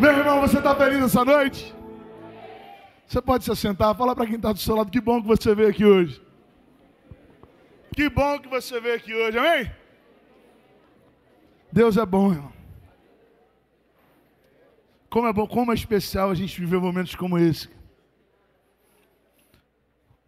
Meu 0.00 0.12
irmão, 0.12 0.40
você 0.40 0.58
está 0.58 0.76
feliz 0.76 1.02
essa 1.02 1.24
noite? 1.24 1.74
Você 3.04 3.20
pode 3.20 3.44
se 3.44 3.50
assentar, 3.50 3.96
fala 3.96 4.14
para 4.14 4.26
quem 4.26 4.36
está 4.36 4.52
do 4.52 4.58
seu 4.58 4.76
lado, 4.76 4.92
que 4.92 5.00
bom 5.00 5.20
que 5.20 5.26
você 5.26 5.54
veio 5.56 5.70
aqui 5.70 5.84
hoje. 5.84 6.22
Que 7.96 8.08
bom 8.08 8.38
que 8.38 8.48
você 8.48 8.80
veio 8.80 8.94
aqui 8.94 9.12
hoje, 9.12 9.38
amém? 9.38 9.72
Deus 11.72 11.96
é 11.96 12.06
bom, 12.06 12.30
irmão. 12.30 12.52
Como 15.10 15.26
é 15.26 15.32
bom, 15.32 15.48
como 15.48 15.72
é 15.72 15.74
especial 15.74 16.30
a 16.30 16.34
gente 16.34 16.60
viver 16.60 16.78
momentos 16.78 17.16
como 17.16 17.36
esse. 17.36 17.68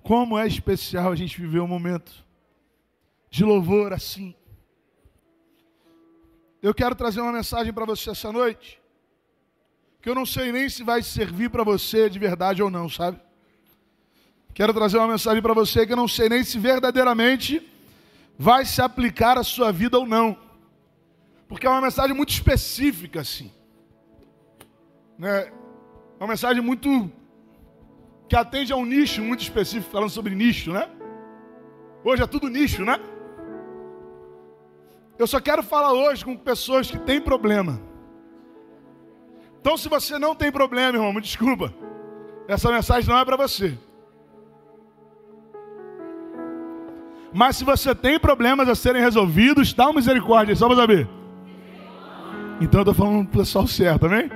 Como 0.03 0.37
é 0.37 0.49
especial 0.49 1.13
a 1.13 1.17
gente 1.17 1.41
viver 1.41 1.61
um 1.61 1.69
momento 1.69 2.27
de 3.31 3.45
louvor 3.45 3.93
assim. 3.93 4.35
Eu 6.61 6.75
quero 6.75 6.97
trazer 6.97 7.21
uma 7.21 7.33
mensagem 7.33 7.73
para 7.73 7.85
você 7.85 8.11
essa 8.11 8.33
noite, 8.33 8.80
que 10.01 10.09
eu 10.09 10.15
não 10.15 10.25
sei 10.25 10.53
nem 10.53 10.69
se 10.69 10.83
vai 10.83 11.03
servir 11.03 11.51
para 11.51 11.65
você 11.65 12.09
de 12.09 12.19
verdade 12.19 12.63
ou 12.63 12.71
não, 12.71 12.89
sabe? 12.89 13.21
Quero 14.55 14.75
trazer 14.75 14.99
uma 14.99 15.09
mensagem 15.09 15.43
para 15.43 15.55
você 15.55 15.87
que 15.87 15.93
eu 15.93 15.97
não 15.97 16.09
sei 16.09 16.29
nem 16.29 16.43
se 16.43 16.59
verdadeiramente 16.59 17.67
vai 18.39 18.65
se 18.65 18.81
aplicar 18.81 19.39
à 19.39 19.45
sua 19.45 19.71
vida 19.71 19.99
ou 19.99 20.07
não, 20.07 20.37
porque 21.49 21.67
é 21.67 21.71
uma 21.71 21.81
mensagem 21.81 22.15
muito 22.17 22.31
específica, 22.31 23.21
assim 23.21 23.51
né, 25.21 25.53
uma 26.19 26.29
mensagem 26.29 26.63
muito 26.63 27.13
que 28.27 28.35
atende 28.35 28.73
a 28.73 28.77
um 28.77 28.87
nicho 28.87 29.21
muito 29.21 29.43
específico, 29.43 29.93
falando 29.93 30.09
sobre 30.09 30.35
nicho, 30.35 30.73
né? 30.73 30.89
Hoje 32.03 32.23
é 32.23 32.27
tudo 32.27 32.49
nicho, 32.49 32.83
né? 32.87 32.99
Eu 35.19 35.27
só 35.27 35.39
quero 35.39 35.63
falar 35.63 35.93
hoje 35.93 36.25
com 36.25 36.35
pessoas 36.35 36.91
que 36.91 36.99
têm 36.99 37.21
problema. 37.21 37.79
Então, 39.61 39.77
se 39.77 39.89
você 39.89 40.19
não 40.19 40.35
tem 40.35 40.51
problema, 40.51 40.97
irmão, 40.97 41.13
me 41.13 41.21
desculpa. 41.21 41.73
Essa 42.49 42.71
mensagem 42.71 43.09
não 43.09 43.19
é 43.19 43.25
para 43.25 43.37
você. 43.37 43.79
Mas 47.33 47.57
se 47.57 47.65
você 47.65 47.95
tem 47.95 48.19
problemas 48.19 48.69
a 48.69 48.75
serem 48.75 49.01
resolvidos, 49.01 49.73
dá 49.73 49.87
uma 49.87 49.95
misericórdia, 49.95 50.57
só 50.57 50.67
para 50.67 50.77
saber. 50.77 51.09
Então 52.61 52.81
eu 52.81 52.91
estou 52.91 52.95
falando 52.95 53.27
para 53.27 53.37
o 53.37 53.39
pessoal 53.41 53.67
certo, 53.67 54.07
amém? 54.07 54.29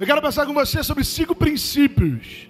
Eu 0.00 0.06
quero 0.06 0.22
pensar 0.22 0.46
com 0.46 0.54
você 0.54 0.82
sobre 0.82 1.04
cinco 1.04 1.34
princípios 1.34 2.48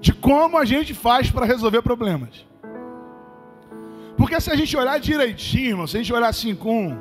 de 0.00 0.12
como 0.12 0.58
a 0.58 0.64
gente 0.64 0.92
faz 0.92 1.30
para 1.30 1.46
resolver 1.46 1.82
problemas. 1.82 2.46
Porque 4.16 4.38
se 4.40 4.50
a 4.50 4.56
gente 4.56 4.76
olhar 4.76 5.00
direitinho, 5.00 5.70
irmão, 5.70 5.86
se 5.86 5.96
a 5.96 6.00
gente 6.00 6.12
olhar 6.12 6.28
assim 6.28 6.54
com. 6.54 6.96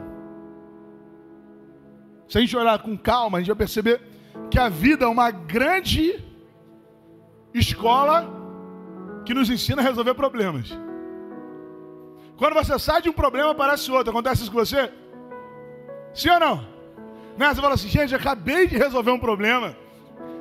Se 2.27 2.37
a 2.37 2.41
gente 2.41 2.55
olhar 2.57 2.77
com 2.79 2.97
calma, 2.97 3.37
a 3.37 3.41
gente 3.41 3.47
vai 3.47 3.57
perceber 3.57 4.01
que 4.49 4.59
a 4.59 4.69
vida 4.69 5.05
é 5.05 5.07
uma 5.07 5.31
grande 5.31 6.23
escola 7.53 8.27
que 9.25 9.33
nos 9.33 9.49
ensina 9.49 9.81
a 9.81 9.85
resolver 9.85 10.13
problemas. 10.13 10.77
Quando 12.37 12.53
você 12.53 12.77
sai 12.77 13.01
de 13.01 13.09
um 13.09 13.13
problema, 13.13 13.51
aparece 13.51 13.91
outro. 13.91 14.11
Acontece 14.11 14.43
isso 14.43 14.51
com 14.51 14.59
você? 14.59 14.91
Sim 16.13 16.29
ou 16.29 16.39
não? 16.39 16.55
Né? 17.37 17.53
Você 17.53 17.61
fala 17.61 17.73
assim, 17.73 17.87
gente, 17.87 18.13
acabei 18.13 18.67
de 18.67 18.77
resolver 18.77 19.11
um 19.11 19.19
problema. 19.19 19.75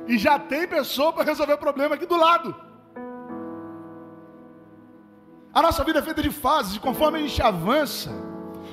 E 0.07 0.17
já 0.17 0.37
tem 0.37 0.67
pessoa 0.67 1.11
para 1.11 1.23
resolver 1.23 1.53
o 1.53 1.57
problema 1.57 1.95
aqui 1.95 2.05
do 2.05 2.17
lado. 2.17 2.55
A 5.53 5.61
nossa 5.61 5.83
vida 5.83 5.99
é 5.99 6.01
feita 6.01 6.21
de 6.21 6.29
fases, 6.29 6.75
e 6.75 6.79
conforme 6.79 7.17
a 7.17 7.21
gente 7.21 7.41
avança, 7.41 8.11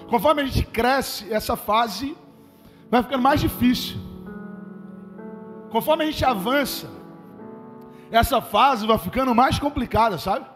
conforme 0.09 0.42
a 0.42 0.45
gente 0.45 0.67
cresce, 0.67 1.33
essa 1.33 1.57
fase 1.57 2.17
vai 2.95 3.03
ficando 3.03 3.23
mais 3.23 3.41
difícil. 3.41 3.97
Conforme 5.69 6.05
a 6.05 6.06
gente 6.11 6.25
avança, 6.25 6.89
essa 8.09 8.41
fase 8.41 8.86
vai 8.86 8.97
ficando 8.98 9.34
mais 9.34 9.59
complicada, 9.59 10.17
sabe? 10.17 10.47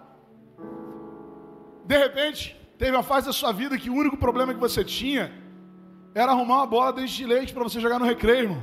De 1.85 1.99
repente, 1.99 2.57
teve 2.79 2.93
uma 2.97 3.03
fase 3.03 3.27
da 3.27 3.33
sua 3.33 3.51
vida 3.51 3.77
que 3.77 3.91
o 3.91 3.95
único 4.03 4.17
problema 4.17 4.55
que 4.55 4.61
você 4.61 4.85
tinha 4.85 5.33
era 6.15 6.31
arrumar 6.31 6.59
uma 6.59 6.67
bola 6.67 6.93
dente 6.93 7.17
de 7.17 7.27
leite 7.27 7.53
para 7.53 7.65
você 7.65 7.81
jogar 7.81 7.99
no 7.99 8.05
recreio, 8.05 8.45
irmão. 8.45 8.63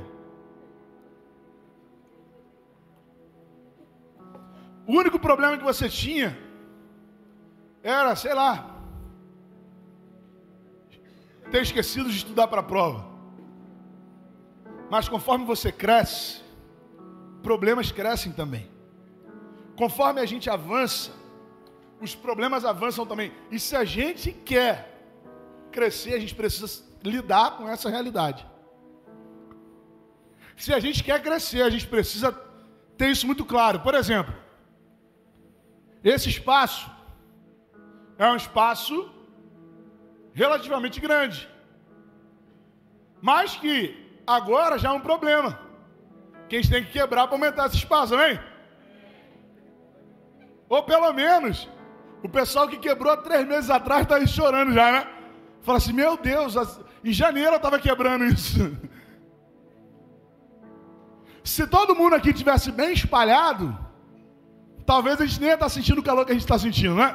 O 4.86 4.92
único 5.02 5.18
problema 5.18 5.58
que 5.58 5.64
você 5.64 5.86
tinha 5.86 6.34
era, 7.82 8.16
sei 8.16 8.32
lá, 8.32 8.52
ter 11.50 11.60
esquecido 11.60 12.08
de 12.08 12.16
estudar 12.16 12.48
para 12.48 12.60
a 12.60 12.68
prova. 12.72 13.15
Mas 14.90 15.08
conforme 15.08 15.44
você 15.44 15.72
cresce, 15.72 16.42
problemas 17.42 17.90
crescem 17.90 18.32
também. 18.32 18.70
Conforme 19.76 20.20
a 20.20 20.26
gente 20.26 20.48
avança, 20.48 21.10
os 22.00 22.14
problemas 22.14 22.64
avançam 22.64 23.04
também. 23.04 23.32
E 23.50 23.58
se 23.58 23.74
a 23.76 23.84
gente 23.84 24.32
quer 24.32 24.96
crescer, 25.70 26.14
a 26.14 26.18
gente 26.18 26.34
precisa 26.34 26.84
lidar 27.02 27.56
com 27.56 27.68
essa 27.68 27.88
realidade. 27.88 28.46
Se 30.56 30.72
a 30.72 30.80
gente 30.80 31.04
quer 31.04 31.22
crescer, 31.22 31.62
a 31.62 31.70
gente 31.70 31.86
precisa 31.86 32.32
ter 32.96 33.10
isso 33.10 33.26
muito 33.26 33.44
claro. 33.44 33.80
Por 33.80 33.94
exemplo, 33.94 34.34
esse 36.02 36.30
espaço 36.30 36.90
é 38.18 38.26
um 38.30 38.36
espaço 38.36 39.12
relativamente 40.32 41.00
grande, 41.00 41.48
mas 43.20 43.56
que 43.56 44.05
agora 44.26 44.78
já 44.78 44.88
é 44.88 44.92
um 44.92 45.00
problema. 45.00 45.58
Que 46.48 46.56
a 46.56 46.60
gente 46.60 46.70
tem 46.70 46.84
que 46.84 46.92
quebrar 46.92 47.26
para 47.26 47.36
aumentar 47.36 47.66
esse 47.66 47.76
espaço, 47.76 48.14
amém? 48.14 48.38
Ou 50.68 50.82
pelo 50.82 51.12
menos, 51.12 51.68
o 52.22 52.28
pessoal 52.28 52.68
que 52.68 52.76
quebrou 52.76 53.16
três 53.18 53.46
meses 53.46 53.70
atrás 53.70 54.02
está 54.02 54.16
aí 54.16 54.26
chorando 54.26 54.72
já, 54.72 54.90
né? 54.92 55.08
Fala 55.62 55.78
assim, 55.78 55.92
meu 55.92 56.16
Deus, 56.16 56.54
em 57.04 57.12
janeiro 57.12 57.52
eu 57.52 57.56
estava 57.56 57.78
quebrando 57.78 58.24
isso. 58.24 58.58
Se 61.42 61.66
todo 61.66 61.94
mundo 61.94 62.14
aqui 62.14 62.32
tivesse 62.32 62.72
bem 62.72 62.92
espalhado, 62.92 63.76
talvez 64.84 65.20
a 65.20 65.26
gente 65.26 65.40
nem 65.40 65.50
ia 65.50 65.54
estar 65.54 65.66
tá 65.66 65.70
sentindo 65.70 66.00
o 66.00 66.02
calor 66.02 66.24
que 66.24 66.32
a 66.32 66.34
gente 66.34 66.42
está 66.42 66.58
sentindo, 66.58 66.94
né? 66.94 67.14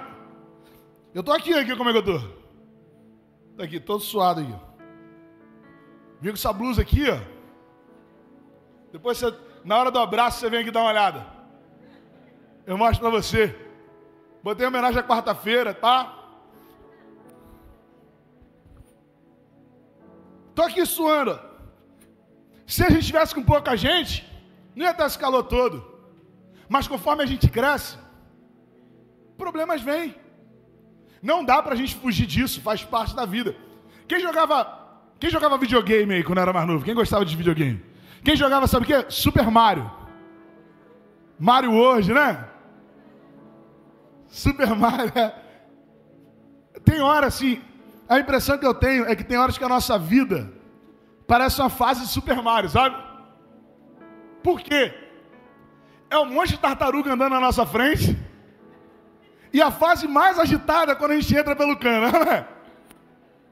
Eu 1.14 1.20
estou 1.20 1.36
aqui, 1.36 1.54
aqui, 1.54 1.76
como 1.76 1.90
é 1.90 1.92
que 1.92 1.98
eu 1.98 2.16
estou? 2.16 2.42
Estou 3.52 3.66
aqui, 3.66 3.80
todo 3.80 4.02
suado 4.02 4.42
aqui. 4.42 4.71
Vim 6.22 6.30
com 6.30 6.36
essa 6.36 6.54
blusa 6.54 6.84
aqui, 6.84 7.09
ó. 7.09 7.20
Depois, 8.92 9.18
você, 9.18 9.36
na 9.66 9.78
hora 9.78 9.90
do 9.90 10.00
abraço, 10.00 10.40
você 10.40 10.50
vem 10.50 10.59
aqui 10.59 10.70
dar 10.70 10.82
uma 10.82 10.90
olhada. 10.90 11.26
Eu 12.66 12.78
mostro 12.78 13.02
para 13.02 13.09
você. 13.09 13.56
Botei 14.44 14.66
homenagem 14.66 15.00
à 15.00 15.04
quarta-feira, 15.04 15.74
tá? 15.74 16.16
Estou 20.50 20.66
aqui 20.66 20.86
suando. 20.86 21.40
Se 22.68 22.84
a 22.84 22.90
gente 22.90 23.08
tivesse 23.08 23.34
com 23.34 23.44
pouca 23.44 23.76
gente, 23.76 24.26
não 24.76 24.86
ia 24.86 24.92
estar 24.92 25.08
esse 25.08 25.18
calor 25.18 25.44
todo. 25.44 25.84
Mas 26.70 26.88
conforme 26.88 27.24
a 27.24 27.26
gente 27.26 27.50
cresce, 27.50 27.98
problemas 29.38 29.81
vêm. 29.81 30.16
Não 31.22 31.44
dá 31.44 31.62
para 31.62 31.74
a 31.74 31.78
gente 31.78 31.96
fugir 31.96 32.28
disso, 32.28 32.62
faz 32.62 32.84
parte 32.84 33.16
da 33.16 33.26
vida. 33.26 33.56
Quem 34.08 34.20
jogava, 34.20 34.81
quem 35.22 35.30
jogava 35.30 35.56
videogame 35.56 36.16
aí 36.16 36.24
quando 36.24 36.40
era 36.40 36.52
mais 36.52 36.66
novo? 36.66 36.84
Quem 36.84 36.96
gostava 36.96 37.24
de 37.24 37.38
videogame? 37.38 37.80
Quem 38.24 38.36
jogava, 38.36 38.66
sabe 38.66 38.86
o 38.86 38.88
quê? 38.88 39.06
Super 39.08 39.52
Mario. 39.52 39.90
Mario 41.38 41.74
hoje, 41.74 42.12
né? 42.12 42.44
Super 44.28 44.74
Mario. 44.76 45.12
É. 45.14 45.31
Tem 46.84 47.02
hora 47.02 47.28
assim, 47.28 47.62
a 48.10 48.18
impressão 48.18 48.58
que 48.58 48.66
eu 48.66 48.74
tenho 48.74 49.06
é 49.06 49.16
que 49.16 49.24
tem 49.24 49.38
horas 49.38 49.60
que 49.60 49.64
a 49.64 49.70
nossa 49.70 49.96
vida 50.00 50.52
parece 51.28 51.62
uma 51.62 51.70
fase 51.70 52.02
de 52.02 52.08
Super 52.08 52.42
Mario, 52.42 52.72
sabe? 52.72 52.96
Por 54.42 54.60
quê? 54.60 54.92
É 56.10 56.18
um 56.18 56.25
monte 56.25 56.54
de 56.54 56.57
tartaruga 56.57 57.13
andando 57.13 57.34
na 57.34 57.40
nossa 57.40 57.63
frente. 57.63 58.18
E 59.54 59.62
a 59.62 59.69
fase 59.69 60.07
mais 60.07 60.40
agitada 60.40 60.94
é 60.94 60.95
quando 60.95 61.12
a 61.12 61.19
gente 61.19 61.36
entra 61.36 61.56
pelo 61.56 61.78
cano, 61.78 62.07
né? 62.25 62.48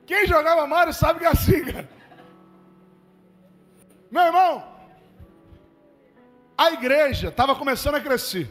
Quem 0.09 0.25
jogava 0.25 0.65
Mario 0.65 0.91
sabe 0.91 1.19
que 1.19 1.25
é 1.25 1.27
assim, 1.27 1.63
cara. 1.63 1.87
Meu 4.09 4.23
irmão, 4.23 4.65
a 6.57 6.71
igreja 6.71 7.27
estava 7.27 7.55
começando 7.55 7.93
a 7.93 8.01
crescer. 8.01 8.49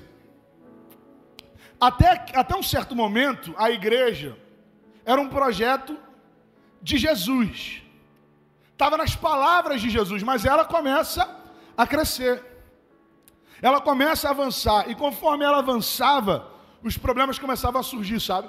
Até, 1.80 2.26
até 2.32 2.54
um 2.54 2.62
certo 2.62 2.94
momento, 2.94 3.52
a 3.58 3.72
igreja 3.72 4.38
era 5.04 5.20
um 5.20 5.28
projeto 5.28 5.98
de 6.80 6.96
Jesus. 6.96 7.82
Estava 8.70 8.96
nas 8.96 9.16
palavras 9.16 9.80
de 9.80 9.90
Jesus, 9.90 10.22
mas 10.22 10.44
ela 10.44 10.64
começa 10.64 11.28
a 11.76 11.84
crescer. 11.88 12.40
Ela 13.60 13.80
começa 13.80 14.28
a 14.28 14.30
avançar. 14.30 14.88
E 14.88 14.94
conforme 14.94 15.44
ela 15.44 15.58
avançava, 15.58 16.52
os 16.84 16.96
problemas 16.96 17.36
começavam 17.36 17.80
a 17.80 17.82
surgir, 17.82 18.20
sabe? 18.20 18.48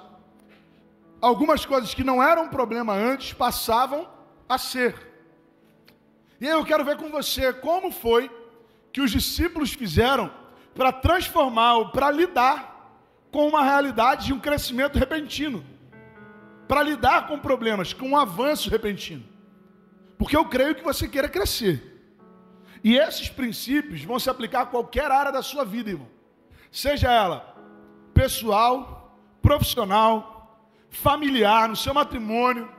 Algumas 1.22 1.66
coisas 1.66 1.94
que 1.94 2.04
não 2.04 2.24
eram 2.24 2.48
problema 2.48 2.94
antes 2.94 3.34
passavam 3.34 4.08
a 4.48 4.58
ser. 4.58 4.96
E 6.40 6.48
aí 6.48 6.54
eu 6.54 6.64
quero 6.64 6.86
ver 6.86 6.96
com 6.96 7.10
você 7.10 7.52
como 7.52 7.92
foi 7.92 8.32
que 8.94 9.02
os 9.02 9.12
discípulos 9.12 9.74
fizeram 9.74 10.32
para 10.74 10.92
transformar 10.92 11.76
ou 11.76 11.90
para 11.90 12.10
lidar 12.10 12.70
com 13.32 13.48
uma 13.48 13.64
realidade 13.64 14.28
de 14.28 14.34
um 14.34 14.40
crescimento 14.40 14.98
repentino, 14.98 15.64
para 16.68 16.82
lidar 16.82 17.28
com 17.28 17.38
problemas, 17.38 17.94
com 17.94 18.10
um 18.10 18.18
avanço 18.18 18.70
repentino. 18.70 19.24
Porque 20.18 20.36
eu 20.36 20.46
creio 20.46 20.76
que 20.76 20.84
você 20.84 21.08
queira 21.08 21.28
crescer. 21.28 21.86
E 22.84 22.98
esses 22.98 23.30
princípios 23.30 24.04
vão 24.04 24.18
se 24.18 24.30
aplicar 24.30 24.62
a 24.62 24.66
qualquer 24.66 25.12
área 25.12 25.32
da 25.32 25.42
sua 25.42 25.66
vida, 25.66 25.90
irmão. 25.90 26.08
Seja 26.72 27.12
ela 27.12 27.56
pessoal, 28.14 29.18
profissional, 29.42 30.39
familiar, 30.90 31.70
no 31.70 31.76
seu 31.76 31.94
matrimônio. 31.94 32.70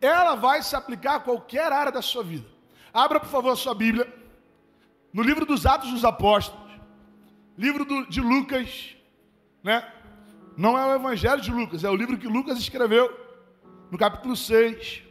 Ela 0.00 0.34
vai 0.34 0.62
se 0.62 0.76
aplicar 0.76 1.16
a 1.16 1.20
qualquer 1.20 1.72
área 1.72 1.92
da 1.92 2.02
sua 2.02 2.22
vida. 2.22 2.46
Abra, 2.92 3.18
por 3.18 3.28
favor, 3.28 3.50
a 3.50 3.56
sua 3.56 3.74
Bíblia. 3.74 4.12
No 5.12 5.22
livro 5.22 5.46
dos 5.46 5.66
Atos 5.66 5.90
dos 5.90 6.04
Apóstolos. 6.04 6.72
Livro 7.56 7.84
do, 7.84 8.06
de 8.06 8.20
Lucas. 8.20 8.96
Né? 9.62 9.84
Não 10.56 10.78
é 10.78 10.86
o 10.86 10.94
Evangelho 10.94 11.40
de 11.40 11.50
Lucas, 11.50 11.82
é 11.82 11.90
o 11.90 11.96
livro 11.96 12.16
que 12.16 12.28
Lucas 12.28 12.58
escreveu. 12.58 13.22
No 13.90 13.98
capítulo 13.98 14.36
6, 14.36 15.02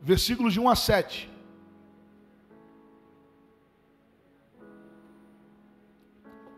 versículos 0.00 0.52
de 0.52 0.60
1 0.60 0.68
a 0.68 0.76
7. 0.76 1.30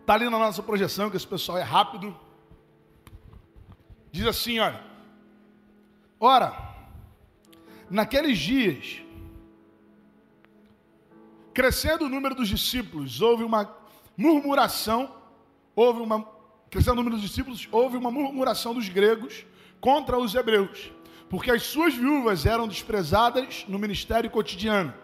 Está 0.00 0.14
ali 0.14 0.24
na 0.26 0.38
nossa 0.38 0.62
projeção, 0.62 1.10
que 1.10 1.16
esse 1.16 1.26
pessoal 1.26 1.58
é 1.58 1.62
rápido. 1.62 2.16
Diz 4.16 4.26
assim, 4.26 4.58
olha. 4.58 4.80
Ora, 6.18 6.74
naqueles 7.90 8.38
dias, 8.38 9.02
crescendo 11.52 12.06
o 12.06 12.08
número 12.08 12.34
dos 12.34 12.48
discípulos, 12.48 13.20
houve 13.20 13.44
uma 13.44 13.70
murmuração, 14.16 15.14
houve 15.74 16.00
uma 16.00 16.26
crescendo 16.70 16.94
o 16.94 16.96
número 16.96 17.16
dos 17.16 17.26
discípulos, 17.28 17.68
houve 17.70 17.98
uma 17.98 18.10
murmuração 18.10 18.72
dos 18.72 18.88
gregos 18.88 19.44
contra 19.82 20.18
os 20.18 20.34
hebreus, 20.34 20.90
porque 21.28 21.50
as 21.50 21.64
suas 21.64 21.94
viúvas 21.94 22.46
eram 22.46 22.66
desprezadas 22.66 23.66
no 23.68 23.78
ministério 23.78 24.30
cotidiano. 24.30 24.94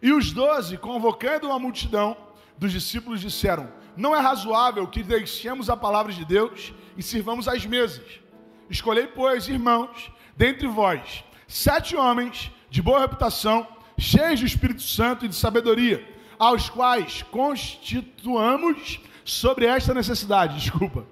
E 0.00 0.10
os 0.10 0.32
doze, 0.32 0.78
convocando 0.78 1.48
uma 1.48 1.58
multidão 1.58 2.16
dos 2.56 2.72
discípulos, 2.72 3.20
disseram: 3.20 3.70
não 3.94 4.16
é 4.16 4.20
razoável 4.20 4.86
que 4.86 5.02
deixemos 5.02 5.68
a 5.68 5.76
palavra 5.76 6.14
de 6.14 6.24
Deus 6.24 6.72
e 6.96 7.02
sirvamos 7.02 7.46
às 7.46 7.66
mesas. 7.66 8.26
Escolhei, 8.70 9.06
pois, 9.06 9.48
irmãos, 9.48 10.10
dentre 10.36 10.66
vós, 10.66 11.24
sete 11.46 11.96
homens 11.96 12.50
de 12.68 12.82
boa 12.82 13.00
reputação, 13.00 13.66
cheios 13.98 14.40
do 14.40 14.46
Espírito 14.46 14.82
Santo 14.82 15.24
e 15.24 15.28
de 15.28 15.34
sabedoria, 15.34 16.06
aos 16.38 16.68
quais 16.68 17.22
constituamos 17.22 19.00
sobre 19.24 19.66
esta 19.66 19.92
necessidade, 19.92 20.58
desculpa. 20.60 21.06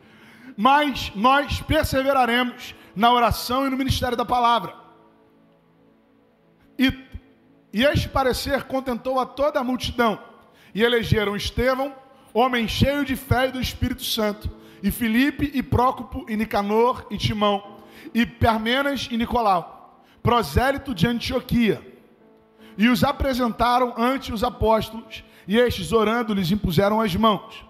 Mas 0.57 1.13
nós 1.15 1.61
perseveraremos 1.61 2.75
na 2.95 3.13
oração 3.13 3.67
e 3.67 3.71
no 3.71 3.77
ministério 3.77 4.17
da 4.17 4.25
palavra. 4.25 4.75
E, 6.79 6.93
e 7.73 7.85
este 7.85 8.09
parecer 8.09 8.65
contentou 8.65 9.19
a 9.21 9.27
toda 9.27 9.61
a 9.61 9.65
multidão. 9.65 10.19
E 10.75 10.83
elegeram 10.83 11.37
Estevão, 11.37 11.95
homem 12.33 12.69
cheio 12.69 13.05
de 13.05 13.17
fé 13.17 13.49
e 13.49 13.53
do 13.53 13.61
Espírito 13.61 14.05
Santo, 14.05 14.51
e 14.83 14.91
Filipe, 14.91 15.51
e 15.55 15.63
Prócopo, 15.63 16.25
e 16.29 16.37
Nicanor, 16.37 17.07
e 17.11 17.17
Timão, 17.17 17.81
e 18.15 18.25
Permenas 18.25 19.09
e 19.11 19.17
Nicolau, 19.17 20.03
prosélito 20.23 20.95
de 20.95 21.07
Antioquia. 21.07 21.81
E 22.79 22.89
os 22.89 23.03
apresentaram 23.03 23.95
ante 23.97 24.33
os 24.33 24.45
apóstolos, 24.45 25.25
e 25.49 25.57
estes, 25.57 25.93
orando, 25.93 26.35
lhes 26.35 26.51
impuseram 26.51 27.01
as 27.01 27.15
mãos. 27.15 27.65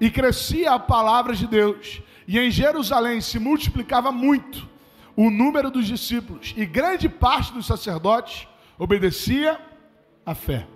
E 0.00 0.10
crescia 0.10 0.72
a 0.72 0.78
palavra 0.78 1.34
de 1.34 1.46
Deus, 1.46 2.00
e 2.26 2.38
em 2.38 2.50
Jerusalém 2.50 3.20
se 3.20 3.38
multiplicava 3.38 4.12
muito 4.12 4.68
o 5.16 5.30
número 5.30 5.70
dos 5.70 5.86
discípulos, 5.86 6.54
e 6.56 6.64
grande 6.64 7.08
parte 7.08 7.52
dos 7.52 7.66
sacerdotes 7.66 8.46
obedecia 8.78 9.60
à 10.24 10.34
fé. 10.34 10.66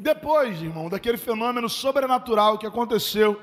Depois, 0.00 0.62
irmão, 0.62 0.88
daquele 0.88 1.18
fenômeno 1.18 1.68
sobrenatural 1.68 2.56
que 2.56 2.66
aconteceu 2.66 3.38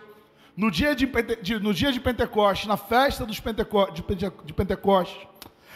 no 0.55 0.71
dia 0.71 0.95
de, 0.95 1.05
Pente... 1.05 1.59
no 1.59 1.71
dia 1.71 1.91
de 1.91 1.99
Pentecostes, 1.99 2.65
na 2.67 2.75
festa 2.75 3.27
dos 3.27 3.39
Penteco... 3.39 3.91
de, 3.91 4.01
de 4.43 4.53
Pentecostes, 4.53 5.27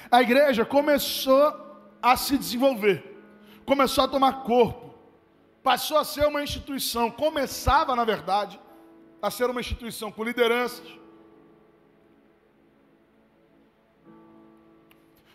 a 0.10 0.24
igreja 0.24 0.66
começou 0.66 1.54
a 2.02 2.18
se 2.18 2.36
desenvolver, 2.36 2.98
começou 3.64 4.06
a 4.06 4.08
tomar 4.08 4.42
corpo, 4.42 4.96
passou 5.62 6.00
a 6.00 6.04
ser 6.04 6.26
uma 6.26 6.42
instituição, 6.42 7.12
começava, 7.12 7.96
na 7.96 8.04
verdade, 8.04 8.60
a 9.22 9.30
ser 9.30 9.52
uma 9.52 9.62
instituição 9.62 10.12
com 10.12 10.24
lideranças, 10.24 10.88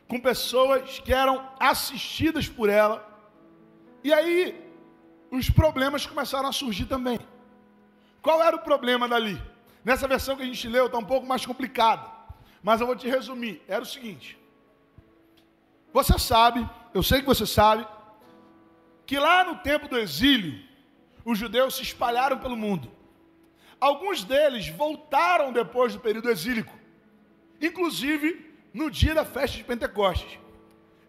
com 0.09 0.19
pessoas 0.19 0.99
que 0.99 1.13
eram 1.13 1.49
assistidas 1.61 2.49
por 2.49 2.69
ela, 2.69 3.09
e 4.03 4.13
aí 4.13 4.66
os 5.31 5.51
problemas 5.51 6.07
começaram 6.07 6.49
a 6.49 6.53
surgir 6.53 6.87
também. 6.87 7.19
Qual 8.23 8.43
era 8.43 8.57
o 8.57 8.61
problema 8.61 9.09
dali? 9.09 9.41
Nessa 9.85 10.09
versão 10.09 10.37
que 10.37 10.43
a 10.43 10.47
gente 10.47 10.69
leu 10.69 10.87
está 10.87 10.99
um 10.99 11.05
pouco 11.05 11.27
mais 11.27 11.47
complicado, 11.47 12.11
mas 12.63 12.81
eu 12.81 12.87
vou 12.87 12.97
te 12.97 13.09
resumir. 13.09 13.63
Era 13.69 13.83
o 13.83 13.87
seguinte: 13.87 14.39
você 15.93 16.19
sabe, 16.19 16.69
eu 16.93 17.03
sei 17.03 17.21
que 17.21 17.27
você 17.27 17.47
sabe, 17.47 17.87
que 19.07 19.19
lá 19.19 19.45
no 19.45 19.57
tempo 19.59 19.89
do 19.89 19.99
exílio, 19.99 20.63
os 21.25 21.39
judeus 21.39 21.77
se 21.77 21.83
espalharam 21.83 22.39
pelo 22.39 22.57
mundo. 22.57 22.91
Alguns 23.81 24.25
deles 24.25 24.69
voltaram 24.69 25.53
depois 25.53 25.93
do 25.93 26.01
período 26.01 26.31
exílico, 26.31 26.77
inclusive 27.61 28.55
no 28.75 28.91
dia 28.91 29.15
da 29.15 29.25
festa 29.25 29.57
de 29.57 29.65
Pentecostes. 29.65 30.39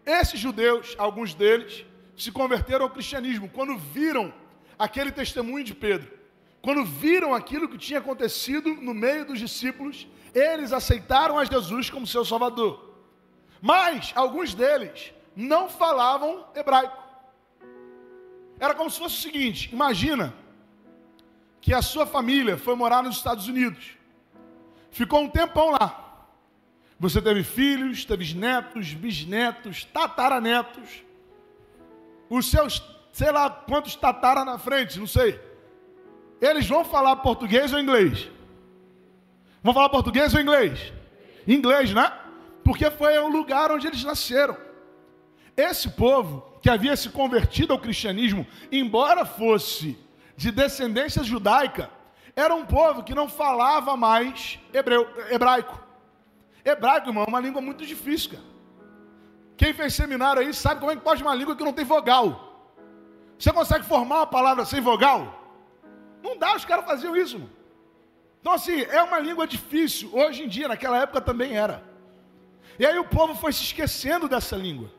Esses 0.06 0.38
judeus, 0.40 0.94
alguns 0.98 1.34
deles, 1.34 1.84
se 2.18 2.32
converteram 2.32 2.84
ao 2.84 2.90
cristianismo 2.90 3.48
quando 3.48 3.78
viram 3.78 4.34
aquele 4.76 5.12
testemunho 5.12 5.64
de 5.64 5.74
Pedro. 5.74 6.18
Quando 6.60 6.84
viram 6.84 7.32
aquilo 7.32 7.68
que 7.68 7.78
tinha 7.78 8.00
acontecido 8.00 8.74
no 8.74 8.92
meio 8.92 9.24
dos 9.24 9.38
discípulos, 9.38 10.08
eles 10.34 10.72
aceitaram 10.72 11.38
a 11.38 11.44
Jesus 11.44 11.88
como 11.88 12.06
seu 12.06 12.24
Salvador. 12.24 12.96
Mas 13.62 14.12
alguns 14.16 14.52
deles 14.52 15.12
não 15.34 15.68
falavam 15.68 16.44
hebraico. 16.54 16.96
Era 18.58 18.74
como 18.74 18.90
se 18.90 18.98
fosse 18.98 19.16
o 19.16 19.22
seguinte: 19.22 19.70
imagina 19.72 20.34
que 21.60 21.72
a 21.72 21.80
sua 21.80 22.06
família 22.06 22.56
foi 22.56 22.74
morar 22.74 23.02
nos 23.02 23.16
Estados 23.16 23.46
Unidos, 23.46 23.96
ficou 24.90 25.20
um 25.20 25.28
tempão 25.28 25.70
lá. 25.70 26.26
Você 26.98 27.22
teve 27.22 27.44
filhos, 27.44 28.04
teve 28.04 28.34
netos, 28.34 28.92
bisnetos, 28.92 29.84
tataranetos 29.84 31.04
os 32.28 32.50
seus, 32.50 32.82
sei 33.12 33.30
lá 33.32 33.50
quantos 33.50 33.94
tatara 33.96 34.44
na 34.44 34.58
frente, 34.58 34.98
não 34.98 35.06
sei. 35.06 35.40
Eles 36.40 36.66
vão 36.66 36.84
falar 36.84 37.16
português 37.16 37.72
ou 37.72 37.80
inglês? 37.80 38.30
Vão 39.62 39.74
falar 39.74 39.88
português 39.88 40.34
ou 40.34 40.40
inglês? 40.40 40.92
Inglês, 41.46 41.92
né? 41.92 42.12
Porque 42.62 42.90
foi 42.90 43.18
o 43.18 43.28
lugar 43.28 43.72
onde 43.72 43.86
eles 43.86 44.04
nasceram. 44.04 44.56
Esse 45.56 45.90
povo 45.90 46.58
que 46.62 46.70
havia 46.70 46.96
se 46.96 47.08
convertido 47.08 47.72
ao 47.72 47.78
cristianismo, 47.78 48.46
embora 48.70 49.24
fosse 49.24 49.98
de 50.36 50.52
descendência 50.52 51.24
judaica, 51.24 51.90
era 52.36 52.54
um 52.54 52.64
povo 52.64 53.02
que 53.02 53.14
não 53.14 53.28
falava 53.28 53.96
mais 53.96 54.60
hebreu, 54.72 55.08
hebraico. 55.30 55.82
Hebraico, 56.64 57.08
irmão, 57.08 57.24
é 57.24 57.28
uma 57.28 57.40
língua 57.40 57.60
muito 57.60 57.84
difícil, 57.84 58.30
cara. 58.30 58.44
Quem 59.58 59.74
fez 59.74 59.92
seminário 59.92 60.40
aí 60.40 60.54
sabe 60.54 60.78
como 60.80 60.92
é 60.92 60.96
que 60.96 61.02
pode 61.02 61.20
uma 61.20 61.34
língua 61.34 61.56
que 61.56 61.64
não 61.64 61.72
tem 61.72 61.84
vogal. 61.84 62.26
Você 63.36 63.52
consegue 63.52 63.84
formar 63.84 64.18
uma 64.18 64.26
palavra 64.26 64.64
sem 64.64 64.80
vogal? 64.80 65.20
Não 66.22 66.38
dá, 66.38 66.54
os 66.54 66.64
caras 66.64 66.86
faziam 66.86 67.16
isso. 67.16 67.42
Então, 68.40 68.52
assim, 68.52 68.82
é 68.82 69.02
uma 69.02 69.18
língua 69.18 69.48
difícil. 69.48 70.10
Hoje 70.12 70.44
em 70.44 70.48
dia, 70.48 70.68
naquela 70.68 70.98
época 70.98 71.20
também 71.20 71.56
era. 71.56 71.82
E 72.78 72.86
aí 72.86 72.96
o 73.00 73.04
povo 73.04 73.34
foi 73.34 73.52
se 73.52 73.64
esquecendo 73.64 74.28
dessa 74.28 74.56
língua. 74.56 74.92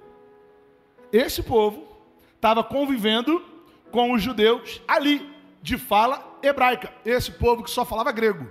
Esse 1.09 1.41
povo 1.41 1.87
estava 2.35 2.61
convivendo 2.61 3.41
com 3.91 4.11
os 4.11 4.21
judeus 4.21 4.81
ali, 4.85 5.33
de 5.61 5.77
fala 5.77 6.37
hebraica. 6.43 6.93
Esse 7.05 7.31
povo 7.31 7.63
que 7.63 7.71
só 7.71 7.85
falava 7.85 8.11
grego. 8.11 8.45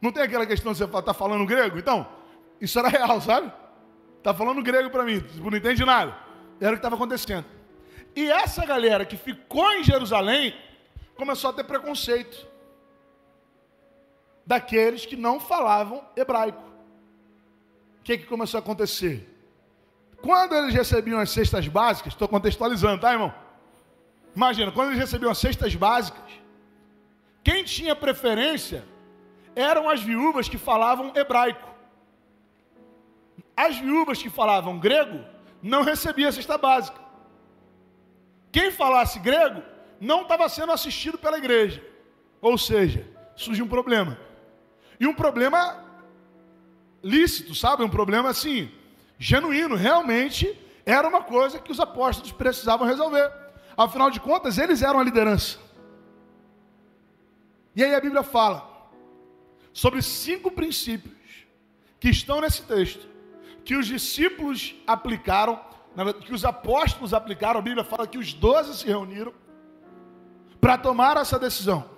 Não 0.00 0.12
tem 0.12 0.22
aquela 0.22 0.46
questão 0.46 0.70
de 0.70 0.78
você 0.78 0.84
estar 0.84 1.02
tá 1.02 1.12
falando 1.12 1.44
grego? 1.44 1.76
Então, 1.76 2.06
isso 2.60 2.78
era 2.78 2.88
real, 2.88 3.20
sabe? 3.20 3.52
Está 4.20 4.34
falando 4.34 4.62
grego 4.62 4.90
para 4.90 5.02
mim, 5.02 5.18
tipo, 5.18 5.50
não 5.50 5.56
entende 5.56 5.82
nada. 5.82 6.14
Era 6.60 6.72
o 6.72 6.74
que 6.74 6.80
estava 6.80 6.94
acontecendo. 6.94 7.46
E 8.14 8.30
essa 8.30 8.66
galera 8.66 9.06
que 9.06 9.16
ficou 9.16 9.72
em 9.72 9.82
Jerusalém 9.82 10.54
começou 11.16 11.48
a 11.48 11.52
ter 11.54 11.64
preconceito 11.64 12.46
daqueles 14.44 15.06
que 15.06 15.16
não 15.16 15.40
falavam 15.40 16.04
hebraico. 16.14 16.62
O 18.00 18.02
que, 18.02 18.18
que 18.18 18.26
começou 18.26 18.58
a 18.58 18.60
acontecer? 18.60 19.26
Quando 20.20 20.54
eles 20.54 20.74
recebiam 20.74 21.18
as 21.18 21.30
cestas 21.30 21.66
básicas, 21.66 22.12
estou 22.12 22.28
contextualizando, 22.28 23.00
tá, 23.00 23.12
irmão? 23.12 23.32
Imagina, 24.36 24.70
quando 24.70 24.88
eles 24.88 25.00
recebiam 25.00 25.30
as 25.30 25.38
cestas 25.38 25.74
básicas, 25.74 26.30
quem 27.42 27.64
tinha 27.64 27.96
preferência 27.96 28.84
eram 29.56 29.88
as 29.88 30.02
viúvas 30.02 30.46
que 30.46 30.58
falavam 30.58 31.10
hebraico. 31.14 31.69
As 33.66 33.76
viúvas 33.76 34.22
que 34.22 34.30
falavam 34.30 34.78
grego 34.78 35.22
não 35.62 35.82
recebiam 35.82 36.30
a 36.30 36.32
cesta 36.32 36.56
básica. 36.56 36.98
Quem 38.50 38.70
falasse 38.70 39.18
grego 39.18 39.62
não 40.00 40.22
estava 40.22 40.48
sendo 40.48 40.72
assistido 40.72 41.18
pela 41.18 41.36
igreja. 41.36 41.84
Ou 42.40 42.56
seja, 42.56 43.06
surge 43.36 43.62
um 43.62 43.68
problema. 43.68 44.18
E 44.98 45.06
um 45.06 45.12
problema 45.12 45.84
lícito, 47.02 47.54
sabe? 47.54 47.82
Um 47.82 47.90
problema 47.90 48.30
assim, 48.30 48.72
genuíno. 49.18 49.76
Realmente 49.76 50.58
era 50.86 51.06
uma 51.06 51.22
coisa 51.22 51.58
que 51.58 51.70
os 51.70 51.80
apóstolos 51.80 52.32
precisavam 52.32 52.86
resolver. 52.86 53.30
Afinal 53.76 54.10
de 54.10 54.20
contas, 54.20 54.56
eles 54.56 54.80
eram 54.80 55.00
a 55.00 55.04
liderança. 55.04 55.58
E 57.76 57.84
aí 57.84 57.94
a 57.94 58.00
Bíblia 58.00 58.22
fala 58.22 58.66
sobre 59.70 60.00
cinco 60.00 60.50
princípios 60.50 61.14
que 62.00 62.08
estão 62.08 62.40
nesse 62.40 62.62
texto, 62.62 63.09
que 63.64 63.74
os 63.74 63.86
discípulos 63.86 64.74
aplicaram, 64.86 65.60
que 66.24 66.32
os 66.32 66.44
apóstolos 66.44 67.12
aplicaram. 67.12 67.60
A 67.60 67.62
Bíblia 67.62 67.84
fala 67.84 68.06
que 68.06 68.18
os 68.18 68.32
doze 68.32 68.76
se 68.78 68.86
reuniram 68.86 69.32
para 70.60 70.76
tomar 70.78 71.16
essa 71.16 71.38
decisão. 71.38 71.88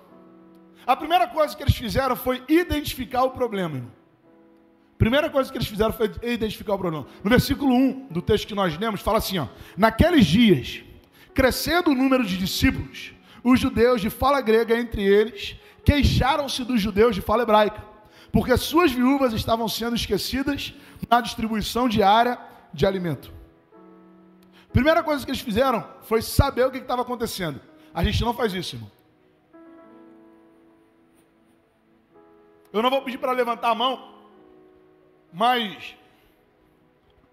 A 0.85 0.95
primeira 0.95 1.27
coisa 1.27 1.55
que 1.55 1.63
eles 1.63 1.75
fizeram 1.75 2.15
foi 2.15 2.43
identificar 2.47 3.23
o 3.23 3.31
problema. 3.31 3.77
Irmão. 3.77 3.91
Primeira 4.97 5.29
coisa 5.29 5.51
que 5.51 5.57
eles 5.57 5.67
fizeram 5.67 5.91
foi 5.91 6.11
identificar 6.23 6.75
o 6.75 6.77
problema. 6.77 7.05
No 7.23 7.29
versículo 7.29 7.73
1 7.73 8.07
do 8.07 8.21
texto 8.21 8.47
que 8.47 8.55
nós 8.55 8.77
lemos, 8.77 9.01
fala 9.01 9.17
assim: 9.17 9.37
ó, 9.37 9.47
Naqueles 9.77 10.25
dias, 10.25 10.81
crescendo 11.33 11.91
o 11.91 11.95
número 11.95 12.25
de 12.25 12.37
discípulos, 12.37 13.13
os 13.43 13.59
judeus 13.59 14.01
de 14.01 14.09
fala 14.09 14.39
grega 14.41 14.77
entre 14.77 15.03
eles 15.03 15.57
queixaram-se 15.83 16.63
dos 16.63 16.79
judeus 16.79 17.13
de 17.13 17.21
fala 17.21 17.43
hebraica, 17.43 17.83
porque 18.33 18.57
suas 18.57 18.91
viúvas 18.91 19.31
estavam 19.31 19.69
sendo 19.69 19.95
esquecidas 19.95 20.73
na 21.07 21.21
distribuição 21.21 21.87
diária 21.87 22.39
de 22.73 22.83
alimento. 22.83 23.31
Primeira 24.73 25.03
coisa 25.03 25.23
que 25.23 25.29
eles 25.29 25.39
fizeram 25.39 25.87
foi 26.01 26.19
saber 26.23 26.65
o 26.65 26.71
que 26.71 26.79
estava 26.79 27.03
acontecendo. 27.03 27.61
A 27.93 28.03
gente 28.03 28.23
não 28.23 28.33
faz 28.33 28.51
isso, 28.51 28.75
irmão. 28.75 28.91
Eu 32.73 32.81
não 32.81 32.89
vou 32.89 33.03
pedir 33.03 33.19
para 33.19 33.31
levantar 33.33 33.69
a 33.69 33.75
mão, 33.75 34.15
mas 35.31 35.95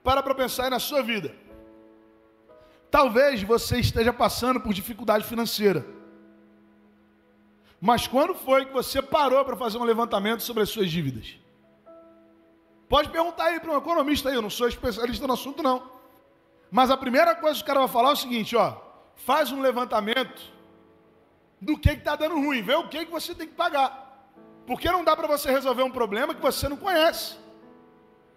para 0.05 0.23
para 0.23 0.35
pensar 0.35 0.65
aí 0.65 0.71
na 0.71 0.79
sua 0.79 1.03
vida. 1.03 1.35
Talvez 2.91 3.43
você 3.43 3.81
esteja 3.81 4.13
passando 4.13 4.61
por 4.61 4.75
dificuldade 4.75 5.25
financeira. 5.25 6.00
Mas 7.81 8.07
quando 8.07 8.35
foi 8.35 8.67
que 8.67 8.73
você 8.73 9.01
parou 9.01 9.43
para 9.45 9.57
fazer 9.57 9.79
um 9.79 9.85
levantamento 9.85 10.43
sobre 10.43 10.63
as 10.63 10.69
suas 10.69 10.91
dívidas? 10.91 11.39
Pode 12.89 13.09
perguntar 13.09 13.45
aí 13.45 13.61
para 13.61 13.73
um 13.73 13.79
economista 13.79 14.29
aí, 14.29 14.35
eu 14.35 14.43
não 14.43 14.51
sou 14.51 14.69
especialista 14.69 15.27
no 15.27 15.33
assunto 15.33 15.63
não. 15.63 15.91
Mas 16.71 16.91
a 16.91 16.97
primeira 16.97 17.35
coisa 17.35 17.57
que 17.57 17.63
o 17.63 17.67
cara 17.67 17.81
vai 17.81 17.89
falar 17.89 18.11
é 18.11 18.13
o 18.13 18.17
seguinte, 18.17 18.55
ó, 18.55 18.77
faz 19.17 19.51
um 19.51 19.61
levantamento 19.61 20.43
do 21.61 21.79
que 21.79 21.91
está 21.91 22.17
dando 22.17 22.35
ruim, 22.35 22.63
vê 22.63 22.75
o 22.75 22.89
que, 22.89 23.07
que 23.07 23.11
você 23.11 23.35
tem 23.35 23.47
que 23.47 23.55
pagar. 23.55 24.29
Porque 24.67 24.91
não 24.91 25.03
dá 25.03 25.17
para 25.17 25.27
você 25.27 25.51
resolver 25.51 25.83
um 25.83 25.91
problema 25.91 26.35
que 26.35 26.43
você 26.43 26.69
não 26.69 26.77
conhece. 26.77 27.37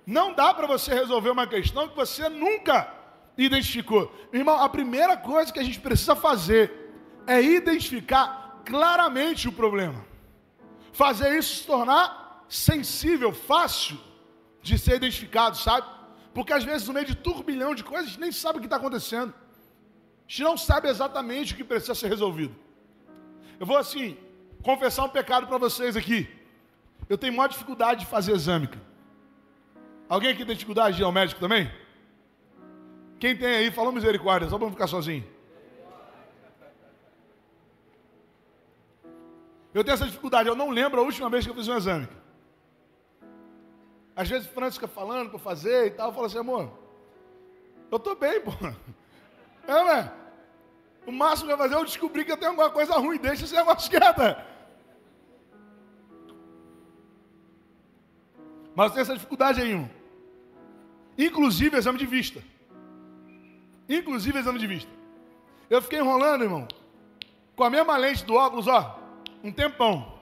Não 0.06 0.34
dá 0.34 0.54
para 0.54 0.68
você 0.68 0.94
resolver 0.94 1.30
uma 1.30 1.48
questão 1.48 1.88
que 1.88 1.96
você 1.96 2.30
nunca 2.30 2.94
identificou. 3.38 4.14
Irmão, 4.32 4.62
a 4.62 4.70
primeira 4.70 5.18
coisa 5.18 5.52
que 5.52 5.60
a 5.60 5.64
gente 5.64 5.80
precisa 5.80 6.16
fazer 6.16 6.92
é 7.26 7.42
identificar 7.42 8.43
claramente 8.66 9.48
o 9.48 9.52
problema. 9.52 10.06
Fazer 10.92 11.38
isso 11.38 11.56
se 11.58 11.68
tornar 11.68 12.46
sensível, 12.48 13.32
fácil 13.34 13.98
de 14.62 14.78
ser 14.78 14.96
identificado, 14.96 15.58
sabe? 15.58 15.88
Porque 16.34 16.54
às 16.54 16.64
vezes, 16.64 16.88
no 16.88 16.94
meio 16.94 17.06
de 17.06 17.16
turbilhão 17.16 17.76
de 17.76 17.84
coisas, 17.84 18.08
a 18.08 18.10
gente 18.10 18.22
nem 18.22 18.32
sabe 18.32 18.58
o 18.58 18.62
que 18.62 18.68
está 18.68 18.78
acontecendo. 18.78 19.34
A 19.34 20.28
gente 20.28 20.44
não 20.44 20.58
sabe 20.58 20.88
exatamente 20.88 21.54
o 21.54 21.56
que 21.56 21.64
precisa 21.64 21.94
ser 21.94 22.08
resolvido. 22.08 22.56
Eu 23.60 23.66
vou 23.66 23.78
assim, 23.78 24.18
confessar 24.64 25.04
um 25.04 25.10
pecado 25.10 25.48
para 25.48 25.58
vocês 25.58 25.96
aqui. 25.96 26.28
Eu 27.10 27.18
tenho 27.18 27.34
maior 27.34 27.50
dificuldade 27.50 28.02
de 28.02 28.06
fazer 28.06 28.34
exame. 28.34 28.70
Alguém 30.08 30.32
aqui 30.32 30.46
tem 30.46 30.56
dificuldade 30.56 30.96
de 30.96 31.02
ir 31.02 31.06
ao 31.06 31.12
médico 31.12 31.40
também? 31.40 31.72
Quem 33.20 33.36
tem 33.36 33.56
aí, 33.56 33.72
falou 33.72 33.92
misericórdia, 33.92 34.50
só 34.50 34.58
para 34.58 34.66
não 34.66 34.74
ficar 34.74 34.88
sozinho. 34.88 35.26
Eu 39.74 39.84
tenho 39.84 39.96
essa 39.96 40.06
dificuldade, 40.06 40.48
eu 40.48 40.56
não 40.56 40.70
lembro 40.70 41.02
a 41.02 41.04
última 41.04 41.30
vez 41.30 41.44
que 41.44 41.50
eu 41.50 41.56
fiz 41.56 41.68
um 41.68 41.76
exame. 41.76 42.08
Às 44.16 44.30
vezes 44.30 44.48
Francis 44.48 44.76
fica 44.76 44.88
falando 44.88 45.32
para 45.32 45.40
fazer 45.40 45.88
e 45.88 45.92
tal, 45.92 46.10
eu 46.10 46.14
falo 46.14 46.28
assim, 46.28 46.38
amor, 46.38 46.72
eu 47.90 47.98
estou 47.98 48.16
bem, 48.16 48.42
pô. 48.42 48.52
É, 49.66 49.82
né? 49.86 50.12
O 51.08 51.12
máximo 51.12 51.48
que 51.48 51.54
eu 51.54 51.58
fazer 51.58 51.76
é 51.76 51.78
eu 51.78 51.86
descobrir 51.86 52.26
que 52.26 52.32
eu 52.34 52.36
tenho 52.36 52.52
alguma 52.52 52.70
coisa 52.70 52.96
ruim, 52.96 53.18
deixa 53.18 53.46
esse 53.46 53.56
negócio 53.56 53.90
quieto. 53.90 54.20
Mas 58.76 58.88
eu 58.88 58.92
tenho 58.92 59.02
essa 59.04 59.14
dificuldade 59.14 59.62
aí, 59.62 59.70
irmão. 59.70 59.90
Inclusive 61.18 61.78
exame 61.78 61.98
de 61.98 62.06
vista. 62.06 62.44
Inclusive 63.88 64.38
exame 64.38 64.60
de 64.60 64.68
vista. 64.68 64.92
Eu 65.70 65.82
fiquei 65.82 66.00
enrolando, 66.00 66.44
irmão, 66.44 66.68
com 67.56 67.64
a 67.64 67.70
mesma 67.70 67.96
lente 67.96 68.26
do 68.26 68.34
óculos, 68.34 68.68
ó 68.68 69.03
um 69.44 69.52
tempão. 69.52 70.14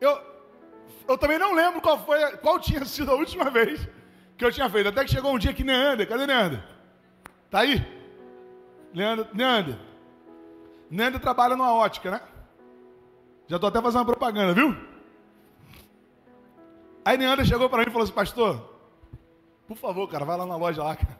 Eu, 0.00 0.18
eu 1.08 1.18
também 1.18 1.38
não 1.38 1.52
lembro 1.52 1.80
qual 1.80 1.98
foi, 2.04 2.36
qual 2.36 2.60
tinha 2.60 2.84
sido 2.86 3.10
a 3.10 3.14
última 3.14 3.50
vez 3.50 3.86
que 4.36 4.44
eu 4.44 4.52
tinha 4.52 4.70
feito. 4.70 4.88
Até 4.88 5.04
que 5.04 5.10
chegou 5.10 5.34
um 5.34 5.38
dia 5.38 5.52
que 5.52 5.64
Neander, 5.64 6.08
cadê 6.08 6.26
Neander? 6.26 6.62
Tá 7.50 7.60
aí? 7.60 7.84
Neander, 8.94 9.26
Neander. 9.34 9.78
Neander 10.88 11.20
trabalha 11.20 11.56
numa 11.56 11.74
ótica, 11.74 12.10
né? 12.10 12.20
Já 13.48 13.56
estou 13.56 13.68
até 13.68 13.82
fazendo 13.82 14.00
uma 14.00 14.06
propaganda, 14.06 14.54
viu? 14.54 14.76
Aí 17.04 17.16
Neander 17.16 17.44
chegou 17.44 17.68
para 17.68 17.82
mim 17.82 17.88
e 17.88 17.90
falou 17.90 18.04
assim, 18.04 18.12
pastor, 18.12 18.78
por 19.66 19.76
favor, 19.76 20.06
cara, 20.08 20.24
vai 20.24 20.36
lá 20.36 20.46
na 20.46 20.56
loja 20.56 20.82
lá, 20.82 20.94
cara. 20.94 21.18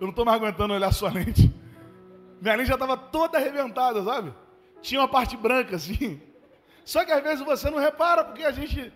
Eu 0.00 0.06
não 0.06 0.10
estou 0.10 0.24
mais 0.24 0.40
aguentando 0.40 0.74
olhar 0.74 0.92
sua 0.92 1.10
lente. 1.10 1.54
Minha 2.40 2.56
lente 2.56 2.68
já 2.68 2.74
estava 2.74 2.96
toda 2.96 3.38
arrebentada, 3.38 4.02
sabe? 4.02 4.34
Tinha 4.84 5.00
uma 5.00 5.08
parte 5.08 5.34
branca 5.34 5.76
assim. 5.76 6.20
Só 6.84 7.04
que 7.04 7.10
às 7.10 7.22
vezes 7.22 7.44
você 7.44 7.70
não 7.70 7.78
repara, 7.78 8.22
porque 8.22 8.44
a 8.44 8.52
gente. 8.52 8.92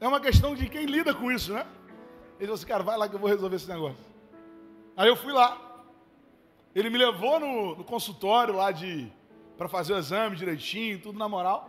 É 0.00 0.06
uma 0.06 0.20
questão 0.20 0.54
de 0.54 0.68
quem 0.68 0.86
lida 0.86 1.12
com 1.12 1.30
isso, 1.30 1.52
né? 1.52 1.66
Ele 2.38 2.46
falou 2.46 2.54
assim, 2.54 2.66
cara, 2.66 2.82
vai 2.82 2.96
lá 2.96 3.08
que 3.08 3.14
eu 3.14 3.18
vou 3.18 3.28
resolver 3.28 3.56
esse 3.56 3.68
negócio. 3.68 4.04
Aí 4.96 5.08
eu 5.08 5.16
fui 5.16 5.32
lá. 5.32 5.60
Ele 6.74 6.88
me 6.90 6.98
levou 6.98 7.38
no, 7.40 7.76
no 7.76 7.84
consultório 7.84 8.54
lá 8.54 8.70
de. 8.70 9.12
para 9.58 9.68
fazer 9.68 9.92
o 9.94 9.98
exame 9.98 10.36
direitinho, 10.36 11.00
tudo 11.00 11.18
na 11.18 11.28
moral. 11.28 11.68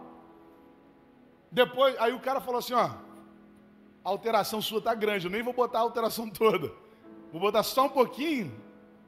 Depois, 1.51 1.95
aí 1.99 2.13
o 2.13 2.19
cara 2.19 2.39
falou 2.39 2.59
assim, 2.59 2.73
ó. 2.73 2.91
A 4.05 4.09
alteração 4.09 4.61
sua 4.61 4.81
tá 4.81 4.93
grande, 4.93 5.25
eu 5.25 5.31
nem 5.31 5.41
vou 5.41 5.53
botar 5.53 5.79
a 5.79 5.81
alteração 5.81 6.29
toda. 6.29 6.71
Vou 7.31 7.41
botar 7.41 7.63
só 7.63 7.85
um 7.85 7.89
pouquinho. 7.89 8.53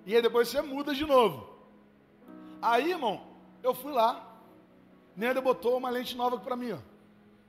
E 0.06 0.16
aí 0.16 0.22
depois 0.22 0.48
você 0.48 0.62
muda 0.62 0.94
de 0.96 1.06
novo. 1.06 1.50
Aí, 2.62 2.92
irmão, 2.92 3.22
eu 3.62 3.74
fui 3.76 3.92
lá. 3.92 4.25
Nenda 5.16 5.42
botou 5.42 5.78
uma 5.78 5.90
lente 5.90 6.16
nova 6.16 6.38
para 6.38 6.56
mim, 6.56 6.74
ó. 6.74 6.78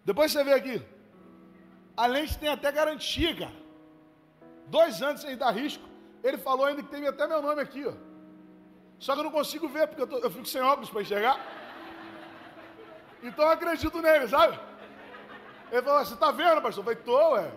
Depois 0.05 0.31
você 0.31 0.45
vê 0.45 0.53
aqui. 0.53 0.83
A 1.97 2.07
lente 2.07 2.39
tem 2.39 2.49
até 2.49 2.71
garantia, 2.71 3.35
cara. 3.35 3.57
Dois 4.67 5.03
anos 5.03 5.21
sem 5.21 5.37
dar 5.37 5.51
risco. 5.51 5.85
Ele 6.23 6.39
falou 6.39 6.67
ainda 6.67 6.83
que 6.83 6.89
tem 6.89 7.07
até 7.07 7.27
meu 7.27 7.43
nome 7.43 7.61
aqui, 7.61 7.85
ó. 7.87 7.93
Só 8.99 9.13
que 9.13 9.21
eu 9.21 9.25
não 9.25 9.31
consigo 9.31 9.69
ver, 9.69 9.89
porque 9.89 10.03
eu, 10.03 10.07
tô, 10.07 10.19
eu 10.19 10.31
fico 10.31 10.47
sem 10.47 10.63
óculos 10.63 10.91
para 10.91 11.03
enxergar. 11.03 11.41
Então 13.23 13.45
eu 13.45 13.51
acredito 13.51 14.01
nele, 14.01 14.29
sabe? 14.29 14.59
Ele 15.71 15.83
falou, 15.83 16.05
você 16.05 16.17
tá 16.17 16.31
vendo, 16.31 16.63
pastor? 16.63 16.83
Eu 16.83 16.85
falei, 16.85 17.03
tô, 17.03 17.31
ué. 17.35 17.53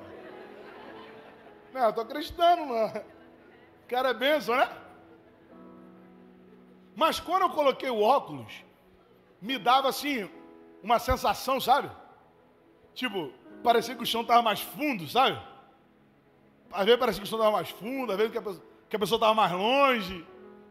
Não, 1.74 1.86
eu 1.86 1.94
tô 1.94 2.02
acreditando, 2.02 2.66
mano. 2.66 3.04
Cara 3.88 4.10
é 4.10 4.14
benção, 4.14 4.56
né? 4.56 4.70
Mas 6.96 7.20
quando 7.20 7.44
eu 7.44 7.50
coloquei 7.50 7.90
o 7.90 8.02
óculos, 8.02 8.66
me 9.42 9.58
dava 9.58 9.90
assim, 9.90 10.30
uma 10.84 11.00
sensação, 11.00 11.60
sabe? 11.60 11.90
Tipo, 12.94 13.32
parecia 13.64 13.96
que 13.96 14.04
o 14.04 14.06
chão 14.06 14.22
estava 14.22 14.42
mais 14.42 14.62
fundo, 14.62 15.08
sabe? 15.08 15.40
Às 16.72 16.86
vezes 16.86 17.00
parecia 17.00 17.22
que 17.22 17.28
o 17.28 17.30
chão 17.30 17.40
estava 17.40 17.56
mais 17.56 17.70
fundo, 17.70 18.12
às 18.12 18.18
vezes 18.18 18.32
que 18.90 18.96
a 18.96 19.00
pessoa 19.00 19.18
estava 19.18 19.34
mais 19.34 19.52
longe. 19.52 20.26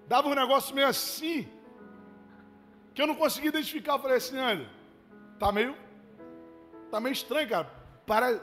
Dava 0.07 0.29
um 0.29 0.35
negócio 0.35 0.75
meio 0.75 0.89
assim, 0.89 1.49
que 2.95 3.03
eu 3.03 3.07
não 3.07 3.15
conseguia 3.15 3.51
identificar. 3.51 3.95
Eu 3.95 3.99
falei 3.99 4.17
assim, 4.17 4.39
olha, 4.39 4.69
tá 5.39 5.53
meio, 5.53 5.77
tá 6.91 7.01
meio 7.01 7.13
estranho, 7.13 7.49
cara. 7.49 7.71
Para, 8.07 8.41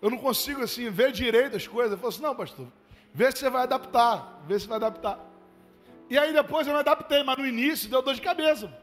eu 0.00 0.10
não 0.10 0.18
consigo 0.18 0.62
assim 0.62 0.90
ver 0.90 1.12
direito 1.12 1.56
as 1.56 1.66
coisas. 1.66 1.92
Eu 1.92 1.98
falo 1.98 2.08
assim, 2.08 2.22
não, 2.22 2.34
pastor, 2.34 2.68
vê 3.12 3.30
se 3.30 3.38
você 3.38 3.50
vai 3.50 3.62
adaptar, 3.62 4.42
vê 4.46 4.58
se 4.58 4.66
vai 4.66 4.76
adaptar. 4.76 5.18
E 6.08 6.18
aí 6.18 6.32
depois 6.32 6.66
eu 6.66 6.72
me 6.74 6.80
adaptei, 6.80 7.22
mas 7.22 7.38
no 7.38 7.46
início 7.46 7.88
deu 7.88 8.02
dor 8.02 8.14
de 8.14 8.20
cabeça. 8.20 8.81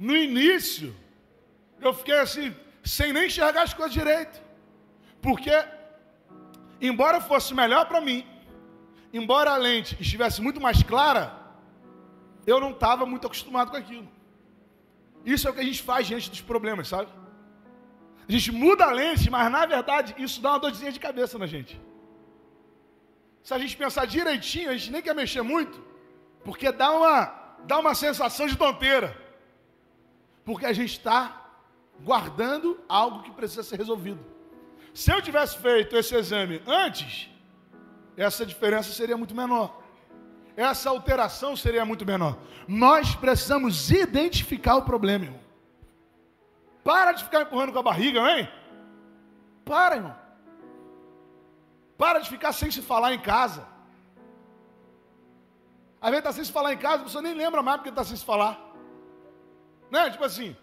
No 0.00 0.16
início, 0.16 0.96
eu 1.78 1.92
fiquei 1.92 2.18
assim, 2.18 2.56
sem 2.82 3.12
nem 3.12 3.26
enxergar 3.26 3.64
as 3.64 3.74
coisas 3.74 3.92
direito. 3.92 4.40
Porque, 5.20 5.52
embora 6.80 7.20
fosse 7.20 7.52
melhor 7.52 7.84
para 7.86 8.00
mim, 8.00 8.26
embora 9.12 9.50
a 9.50 9.58
lente 9.58 9.98
estivesse 10.00 10.40
muito 10.40 10.58
mais 10.58 10.82
clara, 10.82 11.38
eu 12.46 12.58
não 12.58 12.70
estava 12.70 13.04
muito 13.04 13.26
acostumado 13.26 13.70
com 13.70 13.76
aquilo. 13.76 14.08
Isso 15.22 15.46
é 15.46 15.50
o 15.50 15.54
que 15.54 15.60
a 15.60 15.64
gente 15.64 15.82
faz 15.82 16.06
diante 16.06 16.30
dos 16.30 16.40
problemas, 16.40 16.88
sabe? 16.88 17.10
A 18.26 18.32
gente 18.32 18.50
muda 18.50 18.86
a 18.86 18.92
lente, 18.92 19.28
mas 19.28 19.52
na 19.52 19.66
verdade 19.66 20.14
isso 20.16 20.40
dá 20.40 20.52
uma 20.52 20.60
dorzinha 20.60 20.92
de 20.92 20.98
cabeça 20.98 21.38
na 21.38 21.46
gente. 21.46 21.78
Se 23.42 23.52
a 23.52 23.58
gente 23.58 23.76
pensar 23.76 24.06
direitinho, 24.06 24.70
a 24.70 24.76
gente 24.76 24.90
nem 24.90 25.02
quer 25.02 25.14
mexer 25.14 25.42
muito, 25.42 25.84
porque 26.42 26.72
dá 26.72 26.90
uma, 26.90 27.16
dá 27.66 27.78
uma 27.78 27.94
sensação 27.94 28.46
de 28.46 28.56
tonteira. 28.56 29.19
Porque 30.50 30.66
a 30.66 30.72
gente 30.72 30.90
está 30.90 31.46
guardando 32.02 32.80
algo 32.88 33.22
que 33.22 33.30
precisa 33.30 33.62
ser 33.62 33.76
resolvido. 33.76 34.18
Se 34.92 35.12
eu 35.12 35.22
tivesse 35.22 35.56
feito 35.58 35.96
esse 35.96 36.12
exame 36.12 36.60
antes, 36.66 37.30
essa 38.16 38.44
diferença 38.44 38.92
seria 38.92 39.16
muito 39.16 39.32
menor. 39.32 39.80
Essa 40.56 40.90
alteração 40.90 41.54
seria 41.54 41.84
muito 41.84 42.04
menor. 42.04 42.36
Nós 42.66 43.14
precisamos 43.14 43.92
identificar 43.92 44.74
o 44.74 44.82
problema, 44.82 45.26
irmão. 45.26 45.40
Para 46.82 47.12
de 47.12 47.22
ficar 47.22 47.42
empurrando 47.42 47.72
com 47.72 47.78
a 47.78 47.84
barriga, 47.84 48.20
hein? 48.32 48.48
Para, 49.64 49.94
irmão. 49.94 50.16
Para 51.96 52.18
de 52.18 52.28
ficar 52.28 52.52
sem 52.52 52.72
se 52.72 52.82
falar 52.82 53.14
em 53.14 53.20
casa. 53.20 53.64
Às 56.00 56.10
vezes 56.10 56.18
está 56.18 56.32
sem 56.32 56.44
se 56.44 56.50
falar 56.50 56.72
em 56.72 56.78
casa, 56.78 57.02
a 57.02 57.04
pessoa 57.04 57.22
nem 57.22 57.34
lembra 57.34 57.62
mais 57.62 57.76
porque 57.76 57.90
está 57.90 58.02
sem 58.02 58.16
se 58.16 58.24
falar. 58.24 58.69
Né? 59.90 60.10
Tipo 60.10 60.24
assim, 60.24 60.56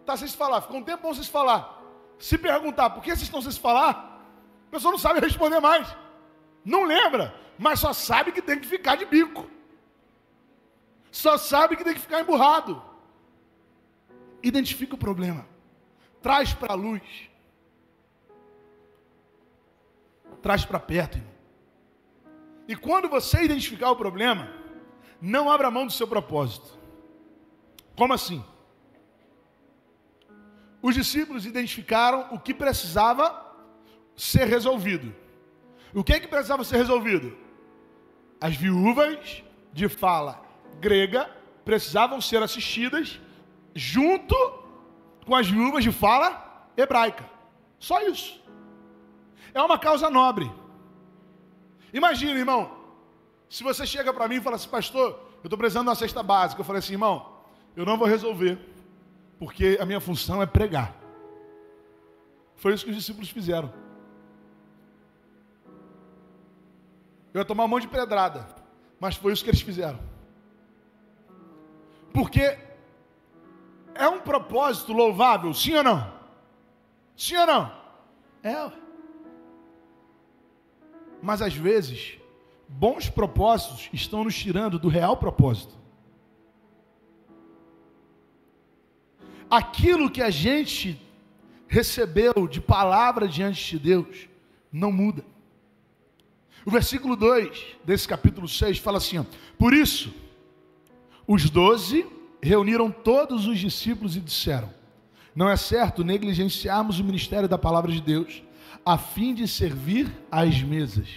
está 0.00 0.16
sem 0.16 0.28
se 0.28 0.36
falar, 0.36 0.60
ficou 0.62 0.78
um 0.78 0.84
tempo 0.84 1.12
sem 1.14 1.22
se 1.22 1.30
falar. 1.30 1.76
Se 2.18 2.36
perguntar 2.36 2.90
por 2.90 3.02
que 3.02 3.10
vocês 3.10 3.22
estão 3.22 3.42
sem 3.42 3.52
se 3.52 3.60
falar, 3.60 4.22
a 4.68 4.70
pessoa 4.70 4.92
não 4.92 4.98
sabe 4.98 5.20
responder 5.20 5.60
mais. 5.60 5.88
Não 6.64 6.84
lembra, 6.84 7.34
mas 7.58 7.80
só 7.80 7.92
sabe 7.92 8.32
que 8.32 8.42
tem 8.42 8.58
que 8.58 8.66
ficar 8.66 8.96
de 8.96 9.04
bico. 9.04 9.48
Só 11.10 11.38
sabe 11.38 11.76
que 11.76 11.84
tem 11.84 11.94
que 11.94 12.00
ficar 12.00 12.20
emburrado. 12.20 12.82
Identifica 14.42 14.94
o 14.94 14.98
problema 14.98 15.46
traz 16.22 16.52
para 16.52 16.72
a 16.72 16.76
luz, 16.76 17.02
traz 20.42 20.64
para 20.64 20.78
perto. 20.78 21.16
Irmão. 21.16 21.32
E 22.66 22.76
quando 22.76 23.08
você 23.08 23.42
identificar 23.42 23.90
o 23.90 23.96
problema, 23.96 24.52
não 25.20 25.50
abra 25.50 25.70
mão 25.70 25.86
do 25.86 25.92
seu 25.92 26.06
propósito. 26.06 26.78
Como 27.96 28.12
assim? 28.12 28.44
Os 30.80 30.94
discípulos 30.94 31.44
identificaram 31.44 32.28
o 32.30 32.38
que 32.38 32.54
precisava 32.54 33.46
ser 34.16 34.46
resolvido. 34.46 35.14
O 35.94 36.04
que 36.04 36.12
é 36.12 36.20
que 36.20 36.28
precisava 36.28 36.64
ser 36.64 36.76
resolvido? 36.76 37.36
As 38.40 38.54
viúvas 38.54 39.42
de 39.72 39.88
fala 39.88 40.40
grega 40.80 41.30
precisavam 41.64 42.20
ser 42.20 42.42
assistidas 42.42 43.20
junto 43.74 44.34
com 45.26 45.34
as 45.34 45.48
viúvas 45.48 45.82
de 45.82 45.92
fala 45.92 46.68
hebraica. 46.76 47.28
Só 47.78 48.00
isso. 48.02 48.40
É 49.52 49.62
uma 49.62 49.78
causa 49.78 50.08
nobre. 50.08 50.50
Imagina, 51.92 52.38
irmão, 52.38 52.70
se 53.48 53.62
você 53.62 53.86
chega 53.86 54.12
para 54.12 54.28
mim 54.28 54.36
e 54.36 54.40
fala 54.40 54.56
assim, 54.56 54.68
pastor, 54.68 55.10
eu 55.42 55.44
estou 55.44 55.58
precisando 55.58 55.84
de 55.84 55.90
uma 55.90 55.94
cesta 55.96 56.22
básica. 56.22 56.60
Eu 56.60 56.64
falei 56.64 56.80
assim, 56.80 56.92
irmão, 56.92 57.38
eu 57.74 57.84
não 57.84 57.96
vou 57.96 58.06
resolver, 58.06 58.58
porque 59.38 59.78
a 59.80 59.86
minha 59.86 60.00
função 60.00 60.42
é 60.42 60.46
pregar. 60.46 60.94
Foi 62.56 62.74
isso 62.74 62.84
que 62.84 62.90
os 62.90 62.96
discípulos 62.96 63.30
fizeram. 63.30 63.72
Eu 67.32 67.40
ia 67.40 67.44
tomar 67.44 67.64
um 67.64 67.68
monte 67.68 67.82
de 67.82 67.88
pedrada, 67.88 68.48
mas 68.98 69.14
foi 69.14 69.32
isso 69.32 69.44
que 69.44 69.50
eles 69.50 69.60
fizeram. 69.60 70.00
Porque 72.12 72.58
é 73.94 74.08
um 74.08 74.20
propósito 74.20 74.92
louvável, 74.92 75.54
sim 75.54 75.74
ou 75.74 75.84
não? 75.84 76.12
Sim 77.16 77.36
ou 77.36 77.46
não? 77.46 77.72
É. 78.42 78.72
Mas 81.22 81.42
às 81.42 81.54
vezes, 81.54 82.18
bons 82.68 83.08
propósitos 83.08 83.88
estão 83.92 84.24
nos 84.24 84.36
tirando 84.36 84.78
do 84.78 84.88
real 84.88 85.16
propósito. 85.16 85.76
Aquilo 89.50 90.10
que 90.10 90.22
a 90.22 90.30
gente 90.30 91.00
recebeu 91.66 92.46
de 92.48 92.60
palavra 92.60 93.26
diante 93.26 93.70
de 93.70 93.78
Deus 93.78 94.28
não 94.72 94.92
muda. 94.92 95.24
O 96.64 96.70
versículo 96.70 97.16
2 97.16 97.78
desse 97.84 98.06
capítulo 98.06 98.46
6 98.46 98.78
fala 98.78 98.98
assim: 98.98 99.24
Por 99.58 99.72
isso, 99.72 100.12
os 101.26 101.48
doze 101.48 102.06
reuniram 102.42 102.90
todos 102.90 103.46
os 103.46 103.58
discípulos 103.58 104.16
e 104.16 104.20
disseram: 104.20 104.72
Não 105.34 105.48
é 105.48 105.56
certo 105.56 106.04
negligenciarmos 106.04 107.00
o 107.00 107.04
ministério 107.04 107.48
da 107.48 107.58
palavra 107.58 107.90
de 107.90 108.00
Deus, 108.00 108.42
a 108.84 108.98
fim 108.98 109.34
de 109.34 109.48
servir 109.48 110.10
às 110.30 110.62
mesas. 110.62 111.08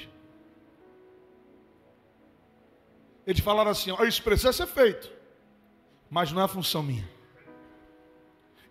Eles 3.26 3.42
falaram 3.42 3.72
assim: 3.72 3.92
oh, 3.92 4.04
Isso 4.04 4.24
precisa 4.24 4.54
ser 4.54 4.68
feito, 4.68 5.12
mas 6.10 6.32
não 6.32 6.42
é 6.42 6.48
função 6.48 6.84
minha. 6.84 7.08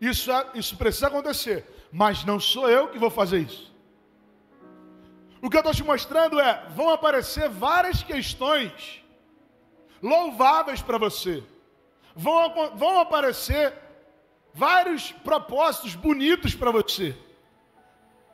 Isso, 0.01 0.31
é, 0.31 0.47
isso 0.55 0.77
precisa 0.77 1.09
acontecer, 1.09 1.67
mas 1.93 2.25
não 2.25 2.41
sou 2.41 2.69
eu 2.69 2.89
que 2.89 2.99
vou 2.99 3.11
fazer 3.11 3.41
isso. 3.41 3.71
O 5.43 5.51
que 5.51 5.57
eu 5.57 5.61
estou 5.61 5.75
te 5.75 5.85
mostrando 5.85 6.41
é: 6.41 6.67
vão 6.71 6.91
aparecer 6.91 7.49
várias 7.49 8.03
questões 8.03 9.03
louváveis 10.03 10.81
para 10.81 10.99
você 10.99 11.45
vão, 12.15 12.77
vão 12.77 13.01
aparecer 13.01 13.73
vários 14.53 15.13
propósitos 15.13 15.95
bonitos 15.95 16.55
para 16.55 16.71
você. 16.71 17.17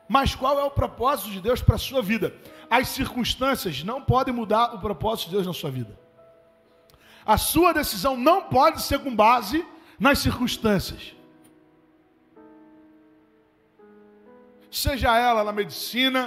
Mas 0.08 0.34
qual 0.34 0.58
é 0.58 0.62
o 0.62 0.70
propósito 0.70 1.30
de 1.30 1.40
Deus 1.40 1.60
para 1.60 1.74
a 1.74 1.78
sua 1.78 2.00
vida? 2.00 2.34
As 2.70 2.88
circunstâncias 2.88 3.82
não 3.82 4.00
podem 4.00 4.32
mudar 4.32 4.74
o 4.74 4.80
propósito 4.80 5.26
de 5.26 5.34
Deus 5.34 5.46
na 5.46 5.52
sua 5.52 5.70
vida. 5.70 5.98
A 7.24 7.36
sua 7.36 7.72
decisão 7.72 8.16
não 8.16 8.42
pode 8.42 8.82
ser 8.82 9.00
com 9.00 9.14
base 9.14 9.66
nas 9.98 10.20
circunstâncias. 10.20 11.15
Seja 14.82 15.16
ela 15.16 15.42
na 15.42 15.52
medicina, 15.52 16.22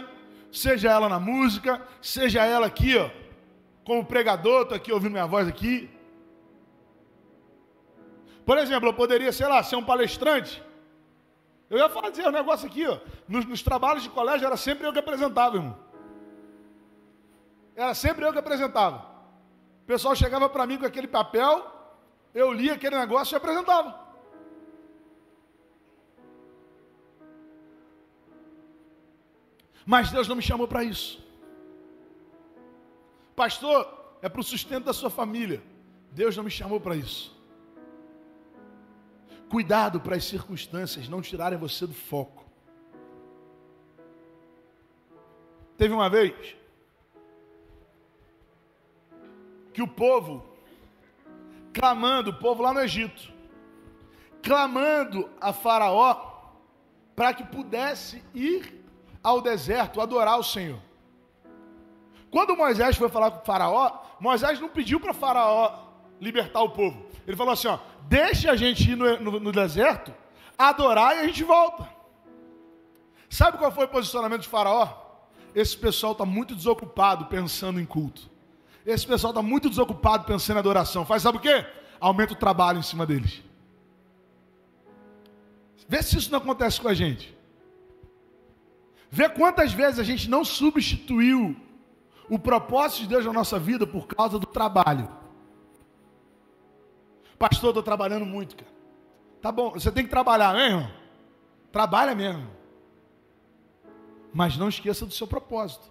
seja 0.51 0.89
ela 0.89 1.07
na 1.07 1.19
música, 1.19 1.71
seja 2.01 2.43
ela 2.43 2.65
aqui, 2.65 2.97
ó, 2.97 3.07
como 3.83 4.03
pregador, 4.03 4.63
estou 4.63 4.75
aqui 4.75 4.91
ouvindo 4.91 5.11
minha 5.11 5.27
voz 5.27 5.47
aqui, 5.47 5.75
por 8.49 8.57
exemplo, 8.57 8.89
eu 8.89 8.93
poderia, 8.95 9.31
sei 9.31 9.45
lá, 9.45 9.61
ser 9.61 9.75
um 9.75 9.85
palestrante. 9.85 10.63
Eu 11.69 11.77
ia 11.77 11.87
fazer 11.87 12.27
um 12.27 12.31
negócio 12.31 12.65
aqui, 12.65 12.83
ó. 12.87 12.97
Nos, 13.27 13.45
nos 13.45 13.61
trabalhos 13.61 14.01
de 14.01 14.09
colégio 14.09 14.47
era 14.47 14.57
sempre 14.57 14.87
eu 14.87 14.91
que 14.91 14.97
apresentava, 14.97 15.57
irmão. 15.57 15.77
Era 17.75 17.93
sempre 17.93 18.25
eu 18.25 18.33
que 18.33 18.39
apresentava. 18.39 19.05
O 19.83 19.85
pessoal 19.85 20.15
chegava 20.15 20.49
para 20.49 20.65
mim 20.65 20.79
com 20.79 20.87
aquele 20.87 21.07
papel, 21.07 21.63
eu 22.33 22.51
lia 22.51 22.73
aquele 22.73 22.97
negócio 22.97 23.35
e 23.35 23.37
apresentava. 23.37 24.08
Mas 29.91 30.11
Deus 30.11 30.27
não 30.27 30.35
me 30.35 30.41
chamou 30.43 30.67
para 30.67 30.83
isso. 30.83 31.19
Pastor, 33.35 33.91
é 34.21 34.29
para 34.29 34.39
o 34.39 34.43
sustento 34.43 34.83
da 34.83 34.93
sua 34.93 35.09
família. 35.09 35.63
Deus 36.11 36.37
não 36.37 36.43
me 36.43 36.51
chamou 36.51 36.79
para 36.79 36.95
isso. 36.95 37.35
Cuidado 39.49 39.99
para 39.99 40.15
as 40.15 40.25
circunstâncias 40.25 41.09
não 41.09 41.23
tirarem 41.23 41.57
você 41.57 41.87
do 41.87 41.95
foco. 41.95 42.45
Teve 45.75 45.91
uma 45.91 46.07
vez 46.07 46.55
que 49.73 49.81
o 49.81 49.87
povo, 49.87 50.45
clamando, 51.73 52.29
o 52.29 52.37
povo 52.37 52.61
lá 52.61 52.75
no 52.75 52.81
Egito, 52.81 53.33
clamando 54.43 55.27
a 55.41 55.51
Faraó 55.51 56.13
para 57.15 57.33
que 57.33 57.43
pudesse 57.43 58.23
ir 58.35 58.78
ao 59.23 59.41
deserto 59.41 60.01
adorar 60.01 60.39
o 60.39 60.43
Senhor. 60.43 60.79
Quando 62.31 62.55
Moisés 62.55 62.95
foi 62.95 63.09
falar 63.09 63.31
com 63.31 63.45
Faraó, 63.45 64.03
Moisés 64.19 64.59
não 64.59 64.69
pediu 64.69 64.99
para 64.99 65.13
Faraó 65.13 65.87
libertar 66.19 66.61
o 66.61 66.69
povo. 66.69 67.05
Ele 67.25 67.35
falou 67.35 67.53
assim: 67.53 67.67
ó, 67.67 67.79
deixa 68.07 68.51
a 68.51 68.55
gente 68.55 68.91
ir 68.91 68.95
no, 68.95 69.19
no, 69.19 69.39
no 69.39 69.51
deserto, 69.51 70.13
adorar 70.57 71.15
e 71.15 71.19
a 71.19 71.27
gente 71.27 71.43
volta. 71.43 71.89
Sabe 73.29 73.57
qual 73.57 73.71
foi 73.71 73.85
o 73.85 73.89
posicionamento 73.89 74.41
de 74.41 74.47
Faraó? 74.47 75.09
Esse 75.53 75.77
pessoal 75.77 76.13
está 76.13 76.25
muito 76.25 76.55
desocupado 76.55 77.25
pensando 77.25 77.79
em 77.79 77.85
culto. 77.85 78.29
Esse 78.85 79.05
pessoal 79.05 79.31
está 79.31 79.41
muito 79.41 79.69
desocupado 79.69 80.25
pensando 80.25 80.57
em 80.57 80.59
adoração. 80.59 81.05
Faz 81.05 81.23
sabe 81.23 81.37
o 81.37 81.41
quê? 81.41 81.65
Aumenta 81.99 82.33
o 82.33 82.35
trabalho 82.35 82.79
em 82.79 82.83
cima 82.83 83.05
deles. 83.05 83.43
Vê 85.87 86.01
se 86.01 86.17
isso 86.17 86.31
não 86.31 86.37
acontece 86.37 86.79
com 86.79 86.87
a 86.87 86.93
gente. 86.93 87.35
Vê 89.11 89.27
quantas 89.27 89.73
vezes 89.73 89.99
a 89.99 90.03
gente 90.03 90.29
não 90.29 90.45
substituiu 90.45 91.55
o 92.29 92.37
propósito 92.37 93.01
de 93.01 93.07
Deus 93.07 93.25
na 93.25 93.33
nossa 93.33 93.57
vida 93.57 93.87
por 93.87 94.07
causa 94.07 94.37
do 94.37 94.45
trabalho. 94.45 95.09
Pastor, 97.39 97.69
estou 97.69 97.83
trabalhando 97.83 98.25
muito, 98.25 98.55
cara. 98.55 98.71
Tá 99.41 99.51
bom, 99.51 99.71
você 99.71 99.91
tem 99.91 100.03
que 100.03 100.09
trabalhar, 100.09 100.53
né, 100.53 100.67
irmão? 100.67 100.91
Trabalha 101.71 102.13
mesmo. 102.13 102.47
Mas 104.33 104.57
não 104.57 104.69
esqueça 104.69 105.05
do 105.05 105.13
seu 105.13 105.25
propósito. 105.25 105.89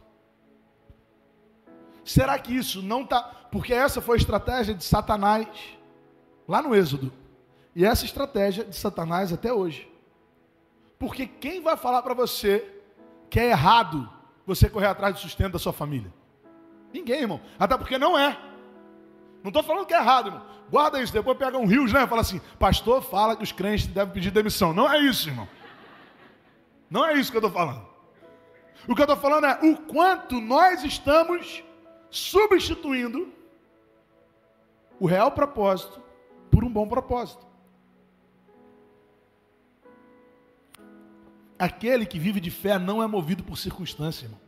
Será 2.04 2.38
que 2.38 2.54
isso 2.54 2.82
não 2.82 3.02
está. 3.02 3.22
Porque 3.50 3.72
essa 3.72 4.00
foi 4.00 4.16
a 4.16 4.20
estratégia 4.20 4.74
de 4.74 4.84
Satanás 4.84 5.48
lá 6.46 6.62
no 6.62 6.74
Êxodo. 6.74 7.12
E 7.74 7.84
essa 7.84 8.04
estratégia 8.04 8.64
de 8.64 8.76
Satanás 8.76 9.32
até 9.32 9.52
hoje. 9.52 9.90
Porque 10.98 11.26
quem 11.26 11.60
vai 11.60 11.76
falar 11.76 12.02
para 12.02 12.14
você 12.14 12.77
que 13.30 13.40
é 13.40 13.50
errado 13.50 14.08
você 14.46 14.68
correr 14.68 14.86
atrás 14.86 15.14
do 15.14 15.20
sustento 15.20 15.52
da 15.52 15.58
sua 15.58 15.72
família? 15.72 16.12
Ninguém, 16.92 17.20
irmão. 17.20 17.40
Até 17.58 17.76
porque 17.76 17.98
não 17.98 18.18
é. 18.18 18.38
Não 19.42 19.48
estou 19.48 19.62
falando 19.62 19.86
que 19.86 19.94
é 19.94 19.98
errado, 19.98 20.28
irmão. 20.28 20.42
Guarda 20.70 21.00
isso, 21.00 21.12
depois 21.12 21.36
pega 21.38 21.56
um 21.56 21.66
rios, 21.66 21.92
né? 21.92 22.06
Fala 22.06 22.20
assim, 22.20 22.40
pastor 22.58 23.02
fala 23.02 23.36
que 23.36 23.42
os 23.42 23.52
crentes 23.52 23.86
devem 23.86 24.12
pedir 24.12 24.30
demissão. 24.30 24.72
Não 24.72 24.90
é 24.90 24.98
isso, 24.98 25.28
irmão. 25.28 25.48
Não 26.90 27.04
é 27.06 27.14
isso 27.14 27.30
que 27.30 27.36
eu 27.36 27.46
estou 27.46 27.52
falando. 27.52 27.86
O 28.86 28.94
que 28.94 29.00
eu 29.00 29.04
estou 29.04 29.16
falando 29.16 29.46
é 29.46 29.58
o 29.62 29.76
quanto 29.76 30.40
nós 30.40 30.84
estamos 30.84 31.62
substituindo 32.10 33.32
o 35.00 35.06
real 35.06 35.30
propósito 35.30 36.00
por 36.50 36.64
um 36.64 36.70
bom 36.70 36.88
propósito. 36.88 37.47
Aquele 41.58 42.06
que 42.06 42.18
vive 42.18 42.40
de 42.40 42.50
fé 42.50 42.78
não 42.78 43.02
é 43.02 43.06
movido 43.06 43.42
por 43.42 43.56
circunstância, 43.58 44.26
irmão. 44.26 44.40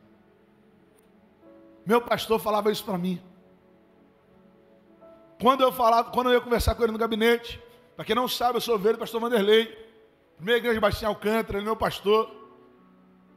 Meu 1.84 2.00
pastor 2.00 2.38
falava 2.38 2.70
isso 2.70 2.84
para 2.84 2.96
mim. 2.96 3.20
Quando 5.40 5.62
eu 5.62 5.72
falava, 5.72 6.10
quando 6.10 6.28
eu 6.28 6.34
ia 6.34 6.40
conversar 6.40 6.74
com 6.74 6.82
ele 6.82 6.92
no 6.92 6.98
gabinete, 6.98 7.60
para 7.96 8.04
quem 8.04 8.14
não 8.14 8.28
sabe, 8.28 8.56
eu 8.56 8.60
sou 8.60 8.74
ovelho 8.74 8.96
do 8.96 9.00
pastor 9.00 9.20
Vanderlei, 9.20 9.66
primeira 10.36 10.58
igreja 10.58 10.98
de 10.98 11.04
Alcântara, 11.04 11.58
ele 11.58 11.64
é 11.64 11.66
meu 11.66 11.76
pastor, 11.76 12.30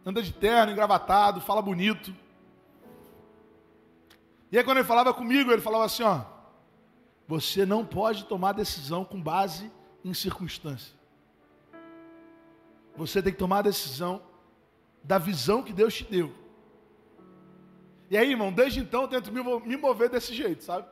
anda 0.06 0.22
de 0.22 0.34
terno, 0.34 0.72
engravatado, 0.72 1.42
fala 1.42 1.62
bonito. 1.62 2.14
E 4.52 4.58
aí 4.58 4.64
quando 4.64 4.78
ele 4.78 4.88
falava 4.88 5.14
comigo, 5.14 5.52
ele 5.52 5.62
falava 5.62 5.86
assim, 5.86 6.04
ó, 6.04 6.22
você 7.28 7.66
não 7.66 7.86
pode 7.86 8.26
tomar 8.26 8.52
decisão 8.52 9.04
com 9.04 9.20
base 9.20 9.72
em 10.04 10.14
circunstância. 10.14 10.94
Você 12.96 13.22
tem 13.22 13.34
que 13.34 13.40
tomar 13.40 13.60
a 13.60 13.64
decisão 13.64 14.22
da 15.04 15.18
visão 15.18 15.64
que 15.64 15.74
Deus 15.74 15.94
te 15.94 16.04
deu. 16.04 16.34
E 18.10 18.18
aí, 18.18 18.30
irmão, 18.30 18.52
desde 18.52 18.80
então 18.80 19.04
eu 19.04 19.08
tento 19.08 19.32
me 19.32 19.78
mover 19.78 20.10
desse 20.10 20.34
jeito, 20.34 20.64
sabe? 20.64 20.88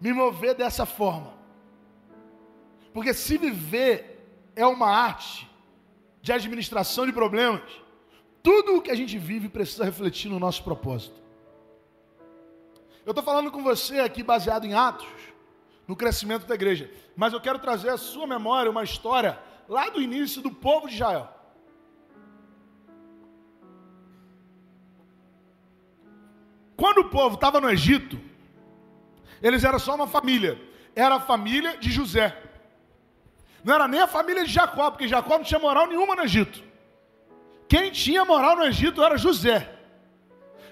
Me 0.00 0.12
mover 0.12 0.54
dessa 0.54 0.84
forma. 0.84 1.32
Porque 2.92 3.14
se 3.14 3.38
viver 3.38 4.50
é 4.56 4.66
uma 4.66 4.88
arte 4.88 5.48
de 6.20 6.32
administração 6.32 7.06
de 7.06 7.12
problemas, 7.12 7.62
tudo 8.42 8.76
o 8.76 8.82
que 8.82 8.90
a 8.90 8.94
gente 8.94 9.16
vive 9.18 9.48
precisa 9.48 9.84
refletir 9.84 10.28
no 10.28 10.40
nosso 10.40 10.64
propósito. 10.64 11.20
Eu 13.06 13.12
estou 13.12 13.24
falando 13.24 13.50
com 13.50 13.62
você 13.62 14.00
aqui 14.00 14.22
baseado 14.22 14.64
em 14.64 14.74
Atos, 14.74 15.08
no 15.86 15.96
crescimento 15.96 16.46
da 16.46 16.54
igreja, 16.54 16.90
mas 17.16 17.32
eu 17.32 17.40
quero 17.40 17.58
trazer 17.58 17.90
à 17.90 17.96
sua 17.96 18.26
memória 18.26 18.70
uma 18.70 18.84
história 18.84 19.38
lá 19.68 19.88
do 19.90 20.00
início 20.00 20.40
do 20.40 20.50
povo 20.50 20.88
de 20.88 20.94
Israel. 20.94 21.28
Quando 26.76 26.98
o 26.98 27.10
povo 27.10 27.34
estava 27.34 27.60
no 27.60 27.68
Egito, 27.68 28.18
eles 29.42 29.64
eram 29.64 29.78
só 29.78 29.94
uma 29.94 30.06
família. 30.06 30.60
Era 30.94 31.16
a 31.16 31.20
família 31.20 31.76
de 31.76 31.90
José. 31.90 32.36
Não 33.64 33.74
era 33.74 33.88
nem 33.88 34.00
a 34.00 34.06
família 34.06 34.44
de 34.44 34.52
Jacó, 34.52 34.90
porque 34.90 35.08
Jacó 35.08 35.36
não 35.36 35.44
tinha 35.44 35.60
moral 35.60 35.86
nenhuma 35.86 36.14
no 36.14 36.22
Egito. 36.22 36.62
Quem 37.68 37.90
tinha 37.90 38.24
moral 38.24 38.56
no 38.56 38.64
Egito 38.64 39.02
era 39.02 39.18
José. 39.18 39.76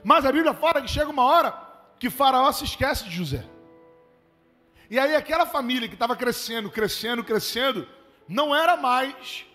Mas 0.03 0.25
a 0.25 0.33
Bíblia 0.33 0.55
fala 0.55 0.81
que 0.81 0.89
chega 0.89 1.11
uma 1.11 1.25
hora 1.25 1.53
que 1.99 2.09
Faraó 2.09 2.51
se 2.53 2.65
esquece 2.65 3.05
de 3.05 3.11
José. 3.11 3.45
E 4.89 4.99
aí 4.99 5.15
aquela 5.17 5.45
família 5.45 5.89
que 5.89 5.95
estava 5.95 6.15
crescendo, 6.15 6.71
crescendo, 6.71 7.25
crescendo, 7.25 7.87
não 8.29 8.55
era 8.55 8.77
mais 8.77 9.47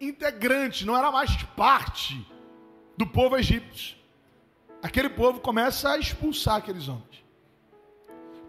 integrante, 0.00 0.86
não 0.86 0.96
era 0.96 1.10
mais 1.10 1.42
parte 1.56 2.26
do 2.96 3.06
povo 3.06 3.36
egípcio. 3.36 3.96
Aquele 4.82 5.10
povo 5.10 5.40
começa 5.40 5.90
a 5.90 5.98
expulsar 5.98 6.56
aqueles 6.56 6.88
homens. 6.88 7.24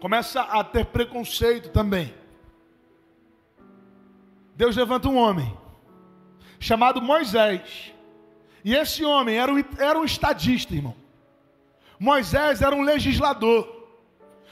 Começa 0.00 0.40
a 0.40 0.64
ter 0.64 0.86
preconceito 0.86 1.70
também. 1.70 2.14
Deus 4.54 4.76
levanta 4.76 5.08
um 5.08 5.16
homem 5.16 5.56
chamado 6.58 7.02
Moisés. 7.02 7.92
E 8.64 8.74
esse 8.74 9.04
homem 9.04 9.36
era 9.36 9.52
um, 9.52 9.64
era 9.78 9.98
um 9.98 10.04
estadista, 10.04 10.74
irmão. 10.74 10.94
Moisés 11.98 12.62
era 12.62 12.74
um 12.74 12.82
legislador. 12.82 13.88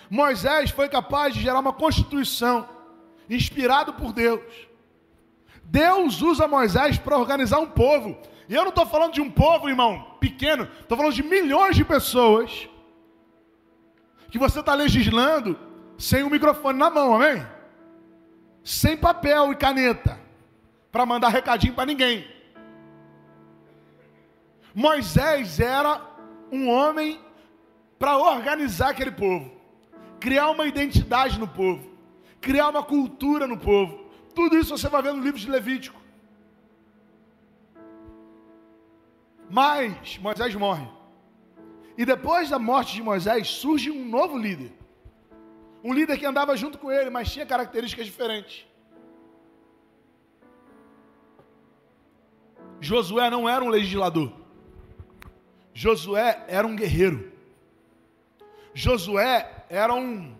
Moisés 0.09 0.71
foi 0.71 0.89
capaz 0.89 1.35
de 1.35 1.41
gerar 1.41 1.61
uma 1.61 1.73
constituição 1.73 2.69
inspirado 3.29 3.95
por 3.95 4.13
Deus. 4.13 4.70
Deus 5.71 6.21
usa 6.21 6.49
Moisés 6.49 6.99
para 6.99 7.17
organizar 7.17 7.61
um 7.61 7.67
povo. 7.69 8.19
E 8.49 8.55
eu 8.55 8.63
não 8.63 8.71
estou 8.71 8.85
falando 8.85 9.13
de 9.13 9.21
um 9.21 9.31
povo, 9.31 9.69
irmão, 9.69 10.17
pequeno, 10.19 10.69
estou 10.81 10.99
falando 10.99 11.15
de 11.15 11.23
milhões 11.23 11.77
de 11.77 11.85
pessoas 11.85 12.69
que 14.31 14.39
você 14.39 14.59
está 14.59 14.75
legislando 14.75 15.57
sem 15.97 16.25
o 16.25 16.31
microfone 16.31 16.77
na 16.77 16.91
mão, 16.91 17.15
amém? 17.15 17.47
Sem 18.65 18.97
papel 18.97 19.53
e 19.53 19.57
caneta 19.57 20.19
para 20.91 21.07
mandar 21.07 21.29
recadinho 21.29 21.75
para 21.75 21.87
ninguém. 21.87 22.29
Moisés 24.75 25.61
era 25.61 26.01
um 26.51 26.69
homem 26.69 27.21
para 27.97 28.19
organizar 28.19 28.91
aquele 28.91 29.13
povo, 29.13 29.53
criar 30.19 30.51
uma 30.51 30.67
identidade 30.67 31.39
no 31.39 31.47
povo, 31.47 31.89
criar 32.41 32.71
uma 32.71 32.83
cultura 32.83 33.47
no 33.47 33.57
povo. 33.57 34.10
Tudo 34.41 34.57
isso 34.57 34.75
você 34.75 34.89
vai 34.89 35.03
ver 35.03 35.13
no 35.13 35.23
livro 35.23 35.39
de 35.39 35.51
Levítico. 35.51 36.01
Mas 39.51 40.17
Moisés 40.17 40.55
morre. 40.55 40.89
E 41.99 42.07
depois 42.07 42.49
da 42.49 42.59
morte 42.59 42.95
de 42.95 43.03
Moisés 43.03 43.49
surge 43.49 43.91
um 43.91 44.03
novo 44.03 44.39
líder. 44.39 44.73
Um 45.85 45.93
líder 45.93 46.17
que 46.17 46.25
andava 46.25 46.57
junto 46.57 46.79
com 46.79 46.91
ele, 46.91 47.11
mas 47.11 47.31
tinha 47.31 47.45
características 47.45 48.07
diferentes. 48.07 48.67
Josué 52.81 53.29
não 53.29 53.47
era 53.47 53.63
um 53.63 53.69
legislador. 53.69 54.33
Josué 55.75 56.47
era 56.49 56.67
um 56.67 56.75
guerreiro. 56.75 57.31
Josué 58.73 59.67
era 59.69 59.93
um 59.93 60.35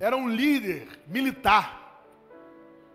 era 0.00 0.16
um 0.16 0.28
líder 0.28 0.88
militar. 1.06 1.83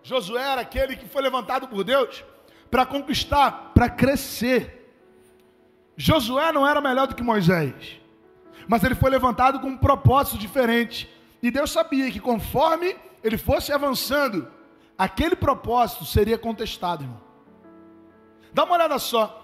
Josué 0.03 0.41
era 0.41 0.61
aquele 0.61 0.95
que 0.95 1.07
foi 1.07 1.21
levantado 1.21 1.67
por 1.67 1.83
Deus 1.83 2.23
para 2.69 2.85
conquistar, 2.85 3.71
para 3.73 3.89
crescer. 3.89 4.93
Josué 5.97 6.51
não 6.51 6.67
era 6.67 6.79
melhor 6.79 7.07
do 7.07 7.15
que 7.15 7.23
Moisés, 7.23 7.99
mas 8.67 8.83
ele 8.83 8.95
foi 8.95 9.09
levantado 9.09 9.59
com 9.59 9.67
um 9.67 9.77
propósito 9.77 10.37
diferente. 10.37 11.09
E 11.41 11.51
Deus 11.51 11.71
sabia 11.71 12.11
que 12.11 12.19
conforme 12.19 12.95
ele 13.23 13.37
fosse 13.37 13.71
avançando, 13.71 14.47
aquele 14.97 15.35
propósito 15.35 16.05
seria 16.05 16.37
contestado, 16.37 17.03
irmão. 17.03 17.21
Dá 18.53 18.63
uma 18.63 18.75
olhada 18.75 18.97
só. 18.99 19.35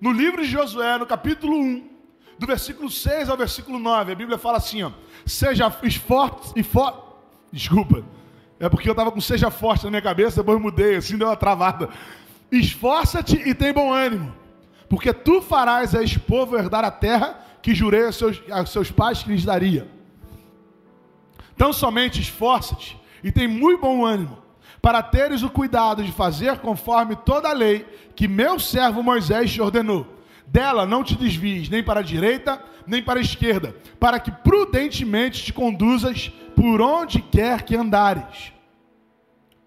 No 0.00 0.10
livro 0.10 0.42
de 0.42 0.48
Josué, 0.48 0.98
no 0.98 1.06
capítulo 1.06 1.56
1, 1.56 1.90
do 2.38 2.46
versículo 2.46 2.90
6 2.90 3.28
ao 3.28 3.36
versículo 3.36 3.78
9, 3.78 4.12
a 4.12 4.14
Bíblia 4.14 4.38
fala 4.38 4.58
assim: 4.58 4.82
ó, 4.82 4.90
seja 5.24 5.70
forte 5.70 6.52
e 6.56 6.62
forte. 6.62 7.02
Desculpa, 7.52 8.02
é 8.62 8.68
porque 8.68 8.88
eu 8.88 8.92
estava 8.92 9.10
com 9.10 9.20
seja 9.20 9.50
forte 9.50 9.82
na 9.82 9.90
minha 9.90 10.00
cabeça, 10.00 10.40
depois 10.40 10.60
mudei, 10.60 10.94
assim 10.94 11.18
deu 11.18 11.26
uma 11.26 11.36
travada. 11.36 11.88
Esforça-te 12.50 13.36
e 13.44 13.52
tem 13.54 13.72
bom 13.72 13.92
ânimo, 13.92 14.32
porque 14.88 15.12
tu 15.12 15.42
farás 15.42 15.96
a 15.96 16.02
este 16.02 16.20
povo 16.20 16.56
herdar 16.56 16.84
a 16.84 16.90
terra 16.90 17.40
que 17.60 17.74
jurei 17.74 18.06
a 18.06 18.12
seus, 18.12 18.40
a 18.48 18.64
seus 18.64 18.88
pais 18.88 19.20
que 19.20 19.30
lhes 19.30 19.44
daria. 19.44 19.88
Então 21.56 21.72
somente 21.72 22.20
esforça-te 22.20 22.96
e 23.24 23.32
tem 23.32 23.48
muito 23.48 23.80
bom 23.80 24.04
ânimo, 24.04 24.38
para 24.80 25.02
teres 25.02 25.42
o 25.42 25.50
cuidado 25.50 26.04
de 26.04 26.12
fazer 26.12 26.58
conforme 26.58 27.16
toda 27.16 27.48
a 27.48 27.52
lei 27.52 27.84
que 28.14 28.28
meu 28.28 28.60
servo 28.60 29.02
Moisés 29.02 29.52
te 29.52 29.60
ordenou. 29.60 30.06
Dela 30.46 30.86
não 30.86 31.02
te 31.02 31.16
desvies 31.16 31.68
nem 31.68 31.82
para 31.82 31.98
a 31.98 32.04
direita, 32.04 32.62
nem 32.86 33.02
para 33.02 33.18
a 33.18 33.22
esquerda, 33.22 33.74
para 33.98 34.20
que 34.20 34.30
prudentemente 34.30 35.42
te 35.42 35.52
conduzas 35.52 36.30
por 36.54 36.80
onde 36.80 37.20
quer 37.20 37.62
que 37.62 37.76
andares. 37.76 38.52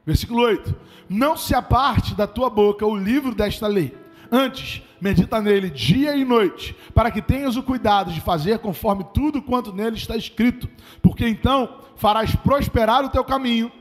Versículo 0.06 0.42
8: 0.42 0.76
Não 1.10 1.36
se 1.36 1.56
aparte 1.56 2.14
da 2.14 2.28
tua 2.28 2.50
boca 2.50 2.86
o 2.86 2.96
livro 2.96 3.34
desta 3.34 3.68
lei. 3.68 3.96
Antes, 4.32 4.82
medita 5.00 5.42
nele 5.42 5.70
dia 5.70 6.16
e 6.16 6.26
noite, 6.26 6.76
para 6.94 7.12
que 7.12 7.22
tenhas 7.22 7.56
o 7.56 7.64
cuidado 7.64 8.12
de 8.12 8.22
fazer 8.22 8.60
conforme 8.60 9.06
tudo 9.14 9.42
quanto 9.42 9.74
nele 9.74 9.96
está 9.96 10.16
escrito, 10.16 10.70
porque 11.02 11.28
então 11.28 11.82
farás 11.96 12.36
prosperar 12.36 13.04
o 13.04 13.10
teu 13.10 13.24
caminho 13.24 13.72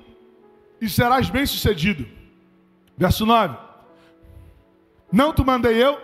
e 0.81 0.89
serás 0.89 1.31
bem-sucedido. 1.31 2.07
Verso 2.97 3.27
9: 3.27 3.57
Não 5.11 5.33
te 5.33 5.43
mandei 5.43 5.83
eu, 5.83 5.99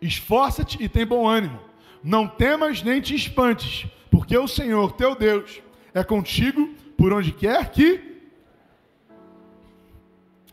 esforça-te 0.00 0.82
e 0.82 0.88
tem 0.88 1.06
bom 1.06 1.28
ânimo, 1.28 1.60
não 2.02 2.26
temas 2.26 2.82
nem 2.82 3.00
te 3.00 3.14
espantes, 3.14 3.86
porque 4.10 4.36
o 4.36 4.48
Senhor 4.48 4.92
teu 4.92 5.14
Deus 5.14 5.62
é 5.94 6.02
contigo 6.02 6.74
por 6.98 7.12
onde 7.12 7.30
quer 7.32 7.70
que. 7.70 8.12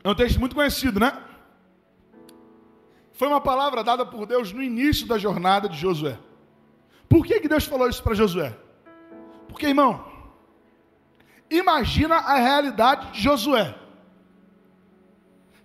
É 0.04 0.10
um 0.10 0.16
texto 0.16 0.40
muito 0.40 0.56
conhecido, 0.56 1.00
né? 1.00 1.12
Foi 3.14 3.28
uma 3.28 3.42
palavra 3.42 3.84
dada 3.84 4.06
por 4.06 4.26
Deus 4.26 4.52
no 4.52 4.64
início 4.64 5.08
da 5.08 5.18
jornada 5.18 5.68
de 5.68 5.78
Josué. 5.78 6.18
Por 7.10 7.26
que, 7.26 7.40
que 7.40 7.48
Deus 7.48 7.66
falou 7.66 7.90
isso 7.90 8.02
para 8.02 8.16
Josué? 8.16 8.56
Porque, 9.48 9.68
irmão, 9.68 10.06
imagina 11.50 12.16
a 12.16 12.36
realidade 12.36 13.12
de 13.12 13.22
Josué. 13.22 13.76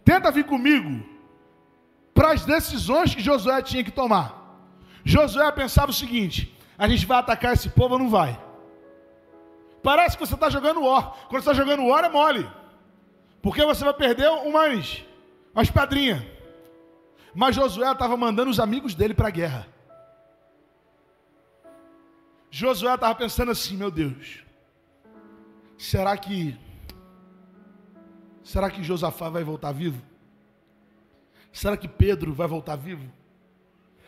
Tenta 0.05 0.31
vir 0.31 0.45
comigo 0.45 1.05
para 2.13 2.33
as 2.33 2.45
decisões 2.45 3.15
que 3.15 3.23
Josué 3.23 3.63
tinha 3.63 3.85
que 3.85 3.91
tomar. 3.91 4.61
Josué 5.05 5.51
pensava 5.53 5.91
o 5.91 5.95
seguinte: 5.95 6.55
a 6.77 6.89
gente 6.89 7.07
vai 7.07 7.19
atacar 7.19 7.55
esse 7.55 7.71
povo 7.71 7.95
ou 7.95 8.01
não 8.01 8.11
vai? 8.11 8.46
Parece 9.83 10.17
que 10.17 10.27
você 10.27 10.35
está 10.35 10.51
jogando 10.51 10.83
War. 10.83 11.13
Quando 11.29 11.43
você 11.43 11.51
está 11.51 11.55
jogando 11.55 11.87
War 11.87 12.05
é 12.05 12.09
mole. 12.09 12.51
Porque 13.41 13.65
você 13.65 13.85
vai 13.85 13.95
perder 13.95 14.29
umas, 14.29 15.05
umas 15.55 15.71
pedrinhas. 15.71 16.23
Mas 17.35 17.55
Josué 17.55 17.91
estava 17.93 18.17
mandando 18.17 18.51
os 18.51 18.59
amigos 18.59 18.95
dele 18.95 19.15
para 19.15 19.29
a 19.29 19.31
guerra. 19.31 19.67
Josué 22.51 22.95
estava 22.95 23.15
pensando 23.15 23.51
assim, 23.51 23.77
meu 23.77 23.91
Deus. 23.91 24.43
Será 25.77 26.17
que 26.17 26.59
Será 28.47 28.71
que 28.71 28.81
Josafá 28.81 29.29
vai 29.29 29.43
voltar 29.43 29.73
vivo? 29.73 30.01
Será 31.53 31.77
que 31.77 31.89
Pedro 31.89 32.33
vai 32.33 32.47
voltar 32.47 32.77
vivo? 32.77 33.13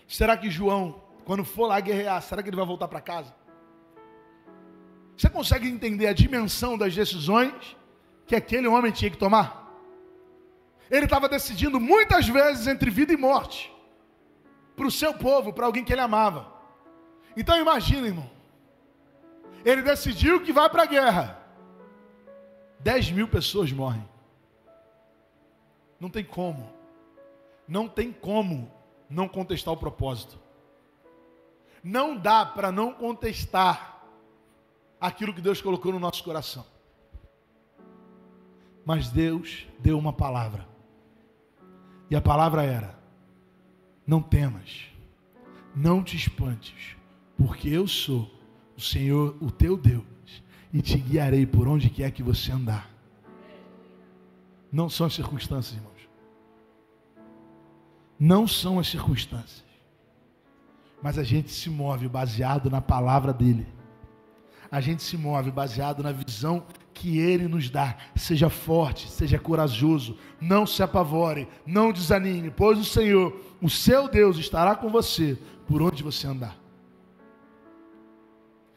Será 0.07 0.37
que 0.37 0.49
João, 0.49 1.03
quando 1.25 1.45
for 1.45 1.67
lá 1.67 1.81
guerrear, 1.81 2.23
será 2.23 2.41
que 2.41 2.49
ele 2.49 2.57
vai 2.57 2.65
voltar 2.65 2.87
para 2.87 3.01
casa? 3.01 3.35
Você 5.19 5.29
consegue 5.29 5.69
entender 5.69 6.07
a 6.07 6.13
dimensão 6.13 6.79
das 6.79 6.95
decisões 6.95 7.77
que 8.25 8.37
aquele 8.37 8.69
homem 8.69 8.93
tinha 8.93 9.11
que 9.11 9.17
tomar? 9.17 9.69
Ele 10.89 11.07
estava 11.07 11.29
decidindo 11.29 11.81
muitas 11.81 12.29
vezes 12.29 12.69
entre 12.69 12.89
vida 12.89 13.13
e 13.13 13.17
morte 13.17 13.75
para 14.77 14.87
o 14.87 14.93
seu 14.93 15.13
povo, 15.13 15.53
para 15.53 15.67
alguém 15.67 15.85
que 15.85 15.93
ele 15.93 16.01
amava. 16.01 16.55
Então 17.37 17.61
imagina, 17.61 18.07
irmão. 18.07 18.31
Ele 19.65 19.83
decidiu 19.83 20.41
que 20.41 20.53
vai 20.53 20.71
para 20.71 20.85
a 20.85 20.87
guerra. 20.87 21.43
Dez 22.79 23.11
mil 23.11 23.27
pessoas 23.27 23.73
morrem. 23.73 24.09
Não 25.99 26.09
tem 26.09 26.23
como. 26.23 26.73
Não 27.67 27.89
tem 27.89 28.13
como 28.13 28.73
não 29.11 29.27
contestar 29.27 29.75
o 29.75 29.77
propósito. 29.77 30.39
Não 31.83 32.17
dá 32.17 32.47
para 32.47 32.71
não 32.71 32.93
contestar 32.93 33.98
aquilo 35.01 35.33
que 35.33 35.41
Deus 35.41 35.61
colocou 35.61 35.93
no 35.93 36.01
nosso 36.01 36.23
coração. 36.25 36.65
Mas 38.85 39.11
Deus 39.11 39.67
deu 39.79 39.99
uma 39.99 40.13
palavra. 40.13 40.67
E 42.11 42.17
a 42.17 42.21
palavra 42.21 42.63
era: 42.63 42.99
Não 44.07 44.23
temas, 44.23 44.87
não 45.75 46.03
te 46.03 46.17
espantes, 46.17 46.97
porque 47.37 47.69
eu 47.69 47.87
sou 47.87 48.31
o 48.77 48.81
Senhor, 48.81 49.37
o 49.41 49.51
teu 49.51 49.77
Deus, 49.77 50.05
e 50.73 50.81
te 50.81 50.97
guiarei 50.99 51.47
por 51.47 51.69
onde 51.69 51.91
quer 51.91 52.11
que 52.11 52.23
você 52.23 52.51
andar. 52.51 52.91
Não 54.71 54.89
são 54.89 55.07
as 55.07 55.15
circunstâncias, 55.15 55.77
irmãos. 55.77 56.09
Não 58.19 58.47
são 58.47 58.79
as 58.79 58.89
circunstâncias. 58.89 59.65
Mas 61.03 61.17
a 61.17 61.23
gente 61.23 61.51
se 61.51 61.71
move 61.71 62.09
baseado 62.09 62.69
na 62.69 62.81
palavra 62.81 63.33
dele 63.33 63.67
a 64.71 64.81
gente 64.81 65.03
se 65.03 65.17
move 65.17 65.51
baseado 65.51 66.03
na 66.03 66.13
visão 66.13 66.65
que 66.93 67.19
Ele 67.19 67.49
nos 67.49 67.71
dá. 67.71 67.97
Seja 68.15 68.51
forte, 68.51 69.09
seja 69.09 69.39
corajoso, 69.39 70.19
não 70.41 70.67
se 70.67 70.83
apavore, 70.83 71.49
não 71.67 71.93
desanime, 71.93 72.51
pois 72.51 72.79
o 72.79 72.85
Senhor, 72.85 73.41
o 73.63 73.71
seu 73.71 74.09
Deus, 74.09 74.37
estará 74.37 74.75
com 74.75 74.91
você 74.91 75.39
por 75.67 75.81
onde 75.81 76.03
você 76.03 76.27
andar. 76.27 76.57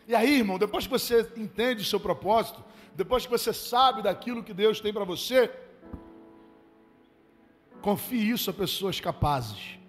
E 0.07 0.15
aí, 0.15 0.37
irmão, 0.37 0.57
depois 0.57 0.85
que 0.85 0.91
você 0.91 1.29
entende 1.37 1.81
o 1.81 1.85
seu 1.85 1.99
propósito, 1.99 2.63
depois 2.95 3.25
que 3.25 3.31
você 3.31 3.53
sabe 3.53 4.01
daquilo 4.01 4.43
que 4.43 4.53
Deus 4.53 4.79
tem 4.79 4.93
para 4.93 5.05
você, 5.05 5.51
confie 7.81 8.29
isso 8.29 8.49
a 8.49 8.53
pessoas 8.53 8.99
capazes. 8.99 9.79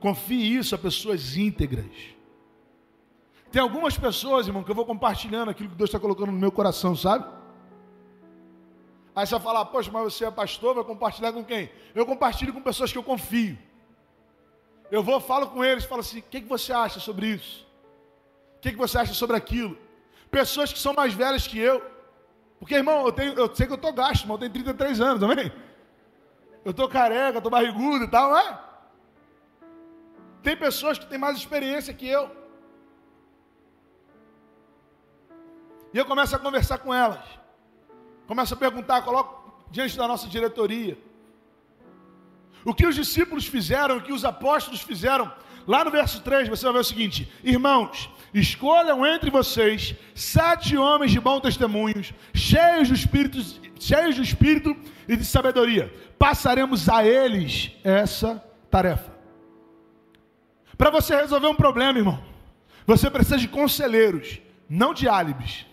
Confie 0.00 0.56
isso 0.56 0.74
a 0.74 0.78
pessoas 0.78 1.36
íntegras 1.36 2.17
tem 3.50 3.62
algumas 3.62 3.96
pessoas, 3.96 4.46
irmão, 4.46 4.62
que 4.62 4.70
eu 4.70 4.74
vou 4.74 4.84
compartilhando 4.84 5.50
aquilo 5.50 5.70
que 5.70 5.74
Deus 5.74 5.88
está 5.88 5.98
colocando 5.98 6.32
no 6.32 6.38
meu 6.38 6.52
coração, 6.52 6.94
sabe? 6.94 7.24
Aí 9.16 9.26
você 9.26 9.34
vai 9.34 9.42
falar, 9.42 9.64
poxa, 9.64 9.90
mas 9.90 10.04
você 10.04 10.26
é 10.26 10.30
pastor, 10.30 10.74
vai 10.74 10.84
compartilhar 10.84 11.32
com 11.32 11.42
quem? 11.42 11.70
Eu 11.94 12.06
compartilho 12.06 12.52
com 12.52 12.62
pessoas 12.62 12.92
que 12.92 12.98
eu 12.98 13.02
confio. 13.02 13.58
Eu 14.90 15.02
vou, 15.02 15.18
falo 15.20 15.48
com 15.48 15.64
eles, 15.64 15.84
falo 15.84 16.02
assim: 16.02 16.20
o 16.20 16.22
que, 16.22 16.40
que 16.40 16.48
você 16.48 16.72
acha 16.72 17.00
sobre 17.00 17.26
isso? 17.26 17.66
O 18.56 18.60
que, 18.60 18.70
que 18.70 18.76
você 18.76 18.98
acha 18.98 19.14
sobre 19.14 19.36
aquilo? 19.36 19.76
Pessoas 20.30 20.72
que 20.72 20.78
são 20.78 20.92
mais 20.92 21.14
velhas 21.14 21.46
que 21.46 21.58
eu. 21.58 21.82
Porque, 22.58 22.74
irmão, 22.74 23.06
eu, 23.06 23.12
tenho, 23.12 23.32
eu 23.34 23.54
sei 23.54 23.66
que 23.66 23.72
eu 23.72 23.76
estou 23.76 23.92
gasto, 23.92 24.22
mas 24.22 24.30
eu 24.30 24.38
tenho 24.38 24.52
33 24.52 25.00
anos 25.00 25.20
também. 25.20 25.52
Eu 26.64 26.72
estou 26.72 26.88
careca, 26.88 27.38
estou 27.38 27.50
barrigudo 27.50 28.04
e 28.04 28.08
tal, 28.08 28.30
não 28.30 28.38
é? 28.38 28.58
Tem 30.42 30.56
pessoas 30.56 30.98
que 30.98 31.06
têm 31.06 31.18
mais 31.18 31.36
experiência 31.36 31.94
que 31.94 32.06
eu. 32.06 32.37
E 35.92 35.98
eu 35.98 36.04
começo 36.04 36.34
a 36.36 36.38
conversar 36.38 36.78
com 36.78 36.94
elas. 36.94 37.24
Começo 38.26 38.54
a 38.54 38.56
perguntar, 38.56 39.02
coloco 39.02 39.64
diante 39.70 39.96
da 39.96 40.06
nossa 40.06 40.28
diretoria. 40.28 40.98
O 42.64 42.74
que 42.74 42.86
os 42.86 42.94
discípulos 42.94 43.46
fizeram, 43.46 43.96
o 43.96 44.02
que 44.02 44.12
os 44.12 44.24
apóstolos 44.24 44.82
fizeram, 44.82 45.32
lá 45.66 45.84
no 45.84 45.90
verso 45.90 46.20
3, 46.20 46.48
você 46.48 46.64
vai 46.64 46.74
ver 46.74 46.80
o 46.80 46.84
seguinte: 46.84 47.32
Irmãos, 47.42 48.10
escolham 48.34 49.06
entre 49.06 49.30
vocês 49.30 49.94
sete 50.14 50.76
homens 50.76 51.12
de 51.12 51.20
bom 51.20 51.40
testemunho, 51.40 52.04
cheios 52.34 52.88
do 52.88 52.94
Espírito, 52.94 53.38
cheios 53.78 54.16
do 54.16 54.22
Espírito 54.22 54.76
e 55.06 55.16
de 55.16 55.24
sabedoria. 55.24 55.92
Passaremos 56.18 56.88
a 56.88 57.04
eles 57.04 57.70
essa 57.82 58.44
tarefa. 58.70 59.16
Para 60.76 60.90
você 60.90 61.16
resolver 61.16 61.48
um 61.48 61.54
problema, 61.54 61.98
irmão, 61.98 62.22
você 62.86 63.10
precisa 63.10 63.38
de 63.38 63.48
conselheiros, 63.48 64.40
não 64.68 64.92
de 64.92 65.08
álibis. 65.08 65.66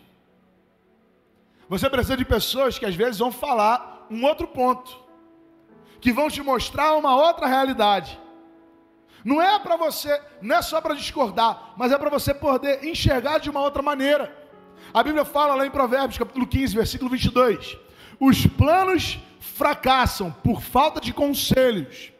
Você 1.67 1.89
precisa 1.89 2.15
de 2.15 2.25
pessoas 2.25 2.77
que 2.77 2.85
às 2.85 2.95
vezes 2.95 3.19
vão 3.19 3.31
falar 3.31 4.05
um 4.09 4.23
outro 4.23 4.47
ponto, 4.47 4.95
que 5.99 6.11
vão 6.11 6.29
te 6.29 6.41
mostrar 6.41 6.95
uma 6.95 7.15
outra 7.15 7.47
realidade. 7.47 8.19
Não 9.23 9.41
é 9.41 9.57
para 9.57 9.75
você, 9.75 10.21
não 10.39 10.55
é 10.57 10.61
só 10.61 10.79
para 10.79 10.93
discordar, 10.93 11.73
mas 11.75 11.91
é 11.91 11.97
para 11.97 12.11
você 12.11 12.33
poder 12.33 12.85
enxergar 12.85 13.39
de 13.39 13.49
uma 13.49 13.61
outra 13.61 13.81
maneira. 13.81 14.35
A 14.93 15.01
Bíblia 15.01 15.25
fala 15.25 15.55
lá 15.55 15.65
em 15.65 15.71
Provérbios, 15.71 16.19
capítulo 16.19 16.45
15, 16.45 16.75
versículo 16.75 17.09
22: 17.09 17.75
Os 18.19 18.45
planos 18.45 19.17
fracassam 19.39 20.31
por 20.43 20.61
falta 20.61 21.01
de 21.01 21.11
conselhos. 21.11 22.11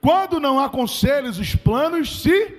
Quando 0.00 0.40
não 0.40 0.58
há 0.58 0.68
conselhos, 0.68 1.38
os 1.38 1.54
planos 1.54 2.22
se 2.22 2.56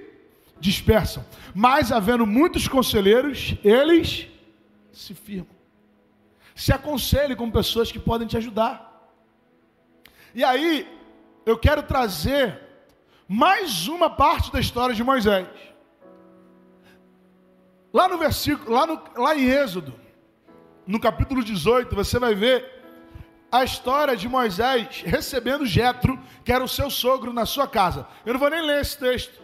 dispersam. 0.60 1.26
Mas 1.54 1.92
havendo 1.92 2.26
muitos 2.26 2.68
conselheiros, 2.68 3.56
eles 3.64 4.28
se 4.94 5.14
firmam. 5.14 5.59
Se 6.64 6.74
aconselhe 6.74 7.38
com 7.38 7.50
pessoas 7.50 7.90
que 7.90 7.98
podem 7.98 8.28
te 8.28 8.36
ajudar. 8.36 8.74
E 10.36 10.44
aí, 10.44 10.86
eu 11.46 11.58
quero 11.58 11.82
trazer 11.82 12.60
mais 13.26 13.88
uma 13.88 14.10
parte 14.10 14.52
da 14.52 14.60
história 14.60 14.94
de 14.94 15.02
Moisés. 15.02 15.48
Lá 17.94 18.10
no 18.10 18.18
versículo, 18.18 18.76
lá, 18.76 18.86
no, 18.86 19.02
lá 19.16 19.34
em 19.38 19.46
Êxodo, 19.46 19.94
no 20.86 21.00
capítulo 21.00 21.42
18, 21.42 21.96
você 21.96 22.20
vai 22.20 22.36
ver 22.36 22.58
a 23.50 23.64
história 23.64 24.18
de 24.18 24.28
Moisés 24.28 25.02
recebendo 25.06 25.66
Jetro, 25.66 26.20
que 26.44 26.52
era 26.52 26.62
o 26.62 26.68
seu 26.68 26.90
sogro, 26.90 27.32
na 27.32 27.46
sua 27.46 27.70
casa. 27.70 28.06
Eu 28.26 28.34
não 28.34 28.40
vou 28.40 28.50
nem 28.50 28.62
ler 28.62 28.82
esse 28.82 28.98
texto, 28.98 29.42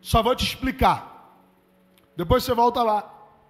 só 0.00 0.20
vou 0.20 0.34
te 0.34 0.44
explicar. 0.44 1.38
Depois 2.16 2.42
você 2.42 2.52
volta 2.52 2.82
lá 2.82 3.02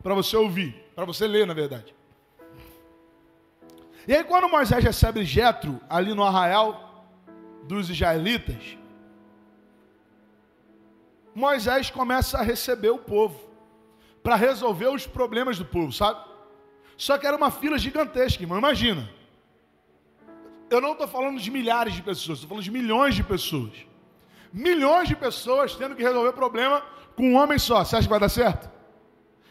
para 0.03 0.15
você 0.15 0.37
ouvir, 0.37 0.75
para 0.95 1.07
você 1.07 1.27
ler, 1.27 1.47
na 1.47 1.55
verdade. 1.55 2.02
E 4.07 4.15
aí, 4.15 4.25
quando 4.25 4.49
Moisés 4.49 4.83
recebe 4.83 5.25
Jetro 5.25 5.81
ali 5.89 6.13
no 6.15 6.25
arraial 6.25 7.07
dos 7.65 7.89
israelitas, 7.89 8.77
Moisés 11.35 11.91
começa 11.91 12.39
a 12.39 12.43
receber 12.43 12.91
o 12.91 12.99
povo 12.99 13.39
para 14.23 14.37
resolver 14.37 14.89
os 14.89 15.07
problemas 15.07 15.59
do 15.59 15.65
povo, 15.65 15.93
sabe? 15.93 16.21
Só 16.97 17.17
que 17.19 17.27
era 17.27 17.37
uma 17.37 17.51
fila 17.51 17.79
gigantesca, 17.79 18.43
irmão. 18.43 18.59
Imagina. 18.59 19.09
Eu 20.69 20.81
não 20.81 20.93
estou 20.93 21.09
falando 21.09 21.39
de 21.39 21.51
milhares 21.51 21.95
de 21.95 22.03
pessoas, 22.03 22.39
estou 22.39 22.49
falando 22.49 22.65
de 22.65 22.71
milhões 22.71 23.15
de 23.15 23.23
pessoas. 23.23 23.73
Milhões 24.53 25.09
de 25.09 25.17
pessoas 25.17 25.75
tendo 25.75 25.95
que 25.95 26.03
resolver 26.03 26.33
problema 26.33 26.83
com 27.17 27.25
um 27.33 27.37
homem 27.37 27.59
só. 27.59 27.85
Você 27.85 27.97
acha 27.97 28.07
que 28.07 28.11
vai 28.11 28.21
dar 28.21 28.29
certo? 28.29 28.71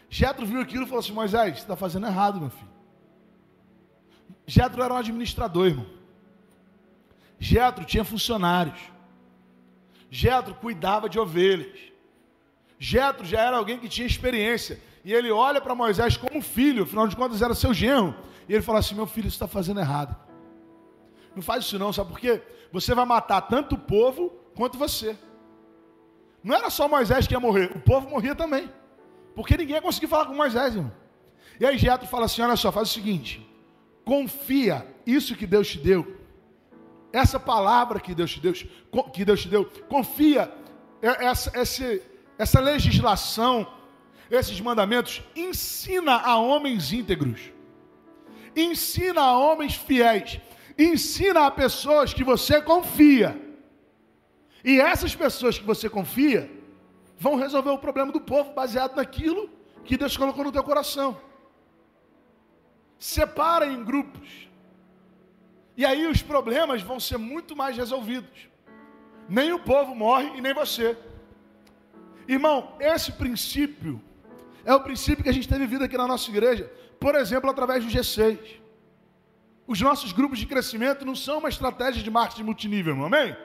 Jetro 0.08 0.46
viu 0.46 0.60
aquilo 0.60 0.84
e 0.84 0.86
falou 0.86 1.00
assim: 1.00 1.12
Moisés, 1.12 1.54
você 1.54 1.62
está 1.62 1.76
fazendo 1.76 2.06
errado, 2.06 2.40
meu 2.40 2.50
filho. 2.50 2.71
Jetro 4.46 4.82
era 4.82 4.92
um 4.92 4.96
administrador, 4.96 5.66
irmão. 5.66 5.86
Jetro 7.38 7.84
tinha 7.84 8.04
funcionários. 8.04 8.78
Jetro 10.10 10.54
cuidava 10.54 11.08
de 11.08 11.18
ovelhas. 11.18 11.78
Jetro 12.78 13.24
já 13.24 13.40
era 13.40 13.56
alguém 13.56 13.78
que 13.78 13.88
tinha 13.88 14.06
experiência. 14.06 14.80
E 15.04 15.12
ele 15.12 15.30
olha 15.30 15.60
para 15.60 15.74
Moisés 15.74 16.16
como 16.16 16.42
filho, 16.42 16.84
afinal 16.84 17.08
de 17.08 17.16
contas 17.16 17.42
era 17.42 17.54
seu 17.54 17.72
genro. 17.72 18.14
E 18.48 18.54
ele 18.54 18.62
fala 18.62 18.78
assim: 18.78 18.94
Meu 18.94 19.06
filho, 19.06 19.30
você 19.30 19.34
está 19.34 19.48
fazendo 19.48 19.80
errado. 19.80 20.16
Não 21.34 21.42
faz 21.42 21.64
isso 21.64 21.78
não, 21.78 21.92
sabe 21.92 22.10
por 22.10 22.20
quê? 22.20 22.42
Você 22.72 22.94
vai 22.94 23.04
matar 23.04 23.40
tanto 23.42 23.74
o 23.74 23.78
povo 23.78 24.30
quanto 24.54 24.78
você. 24.78 25.16
Não 26.42 26.54
era 26.54 26.70
só 26.70 26.88
Moisés 26.88 27.26
que 27.26 27.34
ia 27.34 27.40
morrer, 27.40 27.72
o 27.74 27.80
povo 27.80 28.08
morria 28.10 28.34
também. 28.34 28.70
Porque 29.34 29.56
ninguém 29.56 29.76
ia 29.76 29.82
conseguir 29.82 30.08
falar 30.08 30.26
com 30.26 30.34
Moisés, 30.34 30.74
irmão. 30.74 30.92
E 31.58 31.66
aí 31.66 31.78
Jetro 31.78 32.06
fala 32.06 32.26
assim: 32.26 32.42
olha 32.42 32.56
só, 32.56 32.70
faz 32.70 32.90
o 32.90 32.92
seguinte: 32.92 33.46
confia 34.04 34.86
isso 35.06 35.34
que 35.34 35.46
Deus 35.46 35.68
te 35.68 35.78
deu, 35.78 36.16
essa 37.12 37.38
palavra 37.38 38.00
que 38.00 38.14
Deus 38.14 38.32
te 38.32 38.40
deu, 38.40 38.52
que 39.12 39.24
Deus 39.24 39.42
te 39.42 39.48
deu, 39.48 39.64
confia 39.88 40.52
essa, 41.02 41.50
essa, 41.58 42.00
essa 42.38 42.60
legislação, 42.60 43.66
esses 44.30 44.60
mandamentos, 44.60 45.22
ensina 45.36 46.16
a 46.16 46.36
homens 46.38 46.92
íntegros, 46.92 47.52
ensina 48.56 49.20
a 49.20 49.36
homens 49.36 49.74
fiéis, 49.74 50.40
ensina 50.78 51.46
a 51.46 51.50
pessoas 51.50 52.14
que 52.14 52.24
você 52.24 52.62
confia. 52.62 53.40
E 54.64 54.80
essas 54.80 55.14
pessoas 55.14 55.58
que 55.58 55.64
você 55.64 55.90
confia 55.90 56.50
vão 57.18 57.36
resolver 57.36 57.70
o 57.70 57.78
problema 57.78 58.10
do 58.10 58.20
povo 58.20 58.54
baseado 58.54 58.96
naquilo 58.96 59.50
que 59.84 59.96
Deus 59.96 60.16
colocou 60.16 60.44
no 60.44 60.52
teu 60.52 60.62
coração. 60.62 61.20
Separa 63.02 63.66
em 63.66 63.82
grupos. 63.82 64.48
E 65.76 65.84
aí 65.84 66.06
os 66.06 66.22
problemas 66.22 66.82
vão 66.82 67.00
ser 67.00 67.16
muito 67.16 67.56
mais 67.56 67.76
resolvidos. 67.76 68.48
Nem 69.28 69.52
o 69.52 69.58
povo 69.58 69.92
morre 69.92 70.28
e 70.36 70.40
nem 70.40 70.54
você. 70.54 70.96
Irmão, 72.28 72.76
esse 72.78 73.10
princípio 73.10 74.00
é 74.64 74.72
o 74.72 74.78
princípio 74.80 75.24
que 75.24 75.28
a 75.28 75.32
gente 75.32 75.48
tem 75.48 75.58
vivido 75.58 75.82
aqui 75.82 75.96
na 75.96 76.06
nossa 76.06 76.30
igreja, 76.30 76.70
por 77.00 77.16
exemplo, 77.16 77.50
através 77.50 77.84
do 77.84 77.90
G6. 77.90 78.38
Os 79.66 79.80
nossos 79.80 80.12
grupos 80.12 80.38
de 80.38 80.46
crescimento 80.46 81.04
não 81.04 81.16
são 81.16 81.38
uma 81.40 81.48
estratégia 81.48 82.04
de 82.04 82.10
marketing 82.10 82.44
multinível, 82.44 82.92
irmão, 82.92 83.06
amém? 83.06 83.36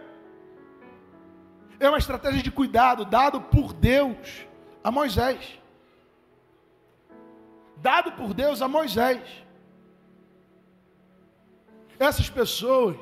É 1.79 1.89
uma 1.89 1.97
estratégia 1.97 2.43
de 2.43 2.51
cuidado 2.51 3.03
dado 3.05 3.41
por 3.41 3.73
Deus 3.73 4.45
a 4.83 4.91
Moisés. 4.91 5.59
Dado 7.77 8.11
por 8.11 8.35
Deus 8.35 8.61
a 8.61 8.67
Moisés. 8.67 9.46
Essas 11.99 12.29
pessoas 12.29 12.97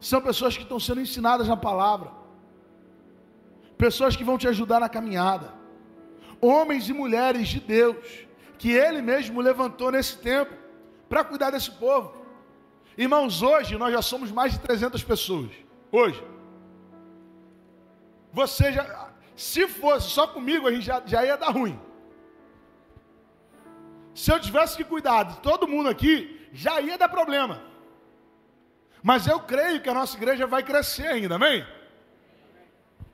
são 0.00 0.20
pessoas 0.20 0.56
que 0.56 0.62
estão 0.62 0.78
sendo 0.78 1.00
ensinadas 1.00 1.48
na 1.48 1.56
palavra. 1.56 2.10
Pessoas 3.76 4.16
que 4.16 4.24
vão 4.24 4.36
te 4.36 4.48
ajudar 4.48 4.80
na 4.80 4.88
caminhada. 4.88 5.54
Homens 6.40 6.88
e 6.88 6.92
mulheres 6.92 7.48
de 7.48 7.60
Deus 7.60 8.26
que 8.58 8.70
ele 8.72 9.00
mesmo 9.00 9.40
levantou 9.40 9.90
nesse 9.90 10.18
tempo 10.18 10.52
para 11.08 11.24
cuidar 11.24 11.50
desse 11.50 11.70
povo. 11.70 12.12
Irmãos, 12.96 13.42
hoje 13.42 13.78
nós 13.78 13.92
já 13.92 14.02
somos 14.02 14.30
mais 14.30 14.52
de 14.52 14.58
300 14.58 15.02
pessoas. 15.04 15.50
Hoje. 15.90 16.22
Você 18.32 18.72
já, 18.72 19.10
se 19.36 19.66
fosse 19.68 20.10
só 20.10 20.26
comigo, 20.26 20.66
a 20.66 20.72
gente 20.72 20.84
já, 20.84 21.02
já 21.06 21.24
ia 21.24 21.36
dar 21.36 21.50
ruim. 21.50 21.78
Se 24.14 24.32
eu 24.32 24.40
tivesse 24.40 24.76
que 24.76 24.84
cuidar 24.84 25.22
de 25.22 25.38
todo 25.38 25.68
mundo 25.68 25.88
aqui, 25.88 26.48
já 26.52 26.80
ia 26.80 26.98
dar 26.98 27.08
problema. 27.08 27.62
Mas 29.08 29.26
eu 29.26 29.40
creio 29.40 29.80
que 29.80 29.88
a 29.88 29.94
nossa 29.94 30.18
igreja 30.18 30.46
vai 30.46 30.62
crescer 30.62 31.06
ainda, 31.06 31.36
amém? 31.36 31.66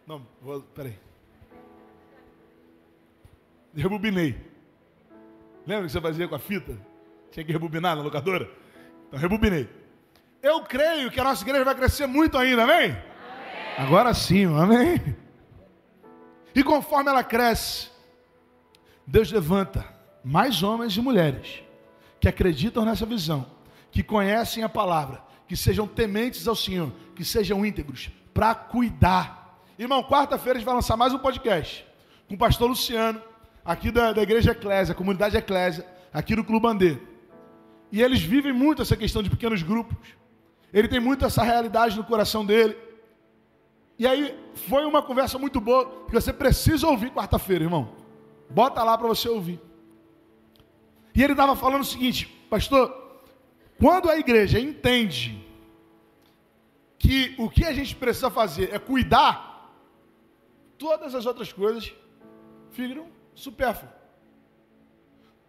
Não, 0.04 0.26
vou, 0.42 0.60
peraí. 0.60 0.98
Rebobinei. 3.72 4.36
Lembra 5.64 5.86
que 5.86 5.92
você 5.92 6.00
fazia 6.00 6.26
com 6.26 6.34
a 6.34 6.38
fita? 6.40 6.76
Tinha 7.30 7.46
que 7.46 7.52
rebobinar 7.52 7.94
na 7.94 8.02
locadora? 8.02 8.50
Então, 9.06 9.20
rebobinei. 9.20 9.68
Eu 10.42 10.62
creio 10.62 11.12
que 11.12 11.20
a 11.20 11.22
nossa 11.22 11.44
igreja 11.44 11.64
vai 11.64 11.76
crescer 11.76 12.08
muito 12.08 12.36
ainda, 12.36 12.64
amém? 12.64 13.00
Agora 13.78 14.12
sim, 14.12 14.46
amém? 14.46 15.16
E 16.56 16.64
conforme 16.64 17.08
ela 17.08 17.22
cresce, 17.22 17.88
Deus 19.06 19.30
levanta 19.30 19.84
mais 20.24 20.60
homens 20.60 20.96
e 20.96 21.00
mulheres 21.00 21.62
que 22.18 22.26
acreditam 22.26 22.84
nessa 22.84 23.06
visão, 23.06 23.46
que 23.92 24.02
conhecem 24.02 24.64
a 24.64 24.68
palavra, 24.68 25.22
que 25.54 25.60
sejam 25.60 25.86
tementes 25.86 26.48
ao 26.48 26.56
Senhor, 26.56 26.90
que 27.14 27.24
sejam 27.24 27.64
íntegros, 27.64 28.10
para 28.34 28.56
cuidar. 28.56 29.62
Irmão, 29.78 30.02
quarta-feira 30.02 30.56
a 30.56 30.58
gente 30.58 30.66
vai 30.66 30.74
lançar 30.74 30.96
mais 30.96 31.14
um 31.14 31.18
podcast 31.18 31.86
com 32.26 32.34
o 32.34 32.36
pastor 32.36 32.68
Luciano, 32.68 33.22
aqui 33.64 33.92
da, 33.92 34.12
da 34.12 34.20
Igreja 34.20 34.50
Eclésia, 34.50 34.96
comunidade 34.96 35.36
Eclésia, 35.36 35.86
aqui 36.12 36.34
no 36.34 36.42
Clube 36.42 36.66
Andê. 36.66 36.98
E 37.92 38.02
eles 38.02 38.20
vivem 38.20 38.52
muito 38.52 38.82
essa 38.82 38.96
questão 38.96 39.22
de 39.22 39.30
pequenos 39.30 39.62
grupos. 39.62 39.96
Ele 40.72 40.88
tem 40.88 40.98
muito 40.98 41.24
essa 41.24 41.44
realidade 41.44 41.96
no 41.96 42.02
coração 42.02 42.44
dele. 42.44 42.76
E 43.96 44.08
aí 44.08 44.36
foi 44.66 44.84
uma 44.84 45.02
conversa 45.02 45.38
muito 45.38 45.60
boa 45.60 46.04
que 46.08 46.14
você 46.14 46.32
precisa 46.32 46.88
ouvir 46.88 47.12
quarta-feira, 47.12 47.62
irmão. 47.62 47.94
Bota 48.50 48.82
lá 48.82 48.98
para 48.98 49.06
você 49.06 49.28
ouvir. 49.28 49.60
E 51.14 51.22
ele 51.22 51.34
estava 51.34 51.54
falando 51.54 51.82
o 51.82 51.86
seguinte, 51.86 52.26
pastor, 52.50 53.22
quando 53.78 54.10
a 54.10 54.18
igreja 54.18 54.58
entende 54.58 55.43
que 57.04 57.34
o 57.36 57.50
que 57.50 57.66
a 57.66 57.72
gente 57.74 57.94
precisa 57.94 58.30
fazer 58.30 58.72
é 58.72 58.78
cuidar, 58.78 59.70
todas 60.78 61.14
as 61.14 61.26
outras 61.26 61.52
coisas 61.52 61.92
ficam 62.70 63.06
supérfluas. 63.34 63.92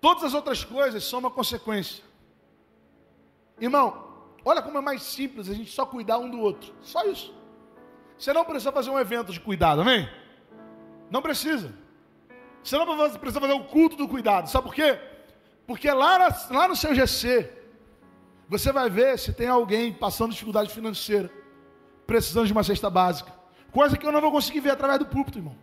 Todas 0.02 0.26
as 0.26 0.34
outras 0.34 0.65
coisas 0.65 1.02
são 1.06 1.20
uma 1.20 1.32
consequência. 1.32 2.04
Irmão, 3.58 3.88
olha 4.44 4.62
como 4.62 4.78
é 4.78 4.82
mais 4.82 5.02
simples 5.02 5.50
a 5.50 5.54
gente 5.54 5.72
só 5.72 5.86
cuidar 5.86 6.18
um 6.18 6.30
do 6.30 6.41
outro. 6.41 6.76
Só 6.82 7.06
isso. 7.06 7.34
Você 8.18 8.34
não 8.34 8.44
precisa 8.44 8.74
fazer 8.74 8.89
um 8.89 9.00
evento 9.00 9.32
de 9.32 9.39
cuidado, 9.39 9.80
amém? 9.80 10.10
Não 11.10 11.22
precisa. 11.22 11.74
Você 12.62 12.78
não 12.78 12.86
precisa 13.18 13.39
fazer 13.39 13.54
o 13.54 13.63
culto 13.63 13.96
do 13.96 14.10
cuidado. 14.10 14.50
Sabe 14.50 14.68
por 14.68 14.76
quê? 14.76 15.00
Porque 15.65 15.89
lá, 15.89 16.20
na, 16.20 16.28
lá 16.50 16.68
no 16.68 16.76
seu 16.76 16.94
GC, 16.94 17.50
você 18.50 18.74
vai 18.74 18.89
ver 18.89 19.18
se 19.18 19.32
tem 19.32 19.48
alguém 19.48 19.93
passando 19.93 20.32
dificuldade 20.32 20.70
financeira, 20.70 21.32
precisando 22.06 22.47
de 22.47 22.53
uma 22.53 22.64
cesta 22.64 22.89
básica. 22.89 23.32
Coisa 23.72 23.97
que 23.97 24.06
eu 24.06 24.12
não 24.12 24.22
vou 24.22 24.32
conseguir 24.32 24.62
ver 24.62 24.72
através 24.72 24.99
do 24.99 25.06
púlpito, 25.06 25.39
irmão. 25.39 25.56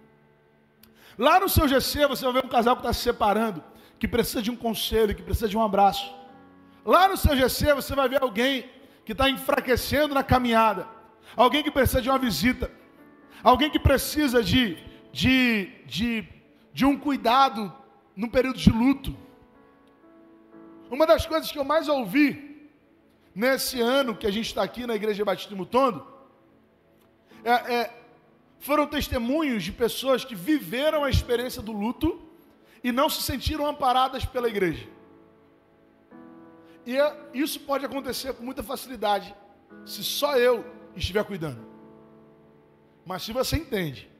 Lá 1.19 1.41
no 1.41 1.49
seu 1.49 1.69
GC, 1.69 2.07
você 2.07 2.25
vai 2.25 2.35
ver 2.35 2.45
um 2.45 2.49
casal 2.49 2.77
que 2.77 2.83
está 2.83 2.93
se 2.93 3.01
separando, 3.01 3.63
que 3.99 4.09
precisa 4.09 4.43
de 4.43 4.51
um 4.51 4.57
conselho, 4.57 5.15
que 5.15 5.23
precisa 5.23 5.49
de 5.49 5.57
um 5.57 5.63
abraço. 5.63 6.13
Lá 6.85 7.09
no 7.09 7.17
seu 7.17 7.37
GC, 7.37 7.75
você 7.75 7.95
vai 7.95 8.09
ver 8.09 8.23
alguém 8.23 8.69
que 9.05 9.13
está 9.13 9.29
enfraquecendo 9.29 10.15
na 10.15 10.23
caminhada 10.23 10.87
alguém 11.37 11.63
que 11.63 11.71
precisa 11.71 12.03
de 12.03 12.09
uma 12.09 12.19
visita, 12.19 12.71
alguém 13.43 13.71
que 13.71 13.79
precisa 13.79 14.43
de, 14.43 14.77
de, 15.13 15.71
de, 15.87 16.29
de 16.73 16.85
um 16.85 16.97
cuidado 16.97 17.73
num 18.15 18.29
período 18.29 18.59
de 18.59 18.71
luto. 18.71 19.17
Uma 20.91 21.07
das 21.07 21.25
coisas 21.27 21.51
que 21.51 21.59
eu 21.59 21.65
mais 21.65 21.89
ouvi 21.89 22.71
nesse 23.35 23.81
ano 23.81 24.15
que 24.15 24.27
a 24.27 24.31
gente 24.31 24.47
está 24.47 24.63
aqui 24.63 24.87
na 24.87 24.95
Igreja 24.95 25.25
Batista 25.25 25.55
Mutondo 25.55 26.07
é, 27.45 27.75
é, 27.75 28.03
foram 28.59 28.87
testemunhos 28.87 29.63
de 29.65 29.73
pessoas 29.73 30.25
que 30.25 30.35
viveram 30.35 31.05
a 31.05 31.11
experiência 31.11 31.61
do 31.61 31.73
luto 31.73 32.21
e 32.83 32.93
não 32.93 33.09
se 33.09 33.23
sentiram 33.23 33.67
amparadas 33.67 34.25
pela 34.25 34.49
igreja. 34.49 34.89
E 36.85 36.99
é, 36.99 37.17
isso 37.33 37.61
pode 37.61 37.85
acontecer 37.85 38.33
com 38.35 38.45
muita 38.45 38.63
facilidade 38.63 39.35
se 39.85 40.03
só 40.03 40.37
eu 40.37 40.65
estiver 40.97 41.25
cuidando. 41.25 41.65
Mas 43.05 43.23
se 43.23 43.33
você 43.33 43.57
entende 43.57 44.11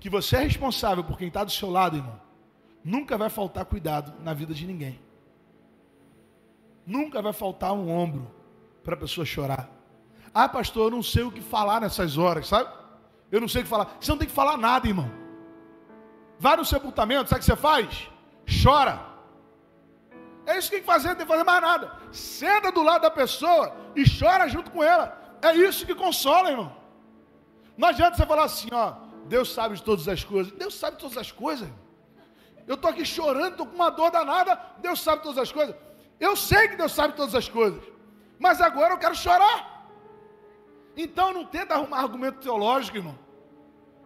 que 0.00 0.10
você 0.10 0.36
é 0.36 0.40
responsável 0.40 1.04
por 1.04 1.16
quem 1.16 1.28
está 1.28 1.44
do 1.44 1.50
seu 1.50 1.70
lado, 1.70 1.96
irmão, 1.96 2.20
nunca 2.84 3.16
vai 3.16 3.30
faltar 3.30 3.64
cuidado 3.64 4.12
na 4.22 4.34
vida 4.34 4.52
de 4.52 4.66
ninguém. 4.66 5.00
Nunca 6.86 7.22
vai 7.22 7.32
faltar 7.32 7.72
um 7.72 7.90
ombro 7.90 8.30
para 8.82 8.94
a 8.94 8.98
pessoa 8.98 9.24
chorar. 9.24 9.73
Ah, 10.34 10.48
pastor, 10.48 10.86
eu 10.86 10.90
não 10.90 11.02
sei 11.02 11.22
o 11.22 11.30
que 11.30 11.40
falar 11.40 11.80
nessas 11.80 12.18
horas, 12.18 12.48
sabe? 12.48 12.68
Eu 13.30 13.40
não 13.40 13.48
sei 13.48 13.60
o 13.60 13.64
que 13.64 13.70
falar. 13.70 13.96
Você 14.00 14.10
não 14.10 14.18
tem 14.18 14.26
que 14.26 14.34
falar 14.34 14.56
nada, 14.56 14.88
irmão. 14.88 15.10
Vai 16.38 16.56
no 16.56 16.64
sepultamento, 16.64 17.30
sabe 17.30 17.40
o 17.40 17.44
que 17.44 17.46
você 17.46 17.56
faz? 17.56 18.10
Chora. 18.62 19.00
É 20.44 20.58
isso 20.58 20.68
que 20.68 20.76
tem 20.76 20.80
que 20.80 20.86
fazer, 20.86 21.08
não 21.08 21.16
tem 21.16 21.26
que 21.26 21.32
fazer 21.32 21.44
mais 21.44 21.62
nada. 21.62 21.92
Senta 22.10 22.72
do 22.72 22.82
lado 22.82 23.02
da 23.02 23.10
pessoa 23.10 23.74
e 23.94 24.04
chora 24.18 24.48
junto 24.48 24.70
com 24.70 24.82
ela. 24.82 25.16
É 25.40 25.54
isso 25.54 25.86
que 25.86 25.94
consola, 25.94 26.50
irmão. 26.50 26.76
Não 27.76 27.88
adianta 27.88 28.16
você 28.16 28.26
falar 28.26 28.44
assim, 28.44 28.68
ó, 28.72 28.94
Deus 29.26 29.52
sabe 29.52 29.76
de 29.76 29.82
todas 29.82 30.06
as 30.08 30.22
coisas. 30.22 30.52
Deus 30.52 30.74
sabe 30.74 30.96
de 30.96 31.02
todas 31.02 31.16
as 31.16 31.30
coisas. 31.30 31.68
Eu 32.66 32.74
estou 32.74 32.90
aqui 32.90 33.04
chorando, 33.04 33.52
estou 33.52 33.66
com 33.66 33.74
uma 33.74 33.90
dor 33.90 34.10
danada. 34.10 34.58
Deus 34.78 35.00
sabe 35.00 35.18
de 35.18 35.22
todas 35.24 35.38
as 35.38 35.52
coisas. 35.52 35.74
Eu 36.18 36.36
sei 36.36 36.68
que 36.68 36.76
Deus 36.76 36.92
sabe 36.92 37.12
de 37.12 37.16
todas 37.16 37.34
as 37.34 37.48
coisas. 37.48 37.82
Mas 38.38 38.60
agora 38.60 38.92
eu 38.94 38.98
quero 38.98 39.14
chorar. 39.14 39.73
Então 40.96 41.32
não 41.32 41.44
tenta 41.44 41.74
arrumar 41.74 41.98
argumento 41.98 42.40
teológico, 42.40 42.96
irmão. 42.96 43.18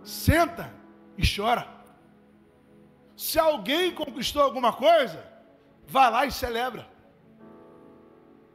Senta 0.03 0.73
e 1.17 1.23
chora. 1.27 1.69
Se 3.17 3.39
alguém 3.39 3.95
conquistou 3.95 4.43
alguma 4.43 4.73
coisa, 4.73 5.27
vai 5.87 6.11
lá 6.11 6.27
e 6.27 6.33
celebra. 6.33 6.89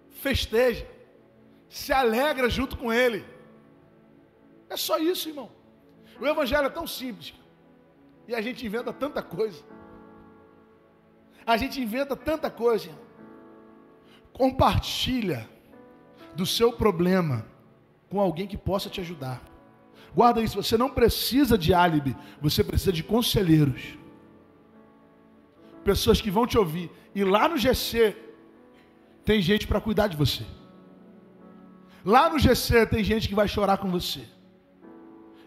Festeja. 0.09 0.89
Se 1.69 1.91
alegra 1.91 2.49
junto 2.49 2.77
com 2.77 2.91
ele. 2.91 3.25
É 4.69 4.77
só 4.77 4.97
isso, 4.97 5.29
irmão. 5.29 5.51
O 6.19 6.25
evangelho 6.25 6.65
é 6.65 6.69
tão 6.69 6.87
simples. 6.87 7.33
E 8.27 8.33
a 8.33 8.41
gente 8.41 8.65
inventa 8.65 8.93
tanta 8.93 9.21
coisa. 9.21 9.63
A 11.45 11.57
gente 11.57 11.81
inventa 11.81 12.15
tanta 12.15 12.49
coisa. 12.49 12.89
Compartilha 14.31 15.49
do 16.35 16.45
seu 16.45 16.71
problema 16.71 17.45
com 18.13 18.21
alguém 18.21 18.45
que 18.45 18.55
possa 18.55 18.91
te 18.91 19.01
ajudar. 19.01 19.41
Guarda 20.13 20.39
isso, 20.39 20.61
você 20.61 20.77
não 20.77 20.87
precisa 20.87 21.57
de 21.57 21.73
álibi, 21.73 22.15
você 22.39 22.63
precisa 22.63 22.93
de 22.93 23.01
conselheiros. 23.01 23.97
Pessoas 25.83 26.21
que 26.21 26.29
vão 26.29 26.45
te 26.45 26.55
ouvir. 26.55 26.91
E 27.15 27.23
lá 27.23 27.49
no 27.49 27.57
GC 27.57 28.15
tem 29.25 29.41
gente 29.41 29.65
para 29.65 29.81
cuidar 29.81 30.05
de 30.09 30.15
você. 30.15 30.43
Lá 32.05 32.29
no 32.29 32.37
GC 32.37 32.85
tem 32.85 33.03
gente 33.03 33.27
que 33.27 33.33
vai 33.33 33.47
chorar 33.47 33.77
com 33.79 33.89
você. 33.89 34.23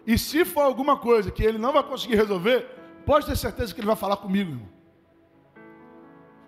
E 0.04 0.18
se 0.18 0.44
for 0.44 0.62
alguma 0.62 0.96
coisa 0.96 1.30
que 1.30 1.44
ele 1.44 1.58
não 1.58 1.72
vai 1.72 1.84
conseguir 1.84 2.16
resolver, 2.16 2.66
pode 3.04 3.26
ter 3.26 3.36
certeza 3.36 3.72
que 3.72 3.78
ele 3.78 3.86
vai 3.86 3.94
falar 3.94 4.16
comigo, 4.16 4.50
irmão. 4.50 4.68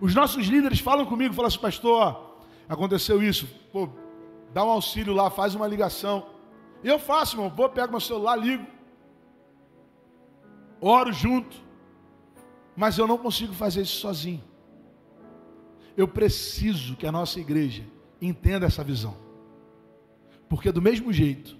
Os 0.00 0.16
nossos 0.16 0.48
líderes 0.48 0.80
falam 0.80 1.06
comigo, 1.06 1.32
falam 1.32 1.46
assim, 1.46 1.60
pastor, 1.60 2.02
ó, 2.02 2.38
aconteceu 2.68 3.22
isso, 3.22 3.46
pô, 3.72 3.88
dá 4.52 4.64
um 4.64 4.70
auxílio 4.70 5.14
lá, 5.14 5.30
faz 5.30 5.54
uma 5.54 5.66
ligação. 5.66 6.26
Eu 6.82 6.98
faço, 6.98 7.36
irmão, 7.36 7.50
vou, 7.50 7.68
pego 7.68 7.90
meu 7.90 8.00
celular, 8.00 8.36
ligo, 8.36 8.66
oro 10.80 11.12
junto, 11.12 11.56
mas 12.76 12.98
eu 12.98 13.06
não 13.06 13.18
consigo 13.18 13.52
fazer 13.52 13.82
isso 13.82 14.00
sozinho. 14.00 14.42
Eu 15.96 16.06
preciso 16.06 16.96
que 16.96 17.06
a 17.06 17.12
nossa 17.12 17.40
igreja 17.40 17.84
entenda 18.20 18.66
essa 18.66 18.84
visão. 18.84 19.16
Porque 20.48 20.70
do 20.70 20.80
mesmo 20.80 21.12
jeito 21.12 21.56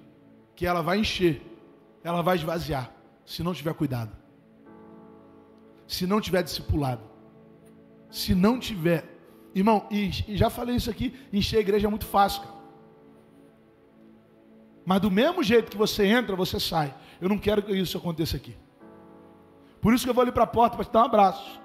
que 0.55 0.65
ela 0.65 0.81
vai 0.81 0.99
encher 0.99 1.49
ela 2.03 2.23
vai 2.23 2.37
esvaziar, 2.37 2.93
se 3.25 3.43
não 3.43 3.53
tiver 3.53 3.75
cuidado. 3.75 4.17
Se 5.87 6.07
não 6.07 6.21
tiver 6.21 6.43
discipulado. 6.43 7.03
Se 8.11 8.35
não 8.35 8.59
tiver. 8.59 9.05
Irmão, 9.55 9.87
e, 9.91 10.11
e 10.29 10.37
já 10.37 10.51
falei 10.51 10.77
isso 10.77 10.91
aqui, 10.91 11.15
encher 11.33 11.59
a 11.59 11.61
igreja 11.61 11.87
é 11.87 11.91
muito 11.91 12.07
fácil, 12.07 12.43
cara. 12.43 12.58
Mas 14.89 15.03
do 15.03 15.11
mesmo 15.11 15.43
jeito 15.43 15.71
que 15.71 15.77
você 15.77 16.07
entra, 16.07 16.35
você 16.35 16.59
sai. 16.59 16.95
Eu 17.21 17.29
não 17.29 17.37
quero 17.37 17.63
que 17.63 17.71
isso 17.73 17.99
aconteça 17.99 18.39
aqui. 18.39 18.57
Por 19.83 19.93
isso 19.93 20.03
que 20.03 20.09
eu 20.09 20.15
vou 20.15 20.23
ali 20.23 20.33
para 20.33 20.45
a 20.45 20.47
porta 20.47 20.77
para 20.77 20.85
te 20.87 20.91
dar 20.91 21.03
um 21.03 21.05
abraço. 21.05 21.61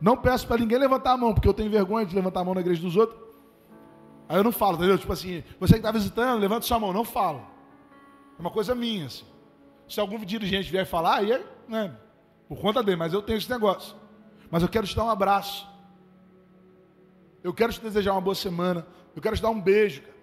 Não 0.00 0.16
peço 0.16 0.46
para 0.46 0.58
ninguém 0.58 0.78
levantar 0.78 1.14
a 1.14 1.16
mão, 1.16 1.34
porque 1.34 1.48
eu 1.48 1.52
tenho 1.52 1.68
vergonha 1.68 2.06
de 2.06 2.14
levantar 2.14 2.42
a 2.42 2.44
mão 2.44 2.54
na 2.54 2.60
igreja 2.60 2.80
dos 2.80 2.94
outros. 2.94 3.20
Aí 4.28 4.36
eu 4.36 4.44
não 4.44 4.52
falo, 4.52 4.76
entendeu? 4.76 4.96
Tipo 4.96 5.12
assim, 5.12 5.42
você 5.58 5.72
que 5.72 5.78
está 5.80 5.90
visitando, 5.90 6.38
levanta 6.38 6.64
sua 6.64 6.78
mão. 6.78 6.92
Não 6.92 7.04
falo. 7.04 7.44
É 8.38 8.40
uma 8.40 8.52
coisa 8.52 8.72
minha, 8.72 9.06
assim. 9.06 9.24
Se 9.88 9.98
algum 9.98 10.16
dirigente 10.20 10.70
vier 10.70 10.86
falar, 10.86 11.16
aí 11.16 11.32
é 11.32 11.44
né, 11.66 11.92
por 12.48 12.60
conta 12.60 12.84
dele, 12.84 12.98
mas 12.98 13.12
eu 13.12 13.20
tenho 13.20 13.38
esse 13.38 13.50
negócio. 13.50 13.96
Mas 14.48 14.62
eu 14.62 14.68
quero 14.68 14.86
te 14.86 14.94
dar 14.94 15.06
um 15.06 15.10
abraço. 15.10 15.68
Eu 17.42 17.52
quero 17.52 17.72
te 17.72 17.80
desejar 17.80 18.12
uma 18.12 18.20
boa 18.20 18.36
semana. 18.36 18.86
Eu 19.16 19.20
quero 19.20 19.34
te 19.34 19.42
dar 19.42 19.50
um 19.50 19.60
beijo. 19.60 20.02
Cara. 20.02 20.19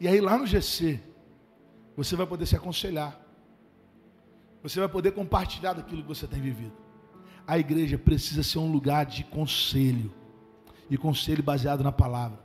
E 0.00 0.08
aí 0.08 0.20
lá 0.20 0.36
no 0.36 0.46
GC, 0.46 1.00
você 1.96 2.16
vai 2.16 2.26
poder 2.26 2.46
se 2.46 2.56
aconselhar. 2.56 3.20
Você 4.62 4.80
vai 4.80 4.88
poder 4.88 5.12
compartilhar 5.12 5.74
daquilo 5.74 6.02
que 6.02 6.08
você 6.08 6.26
tem 6.26 6.40
vivido. 6.40 6.72
A 7.46 7.58
igreja 7.58 7.98
precisa 7.98 8.42
ser 8.42 8.58
um 8.58 8.72
lugar 8.72 9.06
de 9.06 9.24
conselho. 9.24 10.12
E 10.90 10.96
conselho 10.96 11.42
baseado 11.42 11.82
na 11.82 11.92
palavra. 11.92 12.38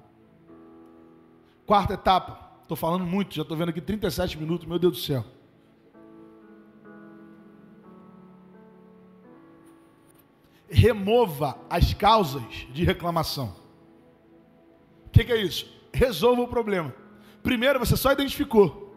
Quarta 1.65 1.93
etapa 1.93 2.49
Estou 2.69 2.77
falando 2.77 3.03
muito, 3.03 3.33
já 3.33 3.41
estou 3.41 3.57
vendo 3.57 3.69
aqui 3.69 3.81
37 3.81 4.37
minutos, 4.37 4.67
meu 4.67 4.77
Deus 4.77 4.93
do 4.93 4.99
céu. 4.99 5.25
Remova 10.69 11.57
as 11.67 11.95
causas 11.95 12.43
de 12.71 12.83
reclamação. 12.83 13.55
O 15.07 15.09
que, 15.09 15.23
que 15.23 15.31
é 15.31 15.41
isso? 15.41 15.65
Resolva 15.91 16.43
o 16.43 16.47
problema. 16.47 16.93
Primeiro, 17.43 17.79
você 17.79 17.95
só 17.95 18.11
identificou, 18.11 18.93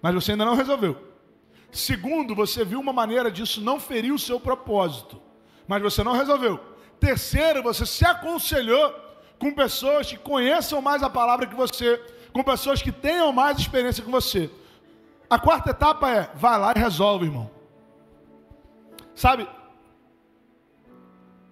mas 0.00 0.14
você 0.14 0.32
ainda 0.32 0.44
não 0.44 0.54
resolveu. 0.54 0.96
Segundo, 1.70 2.34
você 2.34 2.64
viu 2.64 2.80
uma 2.80 2.92
maneira 2.92 3.30
disso 3.30 3.60
não 3.60 3.80
ferir 3.80 4.12
o 4.12 4.18
seu 4.18 4.38
propósito, 4.38 5.20
mas 5.66 5.82
você 5.82 6.02
não 6.02 6.12
resolveu. 6.12 6.58
Terceiro, 7.00 7.62
você 7.62 7.84
se 7.84 8.04
aconselhou 8.04 8.94
com 9.38 9.52
pessoas 9.52 10.08
que 10.08 10.16
conheçam 10.16 10.80
mais 10.80 11.02
a 11.02 11.10
palavra 11.10 11.46
que 11.46 11.54
você 11.54 12.00
com 12.34 12.42
pessoas 12.42 12.82
que 12.82 12.90
tenham 12.90 13.32
mais 13.32 13.58
experiência 13.58 14.02
que 14.02 14.10
você. 14.10 14.50
A 15.30 15.38
quarta 15.38 15.70
etapa 15.70 16.10
é, 16.10 16.30
vai 16.34 16.58
lá 16.58 16.72
e 16.74 16.78
resolve, 16.78 17.26
irmão. 17.26 17.48
Sabe? 19.14 19.48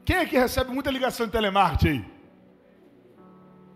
Quem 0.04 0.16
é 0.16 0.26
que 0.26 0.36
recebe 0.36 0.72
muita 0.72 0.90
ligação 0.90 1.26
de 1.26 1.32
telemarketing 1.32 1.88
aí? 1.88 2.11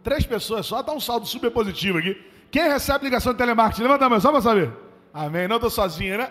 Três 0.07 0.25
pessoas 0.25 0.65
só, 0.65 0.83
dá 0.83 0.93
um 0.93 1.01
saldo 1.01 1.27
super 1.27 1.51
positivo 1.51 1.99
aqui. 1.99 2.15
Quem 2.49 2.63
recebe 2.63 3.07
ligação 3.07 3.33
de 3.33 3.39
telemarketing? 3.39 3.83
Levanta 3.83 4.07
a 4.07 4.09
mão, 4.09 4.21
só 4.21 4.31
para 4.31 4.41
saber. 4.41 4.73
Amém. 5.13 5.49
Não 5.49 5.57
estou 5.57 5.69
sozinho, 5.69 6.17
né? 6.17 6.31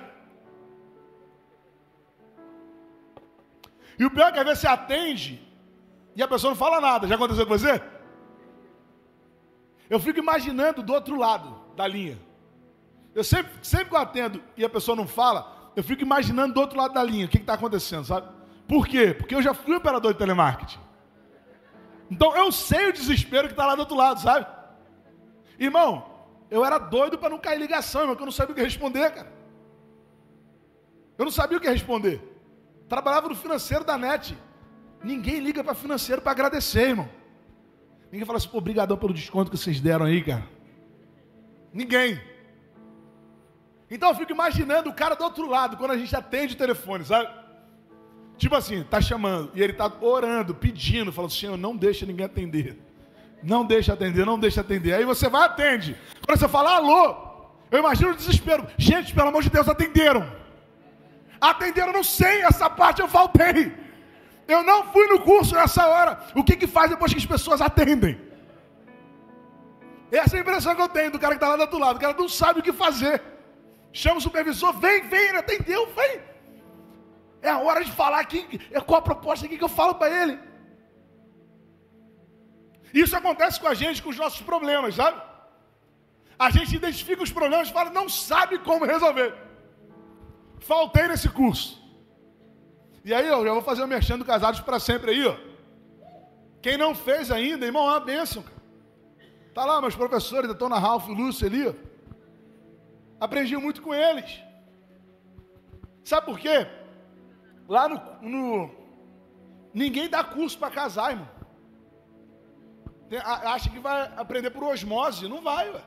E 4.00 4.06
o 4.06 4.10
pior 4.10 4.30
é 4.30 4.32
que 4.32 4.40
às 4.40 4.46
vezes 4.46 4.62
você 4.62 4.68
atende 4.68 5.46
e 6.16 6.24
a 6.24 6.28
pessoa 6.30 6.52
não 6.52 6.58
fala 6.58 6.80
nada. 6.80 7.06
Já 7.06 7.16
aconteceu 7.16 7.46
com 7.46 7.58
você? 7.58 7.82
Eu 9.90 10.00
fico 10.00 10.20
imaginando 10.20 10.82
do 10.82 10.94
outro 10.94 11.18
lado 11.18 11.54
da 11.76 11.86
linha. 11.86 12.18
Eu 13.14 13.26
sempre, 13.26 13.52
sempre 13.62 13.90
que 13.90 13.96
eu 13.96 14.00
atendo 14.00 14.42
e 14.56 14.64
a 14.64 14.70
pessoa 14.70 14.96
não 14.96 15.06
fala, 15.06 15.74
eu 15.76 15.84
fico 15.84 16.02
imaginando 16.02 16.54
do 16.54 16.62
outro 16.62 16.78
lado 16.78 16.94
da 16.94 17.04
linha 17.04 17.26
o 17.26 17.30
que 17.30 17.40
está 17.40 17.56
acontecendo, 17.56 18.06
sabe? 18.06 18.26
Por 18.70 18.88
quê? 18.88 19.14
Porque 19.14 19.36
eu 19.36 19.42
já 19.42 19.54
fui 19.54 19.76
operador 19.76 20.14
de 20.14 20.20
telemarketing. 20.20 20.85
Então 22.10 22.36
eu 22.36 22.52
sei 22.52 22.90
o 22.90 22.94
desespero 22.94 23.48
que 23.48 23.54
está 23.54 23.66
lá 23.66 23.76
do 23.76 23.80
outro 23.80 23.96
lado, 23.96 24.20
sabe? 24.20 24.46
Irmão, 25.60 26.06
eu 26.50 26.64
era 26.64 26.78
doido 26.78 27.18
para 27.18 27.30
não 27.30 27.40
cair 27.40 27.60
ligação, 27.60 28.08
porque 28.08 28.22
eu 28.22 28.26
não 28.26 28.32
sabia 28.32 28.54
o 28.54 28.56
que 28.56 28.62
responder, 28.62 29.10
cara. 29.12 29.34
Eu 31.18 31.26
não 31.26 31.32
sabia 31.32 31.58
o 31.58 31.62
que 31.62 31.70
responder. 31.70 32.22
Trabalhava 32.88 33.30
no 33.30 33.36
financeiro 33.36 33.84
da 33.84 33.98
NET. 33.98 34.38
Ninguém 35.04 35.40
liga 35.40 35.64
para 35.64 35.74
financeiro 35.74 36.22
para 36.22 36.32
agradecer, 36.32 36.90
irmão. 36.90 37.10
Ninguém 38.12 38.26
fala 38.26 38.38
assim, 38.38 38.50
pô, 38.50 38.62
pelo 38.62 39.14
desconto 39.14 39.50
que 39.50 39.58
vocês 39.58 39.80
deram 39.80 40.06
aí, 40.06 40.24
cara. 40.24 40.48
Ninguém. 41.74 42.22
Então 43.90 44.10
eu 44.10 44.16
fico 44.16 44.32
imaginando 44.32 44.90
o 44.90 44.94
cara 44.94 45.16
do 45.16 45.24
outro 45.24 45.48
lado, 45.48 45.78
quando 45.78 45.92
a 45.92 45.98
gente 45.98 46.16
atende 46.16 46.54
o 46.54 46.58
telefone, 46.58 47.06
sabe? 47.06 47.45
Tipo 48.38 48.56
assim, 48.56 48.84
tá 48.84 49.00
chamando, 49.00 49.52
e 49.56 49.62
ele 49.62 49.74
tá 49.74 49.92
orando, 50.02 50.54
pedindo, 50.54 51.12
falando, 51.12 51.32
Senhor, 51.32 51.58
não 51.58 51.76
deixa 51.76 52.06
ninguém 52.06 52.26
atender. 52.26 52.78
Não 53.42 53.64
deixa 53.64 53.94
atender, 53.94 54.26
não 54.26 54.40
deixa 54.40 54.62
atender. 54.62 54.94
Aí 54.94 55.06
você 55.06 55.30
vai 55.30 55.44
atende. 55.44 55.96
Quando 56.26 56.40
você 56.40 56.48
fala, 56.48 56.76
alô, 56.76 57.16
eu 57.72 57.80
imagino 57.80 58.12
o 58.12 58.16
desespero. 58.16 58.68
Gente, 58.78 59.14
pelo 59.14 59.30
amor 59.30 59.44
de 59.44 59.50
Deus, 59.50 59.70
atenderam. 59.70 60.30
Atenderam, 61.40 61.94
não 61.94 62.04
sei, 62.04 62.42
essa 62.42 62.70
parte 62.70 63.02
eu 63.02 63.08
faltei. 63.08 63.72
Eu 64.48 64.64
não 64.64 64.92
fui 64.92 65.08
no 65.08 65.20
curso 65.22 65.56
nessa 65.56 65.88
hora. 65.88 66.20
O 66.36 66.44
que, 66.44 66.56
que 66.56 66.68
faz 66.68 66.90
depois 66.90 67.12
que 67.12 67.20
as 67.20 67.26
pessoas 67.26 67.62
atendem? 67.62 68.20
Essa 70.12 70.36
é 70.36 70.40
a 70.40 70.42
impressão 70.42 70.76
que 70.76 70.82
eu 70.82 70.90
tenho 70.90 71.12
do 71.12 71.20
cara 71.20 71.34
que 71.34 71.38
está 71.38 71.50
lá 71.50 71.56
do 71.56 71.62
outro 71.62 71.80
lado. 71.80 71.98
O 71.98 72.00
cara 72.00 72.16
não 72.18 72.30
sabe 72.30 72.60
o 72.60 72.64
que 72.64 72.74
fazer. 72.74 73.22
Chama 73.92 74.18
o 74.18 74.22
supervisor, 74.22 74.74
vem, 74.74 75.08
vem, 75.08 75.30
atendeu, 75.32 75.88
vem. 75.96 76.20
É 77.48 77.50
a 77.50 77.60
hora 77.66 77.82
de 77.88 77.92
falar 78.02 78.20
aqui, 78.26 78.42
é 78.72 78.80
qual 78.88 79.00
a 79.00 79.08
proposta 79.10 79.46
aqui 79.46 79.58
que 79.60 79.68
eu 79.70 79.76
falo 79.80 79.96
para 80.00 80.14
ele. 80.22 80.36
Isso 83.04 83.16
acontece 83.16 83.60
com 83.62 83.68
a 83.68 83.76
gente, 83.82 84.02
com 84.04 84.10
os 84.10 84.20
nossos 84.24 84.42
problemas, 84.42 84.96
sabe? 84.96 85.22
A 86.46 86.50
gente 86.56 86.76
identifica 86.76 87.22
os 87.28 87.32
problemas 87.40 87.70
e 87.70 87.74
fala, 87.74 87.90
não 88.00 88.08
sabe 88.10 88.58
como 88.60 88.86
resolver. 88.94 89.32
Faltei 90.60 91.08
nesse 91.08 91.30
curso. 91.30 91.70
E 93.04 93.14
aí, 93.14 93.28
eu 93.28 93.44
já 93.46 93.54
vou 93.54 93.62
fazer 93.62 93.84
o 93.84 93.88
mexendo 93.88 94.26
casados 94.26 94.62
para 94.62 94.80
sempre 94.80 95.12
aí, 95.12 95.26
ó. 95.28 95.36
Quem 96.64 96.78
não 96.78 96.96
fez 96.96 97.30
ainda, 97.30 97.68
irmão, 97.68 97.88
é 97.88 97.92
uma 97.92 98.00
bênção. 98.00 98.42
Cara. 98.42 98.56
Tá 99.54 99.66
lá, 99.66 99.80
meus 99.80 99.96
professores, 99.96 100.50
da 100.50 100.56
Tona 100.56 100.80
Ralph 100.80 101.08
e 101.10 101.14
Lúcio 101.14 101.46
ali, 101.46 101.68
ó. 101.68 101.74
Aprendi 103.20 103.56
muito 103.56 103.82
com 103.84 103.94
eles. 103.94 104.42
Sabe 106.04 106.26
por 106.26 106.40
quê? 106.40 106.68
Lá 107.68 107.88
no, 107.88 108.00
no 108.22 108.72
ninguém 109.74 110.10
dá 110.10 110.24
curso 110.24 110.58
para 110.58 110.72
casar, 110.72 111.12
irmão. 111.12 111.30
Tem, 113.10 113.20
acha 113.20 113.70
que 113.70 113.80
vai 113.80 114.12
aprender 114.18 114.50
por 114.50 114.64
osmose, 114.64 115.28
não 115.28 115.42
vai, 115.42 115.70
ué. 115.70 115.82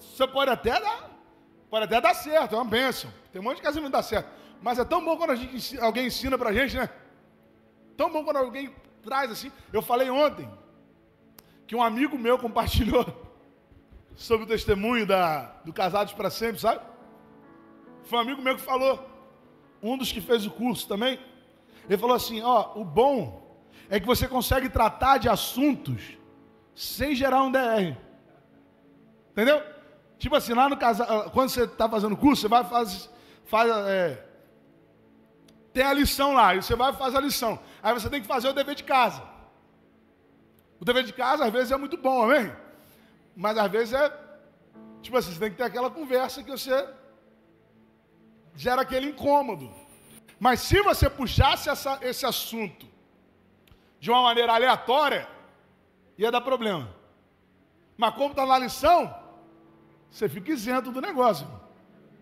Você 0.00 0.26
pode 0.26 0.50
até 0.50 0.78
dar, 0.80 1.10
pode 1.70 1.84
até 1.84 2.00
dar 2.00 2.14
certo, 2.14 2.54
é 2.54 2.58
uma 2.58 2.64
bênção. 2.64 3.10
Tem 3.30 3.40
um 3.40 3.44
monte 3.44 3.56
de 3.56 3.62
casamento 3.62 3.90
que 3.90 3.96
dá 3.96 4.02
certo. 4.02 4.30
Mas 4.60 4.78
é 4.78 4.84
tão 4.84 5.04
bom 5.04 5.16
quando 5.16 5.34
gente, 5.36 5.78
alguém 5.80 6.06
ensina 6.06 6.38
pra 6.38 6.52
gente, 6.52 6.76
né? 6.76 6.88
Tão 7.96 8.10
bom 8.10 8.24
quando 8.24 8.36
alguém 8.36 8.74
traz 9.02 9.30
assim. 9.30 9.50
Eu 9.72 9.82
falei 9.82 10.08
ontem 10.10 10.48
que 11.66 11.74
um 11.74 11.82
amigo 11.82 12.18
meu 12.18 12.38
compartilhou 12.38 13.04
sobre 14.14 14.44
o 14.44 14.48
testemunho 14.48 15.06
da, 15.06 15.44
do 15.64 15.72
Casados 15.72 16.12
para 16.12 16.30
Sempre, 16.30 16.60
sabe? 16.60 16.80
Foi 18.04 18.18
um 18.18 18.22
amigo 18.22 18.42
meu 18.42 18.54
que 18.54 18.62
falou, 18.62 19.11
um 19.82 19.96
dos 19.98 20.12
que 20.12 20.20
fez 20.20 20.46
o 20.46 20.50
curso 20.50 20.86
também. 20.86 21.18
Ele 21.88 21.98
falou 21.98 22.14
assim: 22.14 22.40
ó, 22.42 22.72
o 22.76 22.84
bom 22.84 23.42
é 23.90 23.98
que 23.98 24.06
você 24.06 24.28
consegue 24.28 24.68
tratar 24.68 25.18
de 25.18 25.28
assuntos 25.28 26.16
sem 26.74 27.14
gerar 27.14 27.42
um 27.42 27.50
DR. 27.50 27.96
Entendeu? 29.32 29.62
Tipo 30.18 30.36
assim, 30.36 30.54
lá 30.54 30.68
no 30.68 30.76
casal, 30.76 31.30
quando 31.30 31.48
você 31.48 31.64
está 31.64 31.88
fazendo 31.88 32.16
curso, 32.16 32.42
você 32.42 32.48
vai 32.48 32.64
fazer, 32.64 33.08
faz, 33.44 33.70
é, 33.88 34.24
tem 35.72 35.82
a 35.82 35.92
lição 35.92 36.34
lá, 36.34 36.54
e 36.54 36.62
você 36.62 36.76
vai 36.76 36.92
fazer 36.92 37.16
a 37.16 37.20
lição. 37.20 37.58
Aí 37.82 37.92
você 37.92 38.08
tem 38.08 38.20
que 38.20 38.26
fazer 38.26 38.48
o 38.48 38.52
dever 38.52 38.74
de 38.74 38.84
casa. 38.84 39.22
O 40.78 40.84
dever 40.84 41.02
de 41.02 41.12
casa, 41.12 41.44
às 41.44 41.52
vezes, 41.52 41.72
é 41.72 41.76
muito 41.76 41.96
bom, 41.96 42.22
amém? 42.22 42.52
Mas 43.34 43.56
às 43.58 43.70
vezes 43.70 43.94
é. 43.94 44.12
Tipo 45.00 45.16
assim, 45.16 45.32
você 45.32 45.40
tem 45.40 45.50
que 45.50 45.56
ter 45.56 45.64
aquela 45.64 45.90
conversa 45.90 46.42
que 46.42 46.50
você 46.50 46.86
gera 48.54 48.82
aquele 48.82 49.08
incômodo. 49.08 49.72
Mas 50.38 50.60
se 50.60 50.82
você 50.82 51.08
puxasse 51.08 51.68
essa, 51.68 51.98
esse 52.02 52.26
assunto 52.26 52.86
de 54.00 54.10
uma 54.10 54.22
maneira 54.22 54.52
aleatória, 54.52 55.28
ia 56.18 56.30
dar 56.30 56.40
problema. 56.40 56.92
Mas 57.96 58.14
como 58.14 58.30
está 58.30 58.44
na 58.44 58.58
lição, 58.58 59.14
você 60.10 60.28
fica 60.28 60.50
isento 60.50 60.90
do 60.90 61.00
negócio. 61.00 61.46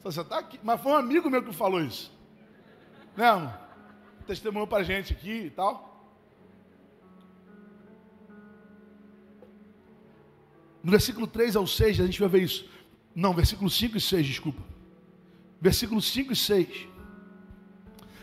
Você 0.03 0.20
está 0.20 0.39
aqui. 0.39 0.61
Mas 0.62 0.81
foi 0.81 0.93
um 0.93 0.97
amigo 0.97 1.31
meu 1.31 1.43
que 1.43 1.53
falou 1.53 1.81
isso. 1.81 2.12
Né, 3.16 3.26
irmão? 3.26 3.55
Testemunhou 4.26 4.66
para 4.66 4.85
gente 4.85 5.12
aqui 5.12 5.47
e 5.47 5.51
tal. 5.51 5.89
No 10.83 10.91
versículo 10.91 11.26
3 11.26 11.57
ao 11.57 11.66
6, 11.66 12.01
a 12.01 12.07
gente 12.07 12.20
vai 12.20 12.28
ver 12.28 12.43
isso. 12.43 12.68
Não, 13.14 13.35
versículo 13.35 13.68
5 13.68 13.97
e 13.97 14.01
6, 14.01 14.26
desculpa. 14.26 14.70
Versículo 15.61 16.01
5 16.01 16.33
e 16.33 16.37
6. 16.37 16.69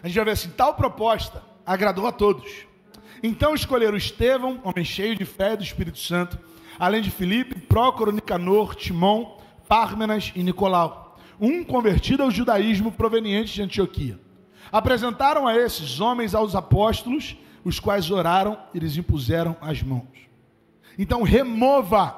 A 0.02 0.08
gente 0.08 0.16
vai 0.16 0.26
ver 0.26 0.32
assim: 0.32 0.50
tal 0.50 0.74
proposta 0.74 1.44
agradou 1.66 2.08
a 2.08 2.12
todos. 2.12 2.66
Então 3.22 3.54
escolheram 3.54 3.98
Estevão, 3.98 4.60
homem 4.64 4.86
cheio 4.86 5.16
de 5.16 5.26
fé 5.26 5.54
e 5.54 5.58
do 5.58 5.64
Espírito 5.64 6.00
Santo, 6.00 6.38
além 6.80 7.02
de 7.02 7.12
Filipe, 7.12 7.60
Prócoro, 7.60 8.12
Nicanor, 8.12 8.76
Timon, 8.76 9.38
Pármenas 9.68 10.32
e 10.36 10.44
Nicolau, 10.44 11.18
um 11.40 11.64
convertido 11.64 12.24
ao 12.24 12.32
judaísmo 12.32 12.92
proveniente 12.92 13.54
de 13.54 13.62
Antioquia. 13.62 14.20
Apresentaram 14.72 15.48
a 15.48 15.56
esses 15.56 16.00
homens 16.00 16.36
aos 16.36 16.56
apóstolos, 16.56 17.36
os 17.64 17.80
quais 17.80 18.12
oraram 18.12 18.58
e 18.74 18.80
lhes 18.80 18.98
impuseram 18.98 19.56
as 19.62 19.82
mãos. 19.82 20.08
Então, 20.98 21.22
remova 21.22 22.16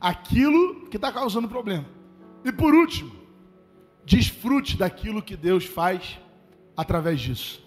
aquilo 0.00 0.86
que 0.88 0.96
está 0.96 1.10
causando 1.10 1.48
problema. 1.48 1.84
E 2.44 2.52
por 2.52 2.74
último, 2.74 3.15
desfrute 4.06 4.76
daquilo 4.76 5.20
que 5.20 5.36
Deus 5.36 5.64
faz 5.64 6.18
através 6.76 7.20
disso. 7.20 7.60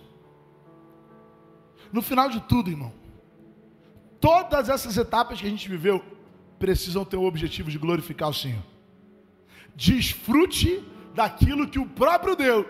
No 1.92 2.02
final 2.02 2.30
de 2.30 2.40
tudo, 2.40 2.70
irmão, 2.70 2.94
todas 4.22 4.70
essas 4.70 4.96
etapas 4.96 5.42
que 5.42 5.46
a 5.46 5.50
gente 5.50 5.68
viveu 5.68 6.04
precisam 6.58 7.04
ter 7.04 7.18
o 7.18 7.26
objetivo 7.26 7.70
de 7.70 7.78
glorificar 7.78 8.30
o 8.30 8.34
Senhor. 8.34 8.64
Desfrute 9.76 10.84
daquilo 11.14 11.68
que 11.68 11.80
o 11.80 11.86
próprio 11.86 12.36
Deus 12.36 12.66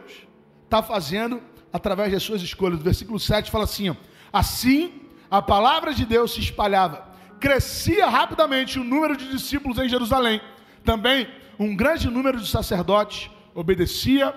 está 0.63 0.81
fazendo 0.81 1.41
através 1.71 2.11
das 2.11 2.23
suas 2.23 2.41
escolhas. 2.41 2.79
O 2.79 2.83
versículo 2.83 3.19
7 3.19 3.51
fala 3.51 3.65
assim: 3.65 3.89
ó, 3.89 3.95
assim 4.33 5.01
a 5.29 5.41
palavra 5.43 5.93
de 5.93 6.05
Deus 6.05 6.33
se 6.33 6.39
espalhava, 6.39 7.07
crescia 7.39 8.07
rapidamente 8.07 8.79
o 8.79 8.83
número 8.83 9.15
de 9.15 9.29
discípulos 9.29 9.77
em 9.77 9.87
Jerusalém. 9.87 10.41
Também 10.83 11.27
um 11.59 11.75
grande 11.75 12.09
número 12.09 12.39
de 12.39 12.47
sacerdotes 12.47 13.29
obedecia 13.59 14.33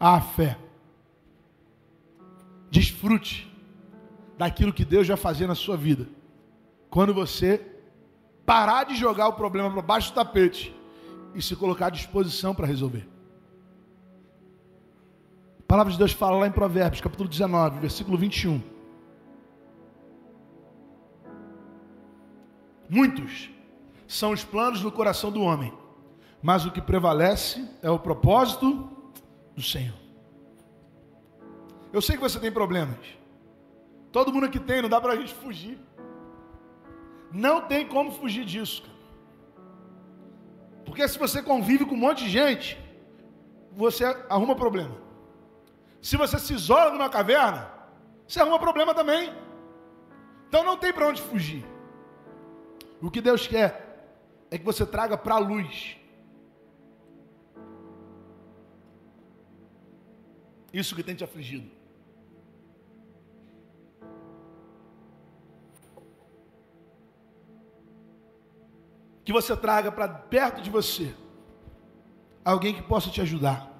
à 0.00 0.20
fé. 0.20 0.58
Desfrute 2.70 3.48
daquilo 4.36 4.72
que 4.72 4.84
Deus 4.84 5.06
vai 5.06 5.16
fazer 5.16 5.46
na 5.46 5.54
sua 5.54 5.76
vida. 5.76 6.08
Quando 6.90 7.14
você 7.14 7.64
parar 8.44 8.84
de 8.84 8.96
jogar 8.96 9.28
o 9.28 9.34
problema 9.34 9.70
para 9.70 9.80
baixo 9.80 10.10
do 10.10 10.16
tapete 10.16 10.74
e 11.34 11.40
se 11.40 11.54
colocar 11.54 11.86
à 11.86 11.90
disposição 11.90 12.52
para 12.52 12.66
resolver. 12.66 13.08
A 15.60 15.62
palavra 15.66 15.92
de 15.92 15.98
Deus 15.98 16.12
fala 16.12 16.36
lá 16.38 16.46
em 16.48 16.52
Provérbios, 16.52 17.00
capítulo 17.00 17.28
19, 17.28 17.78
versículo 17.78 18.18
21. 18.18 18.60
Muitos 22.90 23.50
são 24.06 24.32
os 24.32 24.44
planos 24.44 24.82
no 24.82 24.92
coração 24.92 25.30
do 25.30 25.42
homem, 25.42 25.72
mas 26.44 26.66
o 26.66 26.70
que 26.70 26.82
prevalece 26.82 27.66
é 27.80 27.88
o 27.88 27.98
propósito 27.98 28.86
do 29.56 29.62
Senhor. 29.62 29.96
Eu 31.90 32.02
sei 32.02 32.16
que 32.16 32.22
você 32.22 32.38
tem 32.38 32.52
problemas. 32.52 32.98
Todo 34.12 34.30
mundo 34.30 34.44
aqui 34.44 34.60
tem, 34.60 34.82
não 34.82 34.90
dá 34.90 35.00
para 35.00 35.14
a 35.14 35.16
gente 35.16 35.32
fugir. 35.32 35.78
Não 37.32 37.62
tem 37.62 37.88
como 37.88 38.12
fugir 38.12 38.44
disso. 38.44 38.82
Cara. 38.82 38.94
Porque 40.84 41.08
se 41.08 41.18
você 41.18 41.42
convive 41.42 41.86
com 41.86 41.94
um 41.94 41.98
monte 41.98 42.24
de 42.24 42.28
gente, 42.28 42.78
você 43.72 44.04
arruma 44.28 44.54
problema. 44.54 44.98
Se 46.02 46.14
você 46.14 46.38
se 46.38 46.52
isola 46.52 46.90
numa 46.90 47.08
caverna, 47.08 47.70
você 48.28 48.38
arruma 48.38 48.58
problema 48.58 48.92
também. 48.92 49.32
Então 50.46 50.62
não 50.62 50.76
tem 50.76 50.92
para 50.92 51.08
onde 51.08 51.22
fugir. 51.22 51.64
O 53.00 53.10
que 53.10 53.22
Deus 53.22 53.46
quer 53.46 54.12
é 54.50 54.58
que 54.58 54.64
você 54.64 54.84
traga 54.84 55.16
para 55.16 55.36
a 55.36 55.38
luz. 55.38 56.03
Isso 60.74 60.96
que 60.96 61.04
tem 61.04 61.14
te 61.14 61.22
afligido. 61.22 61.70
Que 69.24 69.32
você 69.32 69.56
traga 69.56 69.92
para 69.92 70.08
perto 70.08 70.60
de 70.60 70.68
você 70.68 71.14
alguém 72.44 72.74
que 72.74 72.82
possa 72.82 73.08
te 73.08 73.20
ajudar 73.20 73.72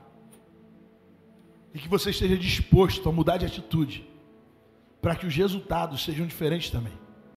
e 1.74 1.80
que 1.80 1.88
você 1.88 2.10
esteja 2.10 2.38
disposto 2.38 3.08
a 3.08 3.12
mudar 3.12 3.38
de 3.38 3.46
atitude, 3.46 4.08
para 5.02 5.16
que 5.16 5.26
os 5.26 5.34
resultados 5.34 6.04
sejam 6.04 6.24
diferentes 6.24 6.70
também. 6.70 7.03